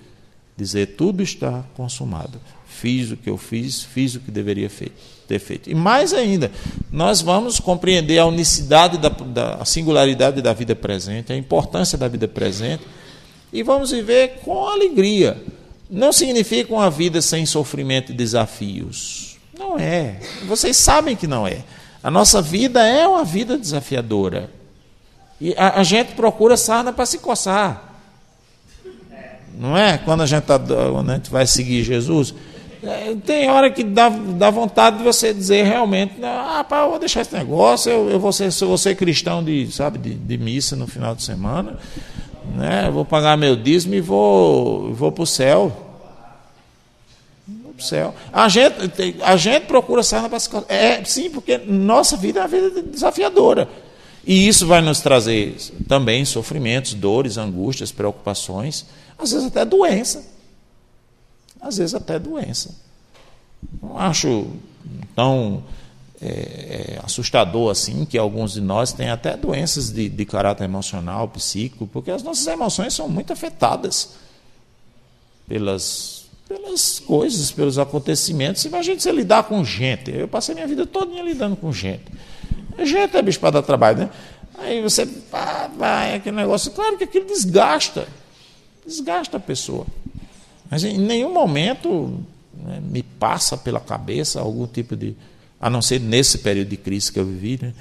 dizer: 0.55 0.95
tudo 0.95 1.21
está 1.21 1.63
consumado. 1.75 2.39
Fiz 2.67 3.11
o 3.11 3.17
que 3.17 3.29
eu 3.29 3.37
fiz, 3.37 3.83
fiz 3.83 4.15
o 4.15 4.19
que 4.19 4.31
deveria 4.31 4.69
ter 5.27 5.39
feito. 5.39 5.69
E 5.69 5.75
mais 5.75 6.13
ainda, 6.13 6.51
nós 6.91 7.21
vamos 7.21 7.59
compreender 7.59 8.17
a 8.17 8.25
unicidade, 8.25 8.97
da, 8.97 9.09
da 9.09 9.55
a 9.55 9.65
singularidade 9.65 10.41
da 10.41 10.53
vida 10.53 10.75
presente, 10.75 11.33
a 11.33 11.37
importância 11.37 11.97
da 11.97 12.07
vida 12.07 12.27
presente, 12.27 12.83
e 13.51 13.61
vamos 13.61 13.91
viver 13.91 14.39
com 14.43 14.67
alegria. 14.67 15.41
Não 15.89 16.13
significa 16.13 16.73
uma 16.73 16.89
vida 16.89 17.21
sem 17.21 17.45
sofrimento 17.45 18.13
e 18.13 18.15
desafios 18.15 19.30
não 19.61 19.77
é. 19.77 20.19
Vocês 20.47 20.75
sabem 20.75 21.15
que 21.15 21.27
não 21.27 21.47
é. 21.47 21.59
A 22.03 22.09
nossa 22.09 22.41
vida 22.41 22.85
é 22.85 23.07
uma 23.07 23.23
vida 23.23 23.57
desafiadora. 23.57 24.49
E 25.39 25.53
a, 25.55 25.79
a 25.79 25.83
gente 25.83 26.13
procura 26.13 26.57
sarna 26.57 26.91
para 26.91 27.05
se 27.05 27.19
coçar. 27.19 27.89
Não 29.57 29.77
é? 29.77 29.99
Quando 29.99 30.21
a 30.21 30.25
gente, 30.25 30.43
tá, 30.43 30.57
quando 30.57 31.09
a 31.11 31.15
gente 31.15 31.29
vai 31.29 31.45
seguir 31.45 31.83
Jesus. 31.83 32.33
É, 32.81 33.15
tem 33.23 33.47
hora 33.51 33.69
que 33.69 33.83
dá, 33.83 34.09
dá 34.09 34.49
vontade 34.49 34.97
de 34.97 35.03
você 35.03 35.31
dizer 35.31 35.63
realmente, 35.63 36.15
ah, 36.23 36.65
pá, 36.67 36.79
eu 36.79 36.89
vou 36.89 36.99
deixar 36.99 37.21
esse 37.21 37.33
negócio, 37.35 37.91
eu, 37.91 38.09
eu 38.09 38.19
vou, 38.19 38.31
ser, 38.31 38.45
eu 38.45 38.67
vou 38.67 38.77
ser 38.77 38.95
cristão 38.95 39.43
de, 39.43 39.71
sabe, 39.71 39.99
de, 39.99 40.15
de 40.15 40.37
missa 40.39 40.75
no 40.75 40.87
final 40.87 41.13
de 41.13 41.21
semana, 41.21 41.77
né? 42.55 42.89
vou 42.91 43.05
pagar 43.05 43.37
meu 43.37 43.55
dízimo 43.55 43.93
e 43.93 44.01
vou, 44.01 44.91
vou 44.95 45.11
para 45.11 45.21
o 45.21 45.27
céu 45.27 45.90
o 47.81 47.85
céu. 47.87 48.13
A 48.31 48.47
gente, 48.47 48.75
a 49.21 49.35
gente 49.35 49.65
procura 49.65 50.03
sarna 50.03 50.29
para 50.29 50.39
se 50.39 50.49
É, 50.67 51.03
sim, 51.03 51.29
porque 51.29 51.57
nossa 51.57 52.15
vida 52.15 52.39
é 52.39 52.43
uma 52.43 52.47
vida 52.47 52.81
desafiadora. 52.81 53.67
E 54.25 54.47
isso 54.47 54.67
vai 54.67 54.81
nos 54.81 54.99
trazer 54.99 55.55
também 55.87 56.23
sofrimentos, 56.25 56.93
dores, 56.93 57.37
angústias, 57.37 57.91
preocupações, 57.91 58.85
às 59.17 59.31
vezes 59.31 59.47
até 59.47 59.65
doença. 59.65 60.23
Às 61.59 61.77
vezes 61.77 61.93
até 61.95 62.19
doença. 62.19 62.75
Não 63.81 63.97
acho 63.97 64.47
tão 65.15 65.63
é, 66.21 66.27
é, 66.27 66.99
assustador 67.03 67.71
assim 67.71 68.05
que 68.05 68.17
alguns 68.17 68.53
de 68.53 68.61
nós 68.61 68.93
têm 68.93 69.09
até 69.09 69.35
doenças 69.35 69.91
de, 69.91 70.07
de 70.07 70.25
caráter 70.25 70.65
emocional, 70.65 71.27
psíquico, 71.27 71.87
porque 71.87 72.11
as 72.11 72.21
nossas 72.21 72.45
emoções 72.45 72.93
são 72.93 73.09
muito 73.09 73.33
afetadas 73.33 74.13
pelas, 75.47 76.20
pelas 76.51 76.99
coisas, 76.99 77.49
pelos 77.49 77.79
acontecimentos. 77.79 78.65
Imagina 78.65 78.99
você 78.99 79.11
lidar 79.11 79.43
com 79.43 79.63
gente. 79.63 80.11
Eu 80.11 80.27
passei 80.27 80.53
minha 80.53 80.67
vida 80.67 80.85
toda 80.85 81.21
lidando 81.21 81.55
com 81.55 81.71
gente. 81.71 82.03
Gente 82.83 83.15
é 83.15 83.21
bicho 83.21 83.39
para 83.39 83.51
dar 83.51 83.61
trabalho, 83.61 83.99
né? 83.99 84.09
Aí 84.57 84.81
você 84.81 85.07
vai, 85.77 86.15
aquele 86.15 86.35
negócio. 86.35 86.71
Claro 86.71 86.97
que 86.97 87.05
aquilo 87.05 87.25
desgasta. 87.25 88.05
Desgasta 88.85 89.37
a 89.37 89.39
pessoa. 89.39 89.85
Mas 90.69 90.83
em 90.83 90.97
nenhum 90.97 91.33
momento 91.33 92.19
né, 92.53 92.81
me 92.83 93.01
passa 93.01 93.55
pela 93.55 93.79
cabeça 93.79 94.41
algum 94.41 94.67
tipo 94.67 94.95
de 94.95 95.15
a 95.59 95.69
não 95.69 95.81
ser 95.81 96.01
nesse 96.01 96.39
período 96.39 96.69
de 96.69 96.77
crise 96.77 97.11
que 97.11 97.19
eu 97.19 97.25
vivi, 97.25 97.59
né? 97.61 97.71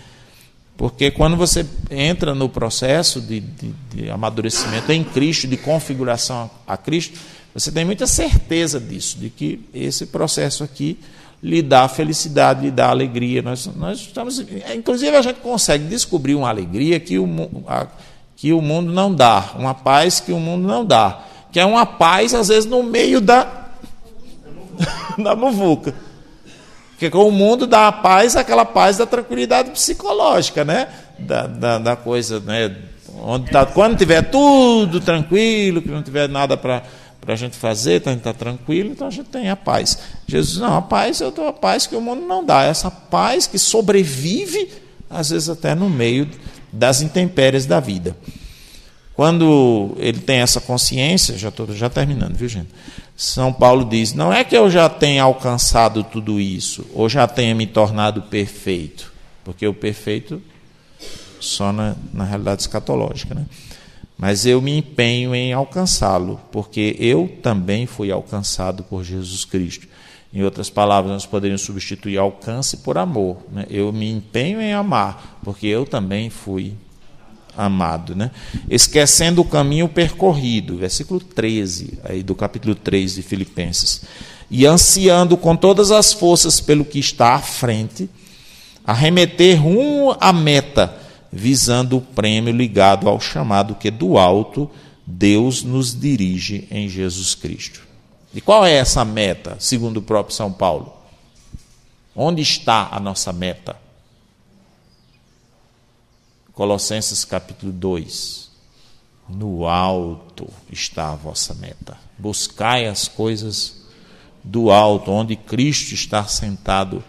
porque 0.77 1.11
quando 1.11 1.35
você 1.35 1.67
entra 1.91 2.35
no 2.35 2.47
processo 2.47 3.23
de, 3.23 3.41
de, 3.41 3.73
de, 3.91 4.11
amadurecimento 4.11 4.93
em 4.93 5.03
Cristo, 5.03 5.49
de 5.49 5.57
configuração 5.57 6.51
a 6.67 6.77
Cristo, 6.77 7.19
você 7.55 7.73
tem 7.73 7.85
muita 7.85 8.07
certeza 8.07 8.79
disso, 8.79 9.19
de 9.19 9.29
que 9.29 9.61
esse 9.75 10.07
processo 10.07 10.63
aqui 10.63 10.99
lhe 11.43 11.63
dá 11.63 11.89
felicidade, 11.89 12.63
lhe 12.63 12.71
dá 12.71 12.89
alegria. 12.91 13.43
Nós, 13.43 13.67
nós 13.75 14.01
estamos, 14.01 14.45
inclusive, 14.75 15.17
a 15.17 15.23
gente 15.23 15.41
consegue 15.41 15.85
descobrir 15.85 16.35
uma 16.35 16.49
alegria 16.49 17.01
que 17.01 17.19
o, 17.19 17.27
a, 17.67 17.87
que 18.37 18.53
o 18.53 18.61
mundo 18.61 18.93
não 18.93 19.15
dá, 19.15 19.53
uma 19.57 19.75
paz 19.75 20.21
que 20.21 20.33
o 20.33 20.39
mundo 20.39 20.67
não 20.67 20.85
dá, 20.85 21.21
que 21.51 21.59
é 21.59 21.65
uma 21.65 21.85
paz, 21.85 22.35
às 22.35 22.49
vezes, 22.49 22.67
no 22.67 22.83
meio 22.83 23.21
da, 23.21 23.71
da 25.19 25.35
muvuca. 25.35 25.95
Porque 26.91 27.09
com 27.09 27.27
o 27.27 27.33
mundo 27.33 27.67
dá 27.67 27.89
a 27.89 27.93
paz, 27.93 28.37
aquela 28.37 28.65
paz 28.65 28.99
da 28.99 29.07
tranquilidade 29.07 29.71
psicológica, 29.71 30.67
né? 30.67 30.87
Da, 31.19 31.47
da, 31.47 31.79
da 31.79 31.97
coisa, 31.97 32.41
né? 32.41 32.77
Onde 33.23 33.51
tá, 33.51 33.65
quando 33.65 33.97
tiver 33.97 34.23
tudo 34.31 35.01
tranquilo, 35.01 35.81
que 35.81 35.89
não 35.89 36.03
tiver 36.03 36.29
nada 36.29 36.59
para 36.59 36.83
a 37.33 37.37
gente 37.37 37.57
fazer, 37.57 37.97
então 37.97 38.13
a 38.13 38.15
gente 38.15 38.21
está 38.21 38.33
tranquilo, 38.33 38.91
então 38.91 39.07
a 39.07 39.11
gente 39.11 39.29
tem 39.29 39.49
a 39.51 39.57
paz. 39.57 39.99
Jesus, 40.27 40.59
não, 40.59 40.77
a 40.77 40.83
paz 40.83 41.21
eu 41.21 41.31
dou 41.31 41.47
a 41.49 41.53
paz 41.53 41.87
que 41.87 41.97
o 41.97 42.01
mundo 42.01 42.23
não 42.23 42.45
dá. 42.45 42.63
Essa 42.63 42.91
paz 42.91 43.47
que 43.47 43.59
sobrevive, 43.59 44.69
às 45.09 45.31
vezes 45.31 45.49
até 45.49 45.75
no 45.75 45.89
meio 45.89 46.29
das 46.73 47.03
intempéries 47.03 47.67
da 47.67 47.81
vida. 47.81 48.17
Quando 49.15 49.95
ele 49.99 50.21
tem 50.21 50.41
essa 50.41 50.61
consciência, 50.61 51.37
já 51.37 51.51
estou 51.51 51.71
já 51.75 51.91
terminando, 51.91 52.35
viu 52.35 52.49
gente? 52.49 52.71
São 53.17 53.53
Paulo 53.53 53.85
diz: 53.85 54.15
não 54.15 54.33
é 54.33 54.43
que 54.43 54.57
eu 54.57 54.71
já 54.71 54.89
tenha 54.89 55.23
alcançado 55.23 56.03
tudo 56.03 56.41
isso, 56.41 56.87
ou 56.95 57.09
já 57.09 57.27
tenha 57.27 57.55
me 57.55 57.67
tornado 57.67 58.23
perfeito, 58.23 59.13
porque 59.45 59.67
o 59.67 59.75
perfeito 59.75 60.41
só 61.39 61.73
na, 61.73 61.97
na 62.13 62.25
realidade 62.25 62.63
escatológica, 62.63 63.35
né? 63.35 63.45
Mas 64.21 64.45
eu 64.45 64.61
me 64.61 64.77
empenho 64.77 65.35
em 65.35 65.51
alcançá-lo, 65.55 66.39
porque 66.53 66.95
eu 67.01 67.39
também 67.43 67.87
fui 67.87 68.13
alcançado 68.13 68.83
por 68.83 69.03
Jesus 69.03 69.47
Cristo. 69.47 69.89
Em 70.31 70.43
outras 70.43 70.69
palavras, 70.69 71.11
nós 71.11 71.25
poderíamos 71.25 71.63
substituir 71.63 72.19
alcance 72.19 72.77
por 72.77 72.99
amor. 72.99 73.39
Né? 73.51 73.65
Eu 73.71 73.91
me 73.91 74.11
empenho 74.11 74.61
em 74.61 74.75
amar, 74.75 75.41
porque 75.43 75.67
eu 75.67 75.87
também 75.87 76.29
fui 76.29 76.75
amado, 77.57 78.15
né? 78.15 78.31
Esquecendo 78.69 79.41
o 79.41 79.45
caminho 79.45 79.89
percorrido, 79.89 80.77
versículo 80.77 81.19
13, 81.19 81.99
aí 82.05 82.23
do 82.23 82.35
capítulo 82.35 82.75
3 82.75 83.15
de 83.15 83.23
Filipenses. 83.23 84.03
E 84.51 84.67
ansiando 84.67 85.35
com 85.35 85.57
todas 85.57 85.91
as 85.91 86.13
forças 86.13 86.61
pelo 86.61 86.85
que 86.85 86.99
está 86.99 87.35
à 87.35 87.39
frente, 87.39 88.09
arremeter 88.85 89.61
rumo 89.61 90.15
à 90.21 90.31
meta, 90.31 90.95
visando 91.33 91.99
o 91.99 92.01
prêmio 92.01 92.53
ligado 92.53 93.09
ao 93.09 93.21
chamado 93.21 93.75
que 93.75 93.91
do 93.91 94.19
alto 94.19 94.71
Deus 95.07 95.63
nos 95.63 95.99
dirige 95.99 96.67
em 96.71 96.89
Jesus 96.89 97.35
Cristo. 97.35 97.83
E 98.33 98.41
qual 98.41 98.65
é 98.65 98.73
essa 98.73 99.05
meta, 99.05 99.57
segundo 99.59 99.99
o 99.99 100.03
próprio 100.03 100.35
São 100.35 100.53
Paulo? 100.53 100.93
Onde 102.15 102.43
está 102.43 102.89
a 102.93 103.01
nossa 103.01 103.33
meta? 103.33 103.77
Colossenses 106.53 107.25
capítulo 107.25 107.73
2. 107.73 108.51
No 109.29 109.67
alto 109.67 110.49
está 110.71 111.13
a 111.13 111.17
vossa 111.17 111.55
meta. 111.55 111.97
Buscai 112.19 112.87
as 112.87 113.09
coisas 113.09 113.81
do 114.43 114.71
alto, 114.71 115.11
onde 115.11 115.37
Cristo 115.37 115.95
está 115.95 116.25
sentado 116.25 117.03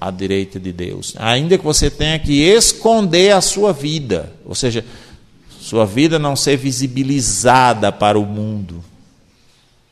à 0.00 0.10
direita 0.10 0.60
de 0.60 0.72
Deus. 0.72 1.14
Ainda 1.18 1.58
que 1.58 1.64
você 1.64 1.90
tenha 1.90 2.18
que 2.18 2.42
esconder 2.42 3.32
a 3.32 3.40
sua 3.40 3.72
vida, 3.72 4.32
ou 4.44 4.54
seja, 4.54 4.84
sua 5.60 5.84
vida 5.84 6.18
não 6.18 6.34
ser 6.34 6.56
visibilizada 6.56 7.92
para 7.92 8.18
o 8.18 8.24
mundo, 8.24 8.82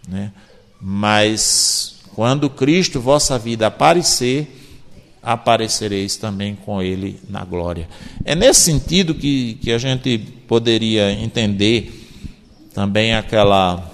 né? 0.08 0.32
mas 0.80 1.96
quando 2.14 2.48
Cristo, 2.48 3.00
vossa 3.00 3.38
vida, 3.38 3.66
aparecer, 3.66 4.56
aparecereis 5.22 6.16
também 6.16 6.54
com 6.54 6.80
ele 6.80 7.20
na 7.28 7.44
glória. 7.44 7.88
É 8.24 8.34
nesse 8.34 8.60
sentido 8.60 9.14
que, 9.14 9.54
que 9.54 9.72
a 9.72 9.78
gente 9.78 10.16
poderia 10.46 11.12
entender 11.12 12.06
também 12.72 13.14
aquela, 13.14 13.90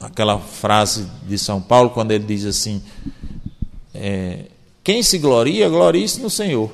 aquela 0.00 0.38
frase 0.38 1.06
de 1.28 1.38
São 1.38 1.60
Paulo, 1.60 1.90
quando 1.90 2.12
ele 2.12 2.24
diz 2.24 2.44
assim: 2.44 2.82
é, 3.94 4.46
Quem 4.84 5.02
se 5.02 5.16
gloria, 5.16 5.66
glorie-se 5.66 6.20
no 6.20 6.28
Senhor. 6.28 6.70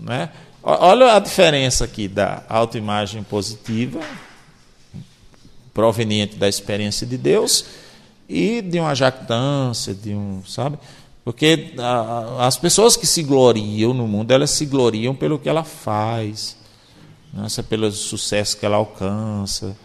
Né? 0.00 0.30
Olha 0.62 1.14
a 1.14 1.18
diferença 1.18 1.84
aqui 1.84 2.08
da 2.08 2.42
autoimagem 2.48 3.22
positiva, 3.22 4.00
proveniente 5.74 6.36
da 6.36 6.48
experiência 6.48 7.06
de 7.06 7.18
Deus 7.18 7.66
e 8.26 8.62
de 8.62 8.80
uma 8.80 8.94
jactância, 8.94 9.94
de 9.94 10.14
um, 10.14 10.42
sabe? 10.46 10.78
Porque 11.22 11.74
as 12.38 12.56
pessoas 12.56 12.96
que 12.96 13.06
se 13.06 13.22
gloriam 13.22 13.92
no 13.92 14.06
mundo, 14.06 14.30
elas 14.30 14.50
se 14.50 14.64
gloriam 14.64 15.14
pelo 15.14 15.38
que 15.38 15.48
ela 15.48 15.64
faz, 15.64 16.56
né? 17.32 17.46
é 17.58 17.62
pelo 17.62 17.90
sucesso 17.92 18.56
que 18.56 18.64
ela 18.64 18.76
alcança, 18.76 19.76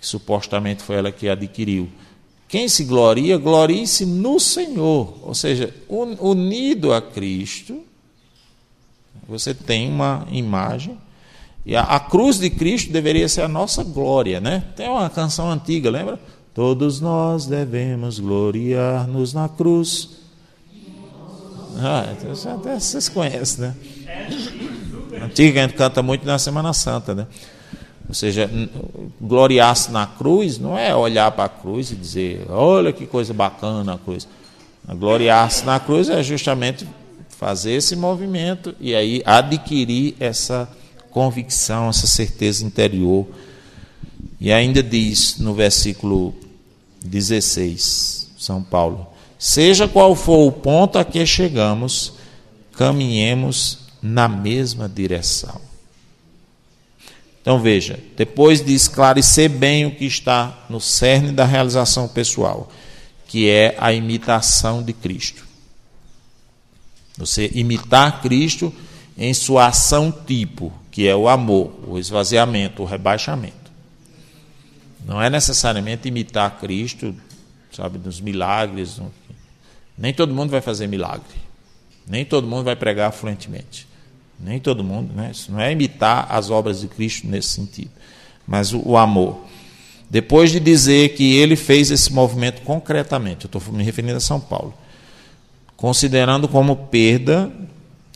que 0.00 0.06
supostamente 0.06 0.82
foi 0.82 0.96
ela 0.96 1.12
que 1.12 1.28
adquiriu. 1.28 1.90
Quem 2.48 2.68
se 2.68 2.84
gloria, 2.84 3.36
glorie-se 3.36 4.06
no 4.06 4.38
Senhor, 4.38 5.18
ou 5.22 5.34
seja, 5.34 5.74
unido 5.88 6.92
a 6.92 7.02
Cristo, 7.02 7.82
você 9.28 9.52
tem 9.52 9.88
uma 9.88 10.26
imagem, 10.30 10.96
e 11.64 11.74
a, 11.74 11.82
a 11.82 11.98
cruz 11.98 12.38
de 12.38 12.48
Cristo 12.48 12.92
deveria 12.92 13.28
ser 13.28 13.42
a 13.42 13.48
nossa 13.48 13.82
glória, 13.82 14.40
né? 14.40 14.62
Tem 14.76 14.88
uma 14.88 15.10
canção 15.10 15.50
antiga, 15.50 15.90
lembra? 15.90 16.20
Todos 16.54 17.00
nós 17.00 17.46
devemos 17.46 18.20
gloriar-nos 18.20 19.34
na 19.34 19.48
cruz. 19.48 20.10
Ah, 21.78 22.06
então 22.12 22.54
até 22.54 22.78
vocês 22.78 23.08
conhecem, 23.08 23.66
né? 23.66 23.76
Antiga, 25.20 25.60
a 25.60 25.62
gente 25.66 25.76
canta 25.76 26.02
muito 26.02 26.24
na 26.24 26.38
Semana 26.38 26.72
Santa, 26.72 27.14
né? 27.14 27.26
Ou 28.08 28.14
seja, 28.14 28.48
gloriar-se 29.20 29.90
na 29.90 30.06
cruz 30.06 30.58
não 30.58 30.78
é 30.78 30.94
olhar 30.94 31.30
para 31.32 31.44
a 31.44 31.48
cruz 31.48 31.90
e 31.90 31.96
dizer, 31.96 32.46
olha 32.48 32.92
que 32.92 33.06
coisa 33.06 33.34
bacana 33.34 33.94
a 33.94 33.98
cruz. 33.98 34.28
Gloriar-se 34.88 35.64
na 35.64 35.80
cruz 35.80 36.08
é 36.08 36.22
justamente 36.22 36.86
fazer 37.28 37.72
esse 37.72 37.96
movimento 37.96 38.74
e 38.80 38.94
aí 38.94 39.22
adquirir 39.26 40.14
essa 40.20 40.68
convicção, 41.10 41.88
essa 41.88 42.06
certeza 42.06 42.64
interior. 42.64 43.26
E 44.40 44.52
ainda 44.52 44.82
diz 44.82 45.38
no 45.38 45.52
versículo 45.52 46.34
16, 47.04 48.32
São 48.38 48.62
Paulo. 48.62 49.06
Seja 49.38 49.88
qual 49.88 50.14
for 50.14 50.46
o 50.46 50.52
ponto 50.52 50.98
a 50.98 51.04
que 51.04 51.26
chegamos, 51.26 52.14
caminhemos 52.72 53.78
na 54.00 54.28
mesma 54.28 54.88
direção. 54.88 55.65
Então 57.46 57.60
veja, 57.60 58.00
depois 58.16 58.60
de 58.60 58.74
esclarecer 58.74 59.48
bem 59.48 59.86
o 59.86 59.94
que 59.94 60.04
está 60.04 60.66
no 60.68 60.80
cerne 60.80 61.30
da 61.30 61.44
realização 61.44 62.08
pessoal, 62.08 62.68
que 63.28 63.48
é 63.48 63.76
a 63.78 63.92
imitação 63.92 64.82
de 64.82 64.92
Cristo. 64.92 65.46
Você 67.16 67.48
imitar 67.54 68.20
Cristo 68.20 68.74
em 69.16 69.32
sua 69.32 69.68
ação 69.68 70.10
tipo, 70.10 70.72
que 70.90 71.06
é 71.06 71.14
o 71.14 71.28
amor, 71.28 71.72
o 71.86 71.96
esvaziamento, 71.96 72.82
o 72.82 72.84
rebaixamento. 72.84 73.70
Não 75.04 75.22
é 75.22 75.30
necessariamente 75.30 76.08
imitar 76.08 76.58
Cristo, 76.58 77.14
sabe, 77.70 77.96
nos 77.96 78.20
milagres. 78.20 79.00
Nem 79.96 80.12
todo 80.12 80.34
mundo 80.34 80.50
vai 80.50 80.60
fazer 80.60 80.88
milagre. 80.88 81.36
Nem 82.08 82.24
todo 82.24 82.44
mundo 82.44 82.64
vai 82.64 82.74
pregar 82.74 83.12
fluentemente. 83.12 83.86
Nem 84.38 84.60
todo 84.60 84.84
mundo, 84.84 85.14
né? 85.14 85.30
Isso 85.32 85.50
não 85.50 85.60
é 85.60 85.72
imitar 85.72 86.26
as 86.30 86.50
obras 86.50 86.80
de 86.80 86.88
Cristo 86.88 87.26
nesse 87.26 87.48
sentido, 87.48 87.90
mas 88.46 88.72
o, 88.72 88.80
o 88.84 88.96
amor. 88.96 89.44
Depois 90.08 90.52
de 90.52 90.60
dizer 90.60 91.14
que 91.14 91.36
ele 91.36 91.56
fez 91.56 91.90
esse 91.90 92.12
movimento 92.12 92.62
concretamente, 92.62 93.46
eu 93.46 93.58
estou 93.58 93.72
me 93.72 93.82
referindo 93.82 94.16
a 94.16 94.20
São 94.20 94.38
Paulo. 94.38 94.72
considerando 95.76 96.48
como 96.48 96.74
perda 96.76 97.50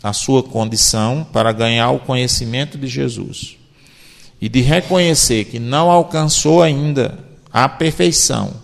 a 0.03 0.13
sua 0.13 0.43
condição 0.43 1.27
para 1.31 1.53
ganhar 1.53 1.91
o 1.91 1.99
conhecimento 2.01 2.79
de 2.79 2.87
Jesus 2.87 3.57
e 4.41 4.49
de 4.49 4.61
reconhecer 4.61 5.45
que 5.45 5.59
não 5.59 5.91
alcançou 5.91 6.63
ainda 6.63 7.19
a 7.53 7.69
perfeição, 7.69 8.55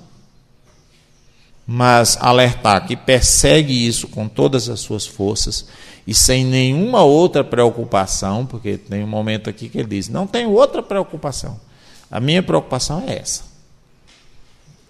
mas 1.66 2.16
alertar 2.20 2.86
que 2.86 2.96
persegue 2.96 3.86
isso 3.86 4.06
com 4.06 4.28
todas 4.28 4.68
as 4.68 4.80
suas 4.80 5.04
forças 5.04 5.66
e 6.06 6.14
sem 6.14 6.44
nenhuma 6.44 7.02
outra 7.02 7.42
preocupação, 7.42 8.46
porque 8.46 8.78
tem 8.78 9.02
um 9.02 9.08
momento 9.08 9.50
aqui 9.50 9.68
que 9.68 9.78
ele 9.78 9.88
diz: 9.88 10.08
não 10.08 10.26
tenho 10.26 10.52
outra 10.52 10.82
preocupação. 10.82 11.60
A 12.08 12.20
minha 12.20 12.42
preocupação 12.42 13.02
é 13.08 13.18
essa: 13.18 13.42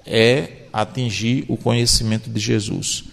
é 0.04 0.66
atingir 0.70 1.46
o 1.48 1.56
conhecimento 1.56 2.28
de 2.28 2.38
Jesus. 2.38 3.04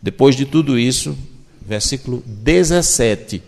Depois 0.00 0.36
de 0.36 0.46
tudo 0.46 0.78
isso, 0.78 1.18
versículo 1.60 2.22
17, 2.24 3.42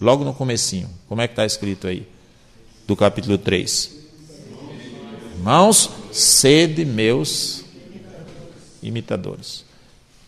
logo 0.00 0.24
no 0.24 0.32
comecinho, 0.32 0.88
como 1.06 1.20
é 1.20 1.28
que 1.28 1.32
está 1.32 1.44
escrito 1.44 1.86
aí? 1.86 2.08
Do 2.86 2.96
capítulo 2.96 3.36
3. 3.36 4.00
Irmãos, 5.36 5.90
sede 6.10 6.86
meus 6.86 7.59
imitadores. 8.82 9.64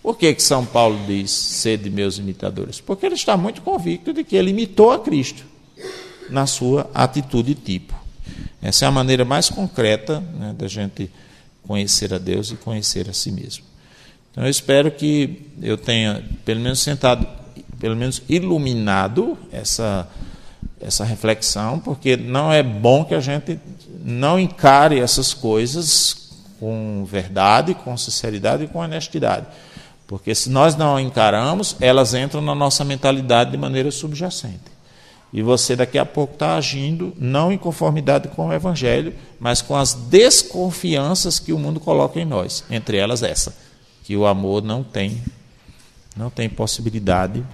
Por 0.02 0.18
que, 0.18 0.34
que 0.34 0.42
São 0.42 0.66
Paulo 0.66 0.98
diz 1.06 1.30
sede 1.30 1.88
meus 1.88 2.18
imitadores? 2.18 2.80
Porque 2.80 3.06
ele 3.06 3.14
está 3.14 3.36
muito 3.36 3.62
convicto 3.62 4.12
de 4.12 4.24
que 4.24 4.34
ele 4.34 4.50
imitou 4.50 4.90
a 4.90 4.98
Cristo 4.98 5.44
na 6.28 6.46
sua 6.46 6.90
atitude 6.92 7.54
tipo. 7.54 7.94
Essa 8.60 8.84
é 8.84 8.88
a 8.88 8.90
maneira 8.90 9.24
mais 9.24 9.48
concreta 9.48 10.20
né, 10.20 10.54
da 10.56 10.66
gente 10.66 11.10
conhecer 11.66 12.12
a 12.12 12.18
Deus 12.18 12.50
e 12.50 12.56
conhecer 12.56 13.08
a 13.08 13.12
si 13.12 13.30
mesmo. 13.30 13.64
Então 14.30 14.44
eu 14.44 14.50
espero 14.50 14.90
que 14.90 15.46
eu 15.60 15.76
tenha, 15.76 16.24
pelo 16.44 16.60
menos, 16.60 16.80
sentado, 16.80 17.26
pelo 17.78 17.94
menos 17.94 18.22
iluminado 18.28 19.38
essa, 19.52 20.08
essa 20.80 21.04
reflexão, 21.04 21.78
porque 21.78 22.16
não 22.16 22.52
é 22.52 22.62
bom 22.62 23.04
que 23.04 23.14
a 23.14 23.20
gente 23.20 23.60
não 24.04 24.38
encare 24.38 24.98
essas 24.98 25.32
coisas 25.34 26.21
com 26.62 27.04
verdade, 27.04 27.74
com 27.74 27.96
sinceridade 27.96 28.62
e 28.62 28.68
com 28.68 28.78
honestidade. 28.78 29.46
Porque 30.06 30.32
se 30.32 30.48
nós 30.48 30.76
não 30.76 31.00
encaramos, 31.00 31.74
elas 31.80 32.14
entram 32.14 32.40
na 32.40 32.54
nossa 32.54 32.84
mentalidade 32.84 33.50
de 33.50 33.56
maneira 33.56 33.90
subjacente. 33.90 34.70
E 35.32 35.42
você 35.42 35.74
daqui 35.74 35.98
a 35.98 36.06
pouco 36.06 36.34
está 36.34 36.54
agindo 36.54 37.12
não 37.18 37.50
em 37.50 37.58
conformidade 37.58 38.28
com 38.28 38.46
o 38.46 38.52
Evangelho, 38.52 39.12
mas 39.40 39.60
com 39.60 39.74
as 39.74 39.92
desconfianças 39.92 41.40
que 41.40 41.52
o 41.52 41.58
mundo 41.58 41.80
coloca 41.80 42.20
em 42.20 42.24
nós. 42.24 42.62
Entre 42.70 42.96
elas 42.96 43.24
essa, 43.24 43.56
que 44.04 44.16
o 44.16 44.24
amor 44.24 44.62
não 44.62 44.84
tem, 44.84 45.20
não 46.16 46.30
tem 46.30 46.48
possibilidade 46.48 47.44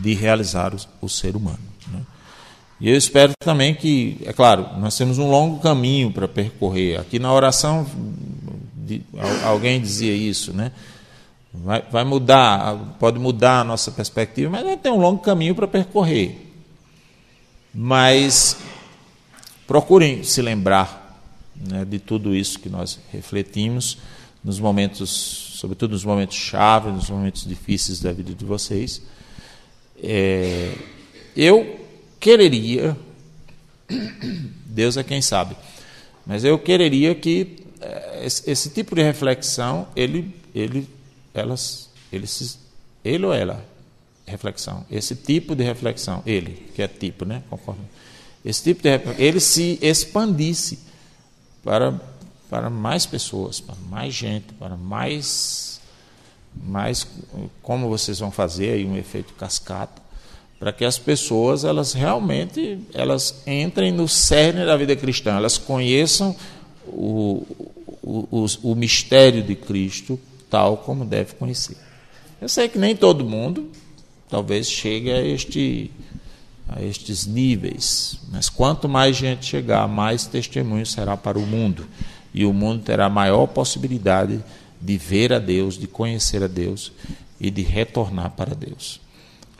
de 0.00 0.14
realizar 0.14 0.72
o, 0.74 0.78
o 1.02 1.08
ser 1.08 1.36
humano. 1.36 1.58
E 2.80 2.88
eu 2.88 2.96
espero 2.96 3.32
também 3.40 3.74
que, 3.74 4.18
é 4.24 4.32
claro, 4.32 4.78
nós 4.78 4.96
temos 4.96 5.18
um 5.18 5.28
longo 5.28 5.60
caminho 5.60 6.12
para 6.12 6.28
percorrer. 6.28 7.00
Aqui 7.00 7.18
na 7.18 7.32
oração, 7.32 7.84
alguém 9.44 9.80
dizia 9.80 10.14
isso, 10.14 10.52
né? 10.52 10.70
Vai, 11.52 11.82
vai 11.90 12.04
mudar, 12.04 12.76
pode 13.00 13.18
mudar 13.18 13.60
a 13.60 13.64
nossa 13.64 13.90
perspectiva, 13.90 14.50
mas 14.50 14.80
tem 14.80 14.92
um 14.92 15.00
longo 15.00 15.20
caminho 15.20 15.54
para 15.54 15.66
percorrer. 15.66 16.46
Mas 17.74 18.58
procurem 19.66 20.22
se 20.22 20.40
lembrar 20.40 21.20
né, 21.56 21.84
de 21.84 21.98
tudo 21.98 22.34
isso 22.34 22.60
que 22.60 22.68
nós 22.68 23.00
refletimos 23.12 23.98
nos 24.44 24.60
momentos, 24.60 25.56
sobretudo 25.58 25.92
nos 25.92 26.04
momentos 26.04 26.36
chave, 26.36 26.90
nos 26.90 27.10
momentos 27.10 27.44
difíceis 27.44 28.00
da 28.00 28.12
vida 28.12 28.32
de 28.32 28.44
vocês. 28.44 29.02
É, 30.00 30.74
eu 31.36 31.87
quereria, 32.20 32.96
Deus 34.66 34.96
é 34.96 35.02
quem 35.02 35.22
sabe, 35.22 35.56
mas 36.26 36.44
eu 36.44 36.58
quereria 36.58 37.14
que 37.14 37.64
é, 37.80 38.22
esse, 38.24 38.50
esse 38.50 38.70
tipo 38.70 38.94
de 38.94 39.02
reflexão 39.02 39.88
ele, 39.94 40.34
ele 40.54 40.88
elas, 41.32 41.90
ele, 42.12 42.26
se, 42.26 42.58
ele 43.04 43.24
ou 43.24 43.32
ela, 43.32 43.64
reflexão, 44.26 44.84
esse 44.90 45.14
tipo 45.14 45.54
de 45.54 45.64
reflexão, 45.64 46.22
ele, 46.26 46.70
que 46.74 46.82
é 46.82 46.88
tipo, 46.88 47.24
né? 47.24 47.42
Conforme, 47.48 47.82
esse 48.44 48.62
tipo 48.62 48.82
de 48.82 48.90
reflexão, 48.90 49.24
ele 49.24 49.40
se 49.40 49.78
expandisse 49.80 50.78
para, 51.62 51.98
para 52.50 52.68
mais 52.68 53.06
pessoas, 53.06 53.60
para 53.60 53.74
mais 53.88 54.14
gente, 54.14 54.52
para 54.54 54.76
mais, 54.76 55.80
mais, 56.54 57.06
como 57.62 57.88
vocês 57.88 58.18
vão 58.18 58.30
fazer 58.30 58.72
aí 58.72 58.84
um 58.84 58.96
efeito 58.96 59.32
cascata, 59.34 60.02
para 60.58 60.72
que 60.72 60.84
as 60.84 60.98
pessoas 60.98 61.64
elas 61.64 61.92
realmente 61.92 62.78
elas 62.92 63.42
entrem 63.46 63.92
no 63.92 64.08
cerne 64.08 64.64
da 64.64 64.76
vida 64.76 64.96
cristã, 64.96 65.36
elas 65.36 65.56
conheçam 65.56 66.34
o, 66.86 67.46
o, 68.02 68.28
o, 68.30 68.46
o 68.72 68.74
mistério 68.74 69.42
de 69.42 69.54
Cristo 69.54 70.18
tal 70.50 70.78
como 70.78 71.04
deve 71.04 71.34
conhecer. 71.34 71.76
Eu 72.40 72.48
sei 72.48 72.68
que 72.68 72.78
nem 72.78 72.96
todo 72.96 73.24
mundo 73.24 73.70
talvez 74.28 74.68
chegue 74.68 75.10
a, 75.10 75.22
este, 75.24 75.90
a 76.68 76.82
estes 76.82 77.26
níveis, 77.26 78.18
mas 78.30 78.48
quanto 78.48 78.88
mais 78.88 79.16
gente 79.16 79.46
chegar, 79.46 79.86
mais 79.88 80.26
testemunho 80.26 80.86
será 80.86 81.16
para 81.16 81.38
o 81.38 81.46
mundo. 81.46 81.86
E 82.32 82.44
o 82.44 82.52
mundo 82.52 82.82
terá 82.82 83.08
maior 83.08 83.46
possibilidade 83.46 84.42
de 84.80 84.96
ver 84.96 85.32
a 85.32 85.38
Deus, 85.38 85.76
de 85.76 85.86
conhecer 85.86 86.42
a 86.42 86.46
Deus 86.46 86.92
e 87.40 87.50
de 87.50 87.62
retornar 87.62 88.30
para 88.30 88.54
Deus. 88.54 89.00